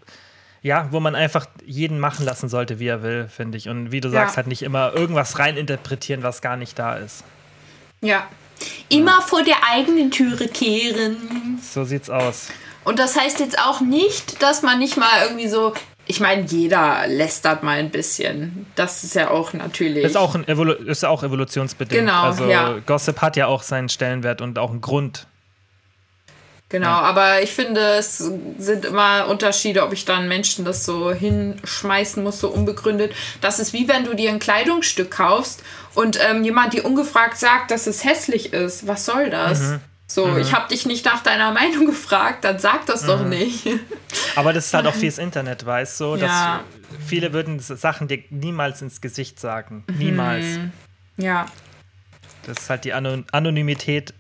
ja, 0.63 0.89
wo 0.91 1.01
man 1.01 1.15
einfach 1.15 1.47
jeden 1.65 1.99
machen 1.99 2.27
lassen 2.27 2.51
sollte, 2.51 2.79
wie 2.79 2.89
er 2.89 3.03
will, 3.03 3.29
finde 3.35 3.57
ich. 3.57 3.69
Und 3.69 3.93
wie 3.93 4.01
du 4.03 4.11
sagst, 4.11 4.35
ja. 4.35 4.37
halt 4.39 4.47
nicht 4.47 4.63
immer 4.63 4.93
irgendwas 4.93 5.39
reininterpretieren, 5.39 6.23
was 6.23 6.43
gar 6.43 6.57
nicht 6.57 6.79
da 6.79 6.97
ist. 6.97 7.25
Ja. 8.03 8.29
Immer 8.91 9.21
ja. 9.21 9.21
vor 9.23 9.43
der 9.43 9.57
eigenen 9.71 10.11
Türe 10.11 10.49
kehren. 10.49 11.59
So 11.63 11.85
sieht's 11.85 12.11
aus. 12.11 12.49
Und 12.85 12.99
das 12.99 13.19
heißt 13.19 13.41
jetzt 13.41 13.59
auch 13.59 13.81
nicht, 13.81 14.43
dass 14.43 14.63
man 14.63 14.79
nicht 14.79 14.99
mal 14.99 15.23
irgendwie 15.23 15.49
so 15.49 15.73
ich 16.11 16.19
meine, 16.19 16.43
jeder 16.43 17.07
lästert 17.07 17.63
mal 17.63 17.79
ein 17.79 17.91
bisschen. 17.91 18.67
Das 18.75 19.05
ist 19.05 19.15
ja 19.15 19.31
auch 19.31 19.53
natürlich. 19.53 20.03
Ist 20.03 20.17
auch, 20.17 20.35
ein 20.35 20.47
Evolu 20.49 20.73
ist 20.73 21.05
auch 21.05 21.23
evolutionsbedingt. 21.23 22.01
Genau, 22.01 22.23
Also 22.23 22.47
ja. 22.47 22.79
Gossip 22.85 23.23
hat 23.23 23.37
ja 23.37 23.47
auch 23.47 23.63
seinen 23.63 23.89
Stellenwert 23.89 24.41
und 24.41 24.59
auch 24.59 24.71
einen 24.71 24.81
Grund. 24.81 25.29
Genau, 26.69 26.89
aber 26.89 27.43
ich 27.43 27.53
finde, 27.53 27.81
es 27.81 28.19
sind 28.59 28.85
immer 28.85 29.29
Unterschiede, 29.29 29.85
ob 29.85 29.93
ich 29.93 30.05
dann 30.05 30.27
Menschen 30.27 30.65
das 30.65 30.85
so 30.85 31.13
hinschmeißen 31.13 32.23
muss, 32.23 32.41
so 32.41 32.49
unbegründet. 32.49 33.13
Das 33.41 33.61
ist 33.61 33.73
wie 33.73 33.87
wenn 33.87 34.05
du 34.05 34.15
dir 34.15 34.31
ein 34.31 34.41
Kleidungsstück 34.41 35.13
kaufst 35.13 35.63
und 35.95 36.19
ähm, 36.29 36.43
jemand 36.43 36.73
dir 36.73 36.85
ungefragt 36.85 37.39
sagt, 37.39 37.71
dass 37.71 37.87
es 37.87 38.05
hässlich 38.05 38.53
ist. 38.53 38.89
Was 38.89 39.05
soll 39.05 39.31
das? 39.31 39.61
Mhm. 39.61 39.81
So, 40.13 40.37
ich 40.39 40.53
habe 40.53 40.67
dich 40.69 40.87
nicht 40.87 41.05
nach 41.05 41.23
deiner 41.23 41.53
Meinung 41.61 41.87
gefragt, 41.87 42.45
dann 42.45 42.59
sag 42.59 42.85
das 42.87 43.03
Mhm. 43.03 43.07
doch 43.07 43.25
nicht. 43.25 43.65
Aber 44.37 44.53
das 44.53 44.67
ist 44.67 44.75
halt 44.75 44.87
auch 44.89 44.97
das 45.01 45.19
Internet, 45.19 45.65
weißt 45.65 46.01
du? 46.01 46.17
Dass 46.17 46.23
Ja. 46.31 46.61
Viele 47.07 47.33
würden 47.33 47.61
Sachen 47.61 48.09
dir 48.09 48.19
niemals 48.31 48.83
ins 48.83 49.01
Gesicht 49.01 49.39
sagen. 49.39 49.85
Mhm. 49.87 49.99
Niemals. 49.99 50.45
ja, 51.17 51.47
Das 52.45 52.59
ist 52.59 52.71
halt 52.71 52.85
die 52.85 52.93
Ano 52.93 53.23
Anonymität, 53.31 54.13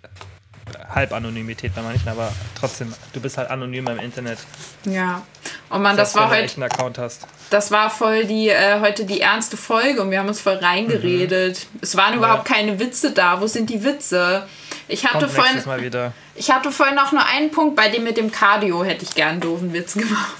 Halbanonymität 0.94 1.74
bei 1.74 1.82
manchen, 1.82 2.08
aber 2.08 2.32
trotzdem, 2.58 2.94
du 3.12 3.20
bist 3.20 3.36
halt 3.38 3.50
anonym 3.50 3.88
im 3.88 3.98
Internet. 3.98 4.38
ja. 4.84 5.22
Und 5.70 5.82
man, 5.82 5.96
das 5.96 6.12
selbst 6.14 6.30
war 6.30 6.36
heute 6.36 6.64
Account 6.64 6.98
hast. 6.98 7.26
Das 7.50 7.70
war 7.70 7.90
voll 7.90 8.24
die, 8.24 8.48
äh, 8.48 8.80
heute 8.80 9.04
die 9.04 9.20
ernste 9.20 9.56
Folge 9.56 10.02
und 10.02 10.10
wir 10.10 10.18
haben 10.18 10.26
uns 10.26 10.40
voll 10.40 10.56
reingeredet. 10.56 11.66
Es 11.80 11.96
waren 11.96 12.14
überhaupt 12.14 12.44
keine 12.44 12.80
Witze 12.80 13.12
da. 13.12 13.40
Wo 13.40 13.46
sind 13.46 13.70
die 13.70 13.84
Witze? 13.84 14.48
Ich 14.90 15.04
hatte, 15.06 15.18
Kommt 15.26 15.32
vorhin, 15.32 15.62
Mal 15.66 15.82
wieder. 15.82 16.12
ich 16.34 16.50
hatte 16.50 16.72
vorhin 16.72 16.96
noch 16.96 17.12
nur 17.12 17.24
einen 17.24 17.50
Punkt, 17.50 17.76
bei 17.76 17.88
dem 17.88 18.04
mit 18.04 18.16
dem 18.16 18.30
Cardio 18.32 18.82
hätte 18.84 19.04
ich 19.04 19.14
gern 19.14 19.30
einen 19.30 19.40
doofen 19.40 19.72
Witz 19.72 19.94
gemacht. 19.94 20.36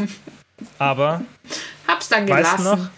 Aber, 0.79 1.23
Hab's 1.87 2.09
dann 2.09 2.29
weißt 2.29 2.57
gelassen. 2.57 2.65
du 2.65 2.83
noch? 2.85 2.91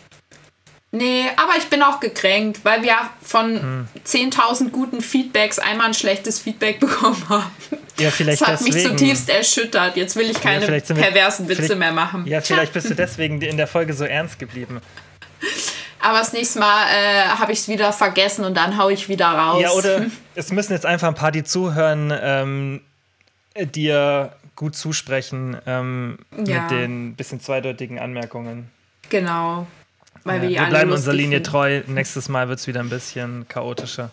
Nee, 0.94 1.24
aber 1.36 1.52
ich 1.56 1.64
bin 1.68 1.82
auch 1.82 2.00
gekränkt, 2.00 2.64
weil 2.64 2.82
wir 2.82 2.96
von 3.22 3.60
Hm. 3.60 3.88
10.000 4.06 4.70
guten 4.70 5.00
Feedbacks 5.00 5.58
einmal 5.58 5.86
ein 5.86 5.94
schlechtes 5.94 6.38
Feedback 6.38 6.80
bekommen 6.80 7.22
haben. 7.30 7.50
Ja, 7.98 8.10
vielleicht 8.10 8.42
Das 8.42 8.48
hat 8.48 8.60
mich 8.62 8.74
deswegen. 8.74 8.98
zutiefst 8.98 9.28
erschüttert. 9.30 9.96
Jetzt 9.96 10.16
will 10.16 10.28
ich 10.30 10.40
keine 10.40 10.66
wir- 10.68 10.80
perversen 10.94 11.48
Witze 11.48 11.76
mehr 11.76 11.92
machen. 11.92 12.26
Ja, 12.26 12.40
vielleicht 12.42 12.72
bist 12.74 12.90
du 12.90 12.94
deswegen 12.96 13.40
in 13.40 13.56
der 13.56 13.66
Folge 13.66 13.94
so 13.94 14.04
ernst 14.04 14.38
geblieben. 14.38 14.80
Aber 16.02 16.18
das 16.18 16.32
nächste 16.32 16.58
Mal 16.58 16.86
äh, 16.88 17.24
habe 17.28 17.52
ich 17.52 17.60
es 17.60 17.68
wieder 17.68 17.92
vergessen 17.92 18.44
und 18.44 18.56
dann 18.56 18.76
hau 18.76 18.88
ich 18.88 19.08
wieder 19.08 19.26
raus. 19.28 19.62
Ja, 19.62 19.70
oder 19.70 20.06
es 20.34 20.50
müssen 20.52 20.72
jetzt 20.72 20.84
einfach 20.86 21.08
ein 21.08 21.14
paar, 21.14 21.30
die 21.32 21.44
zuhören, 21.44 22.12
ähm, 22.20 22.80
dir 23.56 24.32
gut 24.56 24.74
zusprechen 24.76 25.56
ähm, 25.66 26.18
Ja. 26.44 26.62
mit 26.62 26.70
den 26.70 27.14
bisschen 27.14 27.40
zweideutigen 27.40 27.98
Anmerkungen. 27.98 28.70
Genau. 29.08 29.66
Weil 30.24 30.36
Ja, 30.36 30.42
wir 30.42 30.60
wir 30.60 30.66
bleiben 30.66 30.92
unserer 30.92 31.14
Linie 31.14 31.38
finden. 31.38 31.50
treu. 31.50 31.82
Nächstes 31.86 32.28
Mal 32.28 32.48
wird 32.48 32.58
es 32.60 32.66
wieder 32.66 32.80
ein 32.80 32.88
bisschen 32.88 33.46
chaotischer. 33.48 34.10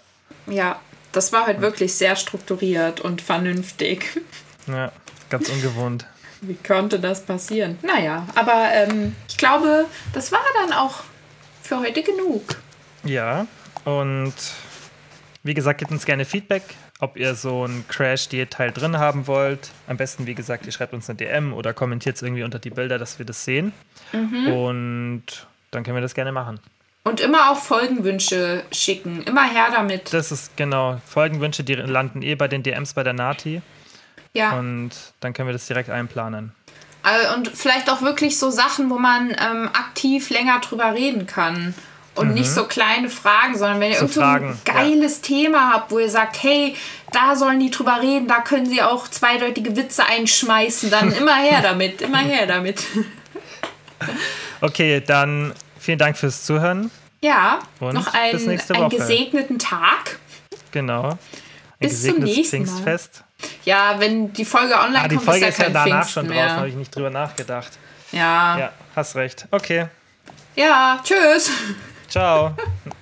Ja, 0.47 0.79
das 1.11 1.31
war 1.33 1.45
halt 1.47 1.61
wirklich 1.61 1.93
sehr 1.95 2.15
strukturiert 2.15 2.99
und 3.01 3.21
vernünftig. 3.21 4.05
Ja, 4.67 4.91
ganz 5.31 5.49
ungewohnt. 5.49 6.05
Wie 6.41 6.53
konnte 6.53 6.99
das 6.99 7.25
passieren? 7.25 7.79
Naja, 7.81 8.27
aber 8.35 8.65
ähm, 8.71 9.15
ich 9.27 9.35
glaube, 9.37 9.85
das 10.13 10.31
war 10.31 10.41
dann 10.63 10.73
auch 10.77 10.99
für 11.69 11.79
heute 11.79 12.01
genug. 12.01 12.43
Ja, 13.03 13.45
und 13.85 14.33
wie 15.43 15.53
gesagt, 15.53 15.79
gebt 15.79 15.91
uns 15.91 16.03
gerne 16.03 16.25
Feedback, 16.25 16.63
ob 16.99 17.15
ihr 17.15 17.35
so 17.35 17.63
einen 17.63 17.87
Crash-Teil 17.87 18.71
drin 18.71 18.97
haben 18.97 19.27
wollt. 19.27 19.69
Am 19.87 19.95
besten, 19.95 20.25
wie 20.25 20.33
gesagt, 20.33 20.65
ihr 20.65 20.71
schreibt 20.71 20.93
uns 20.93 21.07
eine 21.09 21.17
DM 21.17 21.53
oder 21.53 21.73
kommentiert 21.73 22.15
es 22.15 22.23
irgendwie 22.23 22.41
unter 22.41 22.57
die 22.57 22.71
Bilder, 22.71 22.97
dass 22.97 23.19
wir 23.19 23.25
das 23.25 23.45
sehen. 23.45 23.71
Mhm. 24.11 24.51
Und 24.51 25.23
dann 25.69 25.83
können 25.83 25.95
wir 25.95 26.01
das 26.01 26.15
gerne 26.15 26.31
machen. 26.31 26.59
Und 27.03 27.21
immer 27.21 27.51
auch 27.51 27.57
Folgenwünsche 27.57 28.63
schicken. 28.71 29.21
Immer 29.23 29.47
her 29.47 29.67
damit. 29.71 30.11
Das 30.11 30.31
ist 30.31 30.57
genau. 30.57 30.99
Folgenwünsche, 31.05 31.63
die 31.63 31.75
landen 31.75 32.23
eh 32.23 32.33
bei 32.33 32.47
den 32.47 32.63
DMs 32.63 32.95
bei 32.95 33.03
der 33.03 33.13
Nati. 33.13 33.61
Ja. 34.33 34.57
Und 34.57 34.91
dann 35.19 35.33
können 35.33 35.47
wir 35.47 35.53
das 35.53 35.67
direkt 35.67 35.91
einplanen. 35.91 36.51
Äh, 37.03 37.33
Und 37.35 37.49
vielleicht 37.49 37.89
auch 37.89 38.01
wirklich 38.01 38.37
so 38.37 38.49
Sachen, 38.49 38.89
wo 38.89 38.97
man 38.97 39.29
ähm, 39.31 39.69
aktiv 39.73 40.29
länger 40.29 40.59
drüber 40.59 40.93
reden 40.93 41.25
kann. 41.27 41.73
Und 42.15 42.33
nicht 42.33 42.49
so 42.49 42.65
kleine 42.65 43.09
Fragen, 43.09 43.57
sondern 43.57 43.79
wenn 43.79 43.91
ihr 43.91 44.03
Mhm. 44.03 44.07
So 44.07 44.07
irgend 44.07 44.13
so 44.13 44.21
ein 44.21 44.25
Fragen, 44.25 44.59
ja. 44.67 44.73
geiles 44.73 45.21
Thema 45.21 45.71
habt, 45.71 45.89
wo 45.91 45.99
ihr 45.99 46.09
sagt, 46.09 46.43
hey, 46.43 46.75
da 47.13 47.37
sollen 47.37 47.61
die 47.61 47.71
drüber 47.71 48.01
reden, 48.01 48.27
da 48.27 48.41
können 48.41 48.65
sie 48.65 48.81
auch 48.81 49.07
zweideutige 49.07 49.77
Witze 49.77 50.05
einschmeißen, 50.05 50.89
dann 50.89 51.13
immer 51.13 51.35
her 51.35 51.59
damit, 51.63 52.01
immer 52.01 52.17
her 52.17 52.45
damit. 52.45 52.83
Okay, 54.59 55.01
dann 55.05 55.53
vielen 55.79 55.97
Dank 55.99 56.17
fürs 56.17 56.43
Zuhören. 56.45 56.91
Ja, 57.21 57.59
Und 57.79 57.93
noch 57.93 58.13
einen, 58.13 58.59
einen 58.69 58.89
gesegneten 58.89 59.59
Tag. 59.59 60.19
Genau. 60.71 61.11
Ein 61.11 61.17
Bis 61.79 62.03
zum 62.03 62.19
gesegnetes 62.19 62.51
nächsten 62.51 62.83
Mal. 62.83 62.99
Ja, 63.65 63.95
wenn 63.99 64.33
die 64.33 64.45
Folge 64.45 64.73
online 64.77 65.05
Ah, 65.05 65.07
die 65.07 65.15
kommt, 65.15 65.25
Folge 65.27 65.45
ist 65.45 65.53
ist 65.53 65.57
ja 65.59 65.65
ja 65.67 65.71
kein 65.71 65.73
danach 65.73 65.95
Pfingsten 66.03 66.13
schon 66.13 66.27
mehr. 66.27 66.43
draußen, 66.43 66.57
habe 66.57 66.69
ich 66.69 66.75
nicht 66.75 66.95
drüber 66.95 67.09
nachgedacht. 67.09 67.71
Ja. 68.11 68.57
Ja, 68.57 68.71
hast 68.95 69.15
recht. 69.15 69.47
Okay, 69.51 69.87
ja, 70.55 70.99
tschüss. 71.03 71.51
ciao. 72.07 72.55